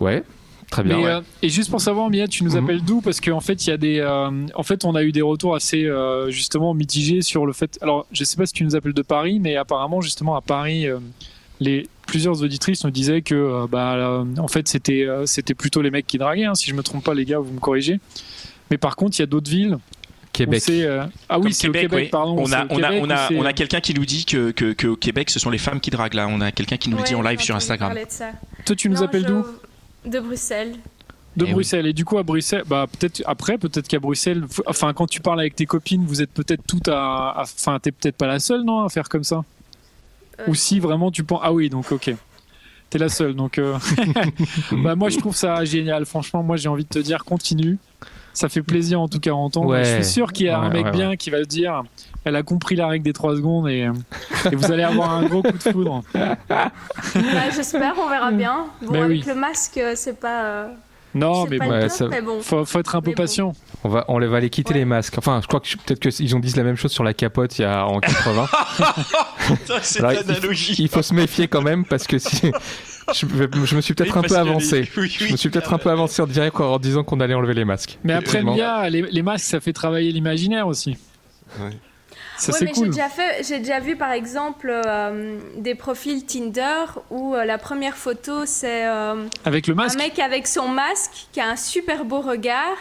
Ouais, 0.00 0.22
très 0.70 0.82
bien. 0.82 0.96
Mais, 0.98 1.04
ouais. 1.04 1.10
euh, 1.10 1.20
et 1.42 1.48
juste 1.48 1.70
pour 1.70 1.80
savoir, 1.80 2.10
Mia, 2.10 2.26
tu 2.28 2.44
nous 2.44 2.52
Mhm. 2.56 2.64
appelles 2.64 2.82
d'où? 2.84 3.00
Parce 3.00 3.20
qu'en 3.20 3.40
fait, 3.40 3.66
il 3.66 3.70
y 3.70 3.72
a 3.72 3.76
des, 3.76 3.98
euh, 4.00 4.46
en 4.54 4.62
fait, 4.62 4.84
on 4.84 4.94
a 4.94 5.02
eu 5.02 5.12
des 5.12 5.22
retours 5.22 5.54
assez 5.54 5.84
euh, 5.84 6.30
justement 6.30 6.74
mitigés 6.74 7.22
sur 7.22 7.46
le 7.46 7.52
fait. 7.52 7.78
Alors, 7.82 8.06
je 8.12 8.24
sais 8.24 8.36
pas 8.36 8.46
si 8.46 8.52
tu 8.52 8.64
nous 8.64 8.74
appelles 8.74 8.94
de 8.94 9.02
Paris, 9.02 9.38
mais 9.40 9.56
apparemment, 9.56 10.00
justement, 10.00 10.34
à 10.34 10.40
Paris, 10.40 10.86
euh, 10.86 10.98
les 11.62 11.88
plusieurs 12.06 12.42
auditrices 12.42 12.84
nous 12.84 12.90
disaient 12.90 13.22
que, 13.22 13.34
euh, 13.34 13.66
bah, 13.70 13.94
euh, 13.94 14.24
en 14.38 14.48
fait, 14.48 14.68
c'était, 14.68 15.04
euh, 15.06 15.24
c'était 15.26 15.54
plutôt 15.54 15.80
les 15.82 15.90
mecs 15.90 16.06
qui 16.06 16.18
draguaient. 16.18 16.44
hein. 16.44 16.54
si 16.54 16.68
je 16.68 16.74
me 16.74 16.82
trompe 16.82 17.04
pas, 17.04 17.14
les 17.14 17.24
gars, 17.24 17.38
vous 17.38 17.52
me 17.52 17.60
corrigez. 17.60 18.00
Mais 18.70 18.78
par 18.78 18.96
contre, 18.96 19.18
il 19.18 19.20
y 19.20 19.24
a 19.24 19.26
d'autres 19.26 19.50
villes. 19.50 19.78
Québec. 20.32 20.62
Sait, 20.62 20.82
euh, 20.84 21.04
Ah 21.28 21.38
oui, 21.38 21.52
c'est 21.52 21.68
au 21.68 21.72
Québec, 21.72 21.90
oui. 21.92 22.08
pardon. 22.08 22.36
On 22.38 22.50
a, 22.52 22.64
au 22.64 22.68
on 22.70 22.82
a, 22.82 22.88
Québec 22.88 23.02
on 23.04 23.10
a, 23.10 23.14
ou 23.14 23.28
c'est- 23.28 23.38
on 23.38 23.44
a 23.44 23.52
quelqu'un 23.52 23.80
qui 23.80 23.92
nous 23.94 24.06
dit 24.06 24.24
que, 24.24 24.50
que, 24.50 24.72
que 24.72 24.86
au 24.88 24.96
Québec, 24.96 25.28
ce 25.30 25.38
sont 25.38 25.50
les 25.50 25.58
femmes 25.58 25.78
qui 25.78 25.90
draguent 25.90 26.14
là. 26.14 26.26
On 26.28 26.40
a 26.40 26.50
quelqu'un 26.52 26.78
qui 26.78 26.88
nous 26.88 26.96
le 26.96 27.02
dit 27.02 27.14
Ouais, 27.14 27.20
en 27.20 27.22
live 27.22 27.40
sur 27.40 27.54
Instagram. 27.54 27.94
Toi, 28.64 28.76
tu 28.76 28.88
nous 28.88 28.96
Non, 28.96 29.02
appelles 29.02 29.22
je- 29.22 29.26
d'où? 29.28 29.44
De 30.10 30.20
Bruxelles. 30.20 30.72
De 31.36 31.44
Eh 31.44 31.48
oui. 31.48 31.52
Bruxelles. 31.52 31.86
Et 31.86 31.92
du 31.92 32.04
coup, 32.06 32.16
à 32.18 32.22
Bruxelles, 32.22 32.64
bah, 32.66 32.86
peut-être 32.98 33.22
après, 33.26 33.56
peut-être 33.58 33.86
qu'à 33.88 33.98
Bruxelles, 33.98 34.42
f- 34.44 34.60
enfin, 34.66 34.92
quand 34.94 35.06
tu 35.06 35.20
parles 35.20 35.40
avec 35.40 35.54
tes 35.54 35.66
copines, 35.66 36.04
vous 36.06 36.20
êtes 36.22 36.30
peut-être 36.30 36.62
toutes 36.66 36.88
à. 36.88 37.28
à- 37.30 37.42
Enfin, 37.42 37.78
t'es 37.78 37.92
peut-être 37.92 38.16
pas 38.16 38.26
la 38.26 38.38
seule, 38.38 38.62
non, 38.64 38.84
à 38.84 38.88
faire 38.88 39.08
comme 39.10 39.24
ça? 39.24 39.42
Euh, 40.40 40.44
Ou 40.48 40.54
si 40.54 40.80
vraiment 40.80 41.10
tu 41.10 41.24
penses. 41.24 41.40
Ah 41.42 41.52
oui, 41.52 41.68
donc 41.68 41.92
ok. 41.92 42.14
T'es 42.90 42.98
la 42.98 43.08
seule. 43.08 43.34
Donc, 43.34 43.58
euh, 43.58 43.76
bah, 44.72 44.94
moi, 44.94 45.08
je 45.08 45.18
trouve 45.18 45.34
ça 45.36 45.64
génial. 45.64 46.04
Franchement, 46.04 46.42
moi, 46.42 46.56
j'ai 46.56 46.68
envie 46.68 46.84
de 46.84 46.88
te 46.88 46.98
dire, 46.98 47.24
continue. 47.24 47.78
Ça 48.34 48.48
fait 48.48 48.62
plaisir 48.62 49.00
en 49.00 49.08
tout 49.08 49.20
cas 49.20 49.30
à 49.30 49.34
entendre. 49.34 49.68
Ouais. 49.68 49.84
Je 49.84 49.94
suis 49.96 50.04
sûr 50.04 50.32
qu'il 50.32 50.46
y 50.46 50.48
a 50.48 50.58
un 50.58 50.70
mec 50.70 50.86
ouais, 50.86 50.90
bien 50.90 51.16
qui 51.16 51.28
va 51.28 51.40
se 51.40 51.48
dire 51.48 51.82
elle 52.24 52.36
a 52.36 52.42
compris 52.42 52.76
la 52.76 52.86
règle 52.86 53.04
des 53.04 53.12
3 53.12 53.36
secondes 53.36 53.68
et, 53.68 53.88
et 54.50 54.54
vous 54.54 54.70
allez 54.70 54.84
avoir 54.84 55.10
un 55.10 55.24
gros 55.26 55.42
coup 55.42 55.52
de 55.52 55.62
foudre. 55.62 56.02
Bah, 56.14 56.70
J'espère, 57.54 57.94
on 57.98 58.08
verra 58.08 58.30
bien. 58.30 58.66
Bon, 58.80 58.92
Mais 58.92 59.00
avec 59.00 59.22
oui. 59.22 59.24
le 59.26 59.34
masque, 59.34 59.76
euh, 59.78 59.92
c'est 59.96 60.18
pas. 60.18 60.68
Non, 61.14 61.44
c'est 61.44 61.50
mais 61.50 61.58
pas 61.58 61.64
bon, 61.66 61.70
le 61.70 61.76
Ouais, 61.76 61.82
top, 61.88 61.96
ça- 61.98 62.08
mais 62.08 62.22
bon. 62.22 62.40
faut, 62.40 62.64
faut 62.64 62.78
être 62.78 62.94
un 62.96 63.00
peu 63.02 63.10
Mais 63.10 63.14
bon. 63.14 63.22
patient. 63.22 63.52
On 63.84 63.88
va, 63.88 64.04
on 64.08 64.18
va 64.18 64.40
les 64.40 64.48
quitter 64.50 64.72
Ouais. 64.72 64.78
les 64.80 64.84
masques. 64.84 65.18
Enfin, 65.18 65.40
je 65.42 65.46
crois 65.46 65.60
que 65.60 65.68
peut-être 65.84 66.00
qu'ils 66.00 66.34
ont 66.36 66.38
dit 66.38 66.52
la 66.56 66.62
même 66.62 66.76
chose 66.76 66.92
sur 66.92 67.04
la 67.04 67.12
capote 67.14 67.58
il 67.58 67.62
y 67.62 67.64
a 67.64 67.86
en 67.86 68.00
80. 68.00 68.48
Cette 69.82 70.02
Alors, 70.04 70.12
il- 70.12 70.80
Il 70.80 70.88
faut 70.88 71.02
se 71.02 71.14
méfier 71.14 71.48
quand 71.48 71.62
même 71.62 71.84
parce 71.84 72.06
que 72.06 72.18
si 72.18 72.50
je, 73.14 73.26
je 73.64 73.76
me 73.76 73.80
suis 73.80 73.94
peut-être 73.94 74.12
Oui, 74.16 74.18
un 74.18 74.22
peu 74.22 74.28
les- 74.28 74.34
avancé. 74.36 74.88
oui, 74.96 75.08
Je 75.08 75.32
me 75.32 75.36
suis 75.36 75.48
peut-être 75.50 75.72
un 75.74 75.78
peu 75.78 75.90
avancé 75.90 76.22
en 76.22 76.26
direct 76.26 76.58
en 76.60 76.78
disant 76.78 77.04
qu'on 77.04 77.20
allait 77.20 77.34
enlever 77.34 77.54
les 77.54 77.64
masques. 77.64 77.98
Mais 78.04 78.12
après, 78.14 78.42
les, 78.90 79.02
les 79.02 79.22
masques, 79.22 79.44
ça 79.46 79.60
fait 79.60 79.72
travailler 79.72 80.12
l'imaginaire 80.12 80.66
aussi. 80.66 80.96
Ouais. 81.60 81.70
Ça, 82.42 82.50
Ouais, 82.50 82.58
c'est 82.58 82.64
mais 82.64 82.72
j'ai 82.74 82.86
déjà 82.86 83.08
fait, 83.08 83.44
j'ai 83.46 83.58
déjà 83.60 83.78
vu 83.78 83.94
par 83.94 84.10
exemple 84.10 84.68
euh, 84.68 85.38
des 85.58 85.76
profils 85.76 86.26
Tinder 86.26 86.86
où 87.08 87.36
euh, 87.36 87.44
la 87.44 87.56
première 87.56 87.96
photo 87.96 88.46
c'est 88.46 88.84
euh, 88.84 89.28
Avec 89.44 89.68
le 89.68 89.78
un 89.78 89.94
mec 89.96 90.18
avec 90.18 90.48
son 90.48 90.66
masque 90.66 91.28
qui 91.30 91.40
a 91.40 91.48
un 91.48 91.54
super 91.54 92.04
beau 92.04 92.20
regard 92.20 92.76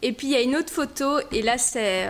et 0.00 0.12
puis 0.12 0.28
il 0.28 0.32
y 0.32 0.36
a 0.36 0.42
une 0.42 0.54
autre 0.54 0.72
photo 0.72 1.18
et 1.32 1.42
là 1.42 1.58
c'est 1.58 2.06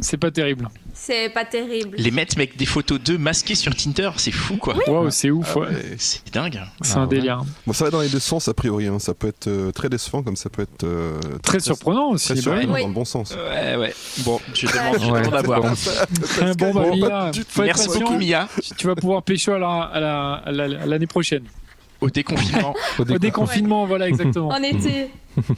C'est 0.00 0.16
pas 0.16 0.30
terrible. 0.30 0.68
C'est 1.06 1.28
pas 1.28 1.44
terrible. 1.44 1.96
Les 1.98 2.10
mecs 2.10 2.34
avec 2.36 2.56
des 2.56 2.66
photos 2.66 2.98
d'eux 3.00 3.16
masqués 3.18 3.54
sur 3.54 3.74
Tinder, 3.76 4.10
c'est 4.16 4.32
fou 4.32 4.56
quoi. 4.56 4.74
Waouh, 4.88 5.10
c'est 5.10 5.30
ouf. 5.30 5.52
Ah 5.54 5.58
ouais. 5.60 5.66
ouais. 5.68 5.94
C'est 5.98 6.34
dingue. 6.34 6.60
C'est 6.82 6.94
Ah 6.96 6.98
un 6.98 7.02
ouais. 7.02 7.08
délire. 7.16 7.42
Bon, 7.66 7.72
ça 7.72 7.84
va 7.84 7.90
dans 7.90 8.00
les 8.00 8.08
deux 8.08 8.18
sens 8.18 8.48
a 8.48 8.54
priori. 8.54 8.88
hein. 8.88 8.98
Ça 8.98 9.14
peut 9.14 9.28
être 9.28 9.46
euh, 9.46 9.70
très 9.70 9.88
décevant 9.88 10.22
comme 10.24 10.34
ça 10.34 10.50
peut 10.50 10.62
être 10.62 10.82
euh, 10.84 11.20
Très 11.44 11.60
surprenant 11.60 12.10
aussi. 12.10 12.34
Très 12.34 12.34
bah 12.34 12.40
oui. 12.40 12.42
surprenant 12.62 12.74
Oui. 12.74 12.80
dans 12.82 12.88
le 12.88 12.94
bon 12.94 13.04
sens. 13.04 13.30
Ouais, 13.36 13.76
ouais. 13.76 13.94
Bon, 14.24 14.40
je 14.52 14.66
demande, 14.72 15.00
je 15.00 15.10
Ouais, 15.12 15.20
demande 15.20 15.34
à 15.34 15.40
c'est 15.40 15.46
voir. 15.46 16.54
bon. 16.56 16.74
bah, 16.74 17.30
Mia, 17.30 17.30
Merci 17.64 17.88
beaucoup, 17.88 18.16
Mia. 18.18 18.48
Tu 18.76 18.86
vas 18.88 18.96
pouvoir 18.96 19.22
pécho 19.22 19.52
à 19.52 19.58
la- 19.58 19.82
à 19.82 20.00
la- 20.50 20.66
la- 20.68 20.86
l'année 20.86 21.06
prochaine. 21.06 21.44
Au 22.00 22.10
déconfinement. 22.10 22.74
Au 22.98 23.02
Au 23.02 23.04
déco- 23.04 23.18
déconfinement, 23.18 23.86
voilà, 23.86 24.08
exactement. 24.08 24.48
En 24.48 24.62
été. 24.62 25.08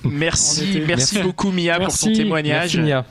Merci, 0.04 0.60
En 0.60 0.64
été. 0.64 0.78
merci, 0.80 0.86
Merci. 0.86 1.22
beaucoup, 1.22 1.50
Mia, 1.50 1.78
Merci. 1.78 2.06
pour 2.06 2.12
ton 2.12 2.18
témoignage. 2.22 2.76
Merci 2.76 2.78
Mia. 2.90 3.04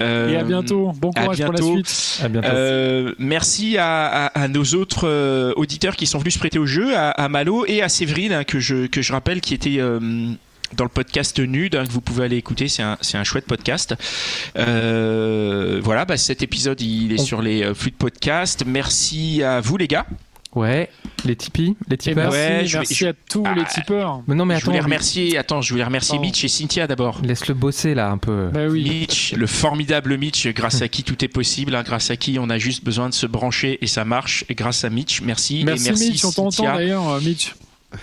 Euh, 0.00 0.28
Et 0.30 0.36
à 0.36 0.42
bientôt. 0.44 0.92
Bon 0.96 1.10
à 1.14 1.22
courage 1.22 1.42
pour 1.44 1.52
la 1.52 1.62
suite. 1.62 2.20
À 2.24 2.28
bientôt. 2.28 2.48
Euh, 2.48 3.14
merci 3.18 3.76
à, 3.78 4.26
à- 4.26 4.42
à 4.42 4.48
nos 4.48 4.64
autres 4.74 5.06
euh, 5.08 5.52
auditeurs 5.56 5.96
qui 5.96 6.06
sont 6.06 6.18
venus 6.18 6.34
se 6.34 6.38
prêter 6.38 6.58
au 6.58 6.66
jeu, 6.66 6.96
à, 6.96 7.10
à 7.10 7.28
Malo 7.28 7.64
et 7.66 7.82
à 7.82 7.88
Séverine, 7.88 8.32
hein, 8.32 8.44
que, 8.44 8.58
je, 8.60 8.86
que 8.86 9.02
je 9.02 9.12
rappelle, 9.12 9.40
qui 9.40 9.54
était 9.54 9.76
euh, 9.78 9.98
dans 10.76 10.84
le 10.84 10.90
podcast 10.90 11.38
Nude, 11.38 11.76
hein, 11.76 11.84
que 11.86 11.92
vous 11.92 12.00
pouvez 12.00 12.24
aller 12.24 12.36
écouter, 12.36 12.68
c'est 12.68 12.82
un, 12.82 12.96
c'est 13.00 13.16
un 13.18 13.24
chouette 13.24 13.46
podcast. 13.46 13.94
Euh, 14.58 15.80
voilà, 15.82 16.04
bah, 16.04 16.16
cet 16.16 16.42
épisode, 16.42 16.80
il 16.80 17.12
est 17.12 17.18
sur 17.18 17.42
les 17.42 17.62
euh, 17.62 17.74
flux 17.74 17.90
de 17.92 17.96
podcast. 17.96 18.64
Merci 18.66 19.42
à 19.42 19.60
vous, 19.60 19.76
les 19.76 19.88
gars. 19.88 20.06
Ouais, 20.56 20.88
les 21.26 21.36
Tipeee, 21.36 21.76
les 21.88 21.94
Et 21.94 21.98
tipeurs. 21.98 22.32
merci, 22.32 22.38
Ouais, 22.38 22.66
je 22.66 22.72
vais- 22.72 22.78
merci 22.80 22.94
je- 22.94 23.06
à 23.06 23.12
tous 23.12 23.42
Ah. 23.46 23.54
les 23.54 23.64
tipeurs. 23.66 24.22
Mais 24.26 24.34
non, 24.34 24.44
mais 24.46 24.58
je 24.58 24.64
voulais 24.64 24.80
remercier, 24.80 25.36
attends, 25.36 25.60
je 25.60 25.70
voulais 25.72 25.84
remercier. 25.84 26.18
Mitch 26.18 26.42
et 26.44 26.48
Cynthia 26.48 26.86
d'abord. 26.86 27.20
laisse-le 27.22 27.54
bosser 27.54 27.94
là 27.94 28.10
un 28.10 28.18
peu. 28.18 28.48
Bah 28.52 28.66
oui. 28.68 28.82
Mitch, 28.88 29.34
le 29.34 29.46
formidable 29.46 30.16
Mitch, 30.16 30.46
grâce 30.48 30.80
à 30.82 30.88
qui 30.88 31.02
tout 31.04 31.22
est 31.24 31.28
possible, 31.28 31.74
hein, 31.74 31.82
grâce 31.84 32.10
à 32.10 32.16
qui 32.16 32.38
on 32.40 32.48
a 32.50 32.56
juste 32.58 32.82
besoin 32.84 33.08
de 33.10 33.14
se 33.14 33.26
brancher 33.26 33.78
et 33.82 33.86
ça 33.86 34.04
marche. 34.06 34.44
Et 34.48 34.54
grâce 34.54 34.82
à 34.84 34.88
Mitch, 34.90 35.20
merci. 35.20 35.62
Merci, 35.64 35.84
et 35.84 35.88
merci 35.90 36.10
Mitch, 36.10 36.24
on 36.24 36.32
t'entend 36.32 36.50
Cynthia. 36.50 36.74
d'ailleurs, 36.74 37.08
euh, 37.10 37.20
Mitch. 37.20 37.54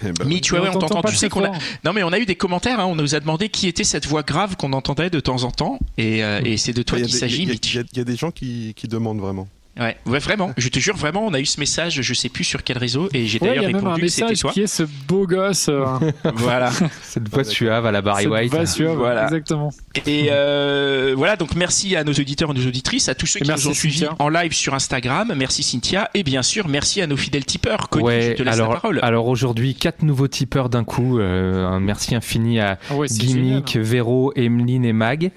Eh 0.06 0.12
ben, 0.12 0.26
Mitch, 0.26 0.52
ouais, 0.52 0.60
ouais, 0.60 0.70
on 0.70 0.80
t'entend. 0.80 1.02
Tu 1.02 1.16
sais 1.16 1.30
qu'on 1.30 1.44
a. 1.44 1.52
Non, 1.84 1.92
mais 1.94 2.04
on 2.04 2.14
a 2.14 2.20
eu 2.20 2.26
des 2.26 2.36
commentaires. 2.36 2.80
hein, 2.80 2.86
on 2.86 2.96
nous 2.96 3.16
a 3.16 3.20
demandé 3.20 3.50
qui 3.50 3.68
était 3.68 3.84
cette 3.84 4.06
voix 4.06 4.22
grave 4.24 4.56
qu'on 4.58 4.74
entendait 4.74 5.10
de 5.10 5.20
temps 5.20 5.44
en 5.44 5.52
temps. 5.52 5.80
Et, 5.98 6.24
euh, 6.24 6.40
et 6.46 6.58
c'est 6.58 6.74
de 6.74 6.82
toi 6.84 7.00
qu'il 7.00 7.12
s'agit, 7.14 7.42
il 7.44 7.48
y 7.48 7.50
a- 7.50 7.54
Mitch. 7.54 7.74
Il 7.74 7.78
y, 7.78 7.80
a- 7.80 7.84
il 7.94 7.98
y 7.98 8.02
a 8.02 8.04
des 8.06 8.16
gens 8.16 8.30
qui, 8.32 8.74
qui 8.76 8.88
demandent 8.88 9.20
vraiment. 9.20 9.48
Ouais, 9.80 9.98
ouais, 10.06 10.20
vraiment. 10.20 10.52
Je 10.56 10.70
te 10.70 10.78
jure, 10.80 10.96
vraiment, 10.96 11.26
on 11.26 11.34
a 11.34 11.40
eu 11.40 11.46
ce 11.46 11.60
message. 11.60 12.02
Je 12.02 12.14
sais 12.14 12.30
plus 12.30 12.44
sur 12.44 12.64
quel 12.64 12.78
réseau. 12.78 13.10
Et 13.14 13.26
j'ai 13.26 13.40
Ouais, 13.42 13.48
d'ailleurs 13.48 13.66
même 13.66 13.76
un 13.76 13.80
répondu 13.80 14.02
que 14.02 14.08
c'était 14.08 14.24
message 14.26 14.40
toi. 14.42 14.52
qui 14.52 14.62
est 14.62 14.68
ce 14.68 14.84
beau 15.08 15.26
gosse. 15.26 15.68
euh, 15.70 15.86
Voilà. 16.36 16.72
Cette 17.02 17.28
voix 17.30 17.44
suave 17.44 17.86
à 17.88 17.92
la 17.92 18.02
Barry 18.04 18.24
cette 18.24 18.32
White. 18.32 18.52
voix 18.52 18.66
suave, 18.68 18.98
Voilà. 18.98 19.24
Exactement. 19.24 19.72
Et 20.06 20.28
euh, 20.32 21.14
voilà, 21.18 21.36
donc 21.38 21.56
merci 21.56 21.96
à 21.96 22.04
nos 22.04 22.12
auditeurs 22.14 22.52
et 22.52 22.54
nos 22.54 22.68
auditrices, 22.68 23.10
à 23.10 23.16
tous 23.16 23.26
ceux 23.26 23.40
Et 23.40 23.44
qui 23.44 23.52
nous 23.52 23.68
ont 23.68 23.74
suivis 23.74 24.06
en 24.20 24.30
live 24.30 24.54
sur 24.54 24.74
Instagram. 24.76 25.34
Merci 25.36 25.64
Cynthia. 25.64 26.10
Et 26.14 26.24
bien 26.24 26.44
sûr, 26.44 26.68
merci 26.68 27.02
à 27.02 27.08
nos 27.08 27.18
fidèles 27.18 27.46
tipeurs. 27.46 27.90
Connie, 27.90 28.04
je 28.04 28.08
Ouais, 28.08 28.36
te 28.36 28.44
laisse 28.44 28.54
alors, 28.54 28.74
la 28.74 28.80
parole. 28.80 29.00
alors 29.02 29.28
aujourd'hui, 29.28 29.74
quatre 29.76 30.04
nouveaux 30.04 30.28
tipeurs 30.28 30.70
d'un 30.70 30.84
coup. 30.84 31.18
euh, 31.20 31.66
un 31.66 31.80
merci 31.80 32.14
infini 32.16 32.60
à 32.60 32.78
Ah 32.92 32.94
Gimmick, 33.10 33.72
génial. 33.74 33.88
Véro, 33.90 34.34
Emeline 34.36 34.86
et 34.86 34.94
Mag. 34.94 35.32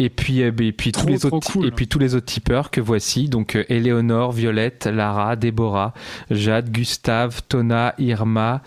Et 0.00 0.08
puis, 0.10 0.42
euh, 0.42 0.50
et 0.60 0.72
puis, 0.72 0.90
tous, 0.92 1.06
les 1.06 1.24
autres, 1.26 1.52
cool. 1.52 1.66
et 1.66 1.70
puis 1.70 1.86
tous 1.88 1.98
les 2.00 2.14
autres 2.14 2.26
tipeurs 2.26 2.70
que 2.70 2.80
voici. 2.80 3.28
Donc, 3.28 3.54
euh, 3.56 3.64
Éléonore, 3.76 4.32
Violette, 4.32 4.86
Lara, 4.86 5.36
Déborah, 5.36 5.92
Jade, 6.30 6.70
Gustave, 6.70 7.42
Tona, 7.48 7.94
Irma, 7.98 8.62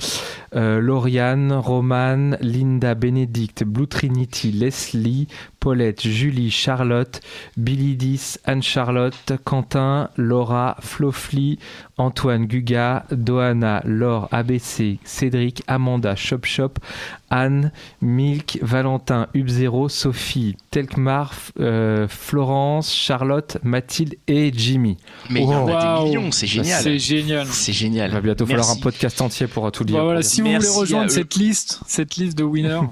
euh, 0.56 0.80
Lauriane, 0.80 1.54
Romane, 1.54 2.38
Linda, 2.42 2.96
Bénédicte, 2.96 3.64
Blue 3.64 3.88
Trinity, 3.88 4.52
Leslie, 4.52 5.28
Paulette, 5.60 6.08
Julie, 6.08 6.52
Charlotte, 6.52 7.20
Billy 7.58 7.96
10, 7.96 8.40
Anne-Charlotte, 8.46 9.34
Quentin, 9.44 10.10
Laura, 10.16 10.78
Flofly, 10.80 11.60
Antoine, 11.98 12.46
Guga, 12.46 13.06
Doana, 13.12 13.82
Laure, 13.86 14.30
ABC, 14.32 15.00
Cédric, 15.04 15.64
Amanda, 15.68 16.16
Chop 16.16 16.46
Chop, 16.46 16.80
Anne, 17.30 17.72
Milk, 18.02 18.58
Valentin, 18.62 19.28
Hub0, 19.36 19.90
Sophie, 19.90 20.56
Telkmar, 20.72 21.34
euh, 21.60 22.08
Florence, 22.08 22.94
Charlotte, 22.96 23.58
Mathilde 23.64 24.16
et 24.28 24.52
Jimmy. 24.56 24.98
Mais 25.30 25.42
il 25.44 25.50
y 25.50 25.54
en 25.54 25.68
a 25.68 25.72
Waouh. 25.72 26.04
des 26.04 26.10
millions, 26.18 26.32
c'est 26.32 26.48
génial. 26.48 26.82
C'est 26.82 26.98
génial. 27.00 27.46
C'est 27.48 27.72
Il 27.72 27.76
génial. 27.76 28.12
va 28.12 28.22
bientôt 28.22 28.46
falloir 28.46 28.70
un 28.72 28.78
podcast 28.78 29.22
entier 29.22 29.48
pour 29.48 29.70
tout 29.72 29.84
dire. 29.84 29.98
Bah 29.98 30.04
voilà, 30.04 30.22
si 30.24 30.39
vous 30.40 30.48
Merci 30.48 30.68
voulez 30.68 30.80
rejoindre 30.80 31.12
cette 31.12 31.36
liste, 31.36 31.80
cette 31.88 32.16
liste 32.16 32.38
de 32.38 32.44
winners, 32.44 32.88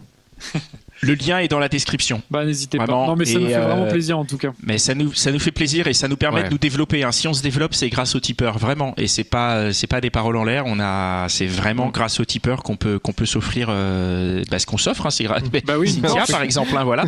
Le 1.02 1.14
lien 1.14 1.40
est 1.40 1.48
dans 1.48 1.60
la 1.60 1.70
description. 1.70 2.22
bah 2.32 2.44
n'hésitez 2.46 2.78
pas. 2.78 2.88
Non 2.88 3.16
mais 3.16 3.26
ça 3.26 3.34
et, 3.40 3.44
nous 3.44 3.48
fait 3.50 3.58
vraiment 3.60 3.84
euh, 3.84 3.90
plaisir 3.90 4.18
en 4.18 4.26
tout 4.26 4.38
cas. 4.38 4.50
Mais 4.64 4.78
ça 4.78 4.96
nous, 4.96 5.14
ça 5.14 5.32
nous 5.32 5.40
fait 5.40 5.52
plaisir 5.52 5.88
et 5.88 5.94
ça 5.94 6.08
nous 6.08 6.18
permet 6.18 6.38
Ouais. 6.42 6.48
de 6.48 6.52
nous 6.52 6.58
développer. 6.58 7.04
hein. 7.04 7.12
Si 7.12 7.28
on 7.28 7.34
se 7.34 7.42
développe, 7.42 7.74
c'est 7.74 7.90
grâce 7.90 8.16
aux 8.16 8.20
tipeurs, 8.20 8.58
vraiment. 8.58 8.94
Et 8.98 9.08
c'est 9.08 9.24
pas, 9.24 9.56
euh, 9.56 9.72
c'est 9.74 9.88
pas 9.88 10.02
des 10.02 10.10
paroles 10.10 10.36
en 10.38 10.44
l'air. 10.44 10.64
On 10.66 10.80
a, 10.80 11.28
c'est 11.30 11.46
vraiment 11.48 11.90
grâce 11.90 12.20
aux 12.20 12.26
tipeurs 12.26 12.64
qu'on 12.64 12.76
peut, 12.76 13.00
qu'on 13.00 13.14
peut 13.14 13.26
s'offrir, 13.26 13.68
euh, 13.70 14.44
bah, 14.52 14.60
ce 14.60 14.66
qu'on 14.66 14.78
s'offre. 14.78 15.06
Hein, 15.06 15.10
c'est 15.10 15.24
grâce. 15.24 15.44
Bah 15.66 15.78
oui, 15.78 15.90
Cynthia, 15.90 16.26
par 16.30 16.42
exemple, 16.44 16.76
hein, 16.78 16.84
voilà. 16.84 17.04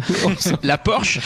la 0.64 0.78
Porsche. 0.78 1.20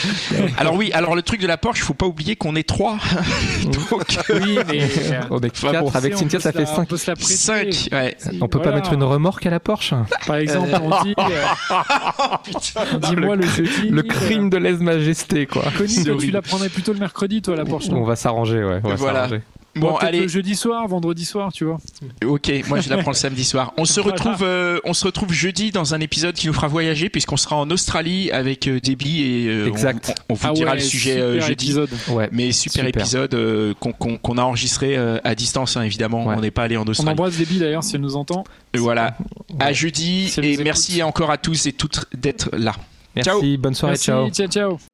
Alors 0.58 0.74
oui, 0.74 0.90
alors 0.92 1.14
le 1.14 1.22
truc 1.22 1.40
de 1.40 1.46
la 1.46 1.56
Porsche, 1.56 1.82
faut 1.82 1.94
pas 1.94 2.06
oublier 2.06 2.36
qu'on 2.36 2.56
est 2.56 2.66
trois. 2.68 2.98
Donc, 3.64 4.18
Oui, 4.42 4.58
mais 4.68 4.88
On 5.30 5.38
est 5.40 5.50
Enfin, 5.56 5.72
quatre, 5.72 5.84
bon, 5.84 5.90
avec 5.94 6.16
Cynthia 6.16 6.38
peut 6.38 6.42
ça 6.42 6.52
fait 6.52 6.62
la- 6.64 6.70
on 6.72 6.76
5. 6.76 6.88
peut 6.88 6.96
se 6.96 7.10
la 7.10 7.16
prêter. 7.16 7.34
cinq. 7.34 7.88
Ouais. 7.92 8.16
On 8.40 8.48
peut 8.48 8.58
pas 8.58 8.64
Voilà. 8.64 8.76
mettre 8.78 8.92
une 8.92 9.02
remorque 9.04 9.46
à 9.46 9.50
la 9.50 9.60
Porsche 9.60 9.94
Par 10.26 10.36
exemple, 10.36 10.70
on 10.82 11.02
dit, 11.04 11.14
euh, 12.76 12.80
on 12.94 12.98
dit 12.98 13.16
moi 13.16 13.36
le 13.36 13.46
jeudi. 13.46 13.88
Le 13.90 14.02
crime 14.02 14.50
de 14.50 14.56
lèse-majesté, 14.56 15.46
quoi. 15.46 15.62
euh, 15.80 16.16
tu 16.18 16.30
la 16.30 16.42
prendrais 16.42 16.68
plutôt 16.68 16.92
le 16.92 16.98
mercredi, 16.98 17.42
toi, 17.42 17.56
la 17.56 17.64
Porsche. 17.64 17.88
On 17.90 18.04
va 18.04 18.16
s'arranger, 18.16 18.64
ouais. 18.64 18.80
On 18.84 18.88
va 18.88 18.94
Voilà. 18.96 19.14
s'arranger. 19.28 19.42
Bon, 19.76 19.88
Bon, 19.88 19.92
peut-être 19.94 20.04
allez. 20.08 20.20
le 20.20 20.28
jeudi 20.28 20.54
soir, 20.54 20.86
vendredi 20.86 21.24
soir, 21.24 21.52
tu 21.52 21.64
vois. 21.64 21.78
Ok, 22.24 22.52
moi 22.68 22.80
je 22.80 22.88
la 22.90 22.98
prends 22.98 23.10
le 23.10 23.16
samedi 23.16 23.44
soir. 23.44 23.72
On 23.76 23.84
se 23.84 23.98
retrouve, 24.00 24.42
euh, 24.42 24.78
on 24.84 24.94
se 24.94 25.04
retrouve 25.04 25.32
jeudi 25.32 25.72
dans 25.72 25.94
un 25.94 26.00
épisode 26.00 26.34
qui 26.36 26.46
nous 26.46 26.52
fera 26.52 26.68
voyager 26.68 27.08
puisqu'on 27.08 27.36
sera 27.36 27.56
en 27.56 27.68
Australie 27.70 28.30
avec 28.30 28.68
euh, 28.68 28.78
Debbie 28.80 29.22
et 29.22 29.48
euh, 29.48 29.66
Exact. 29.66 30.14
On, 30.28 30.34
on 30.34 30.36
vous 30.36 30.46
Ah 30.48 30.52
dira 30.52 30.70
ouais, 30.72 30.76
le 30.78 30.82
sujet 30.82 31.18
euh, 31.18 31.32
super 31.34 31.46
jeudi. 31.48 31.64
épisode. 31.66 31.90
Ouais. 32.10 32.28
Mais 32.30 32.52
super, 32.52 32.84
Super. 32.86 33.02
épisode 33.02 33.34
euh, 33.34 33.74
qu'on 33.80 33.92
qu'on- 33.92 34.16
qu'on 34.16 34.38
a 34.38 34.42
enregistré 34.42 34.96
euh, 34.96 35.18
à 35.24 35.34
distance, 35.34 35.76
hein, 35.76 35.82
évidemment. 35.82 36.24
Ouais. 36.26 36.34
On 36.38 36.40
n'est 36.40 36.50
pas 36.52 36.62
allé 36.62 36.76
en 36.76 36.82
On 36.84 36.86
Australie. 36.86 37.10
embrasse 37.10 37.36
Déby 37.36 37.58
d'ailleurs 37.58 37.82
si 37.82 37.96
elle 37.96 38.02
nous 38.02 38.14
entend. 38.16 38.44
Et 38.74 38.78
voilà. 38.78 39.16
À 39.58 39.72
jeudi 39.72 40.28
Si 40.28 40.40
et 40.40 40.56
merci 40.62 40.92
écoute. 40.98 41.08
encore 41.08 41.30
à 41.30 41.36
tous 41.38 41.66
et 41.66 41.72
toutes 41.72 42.04
d'être 42.16 42.50
là. 42.56 42.74
Merci, 43.16 43.28
Ciao. 43.30 43.42
bonne 43.58 43.74
soirée, 43.74 43.92
Merci, 43.94 44.04
ciao. 44.06 44.30
ciao, 44.30 44.46
ciao. 44.46 44.93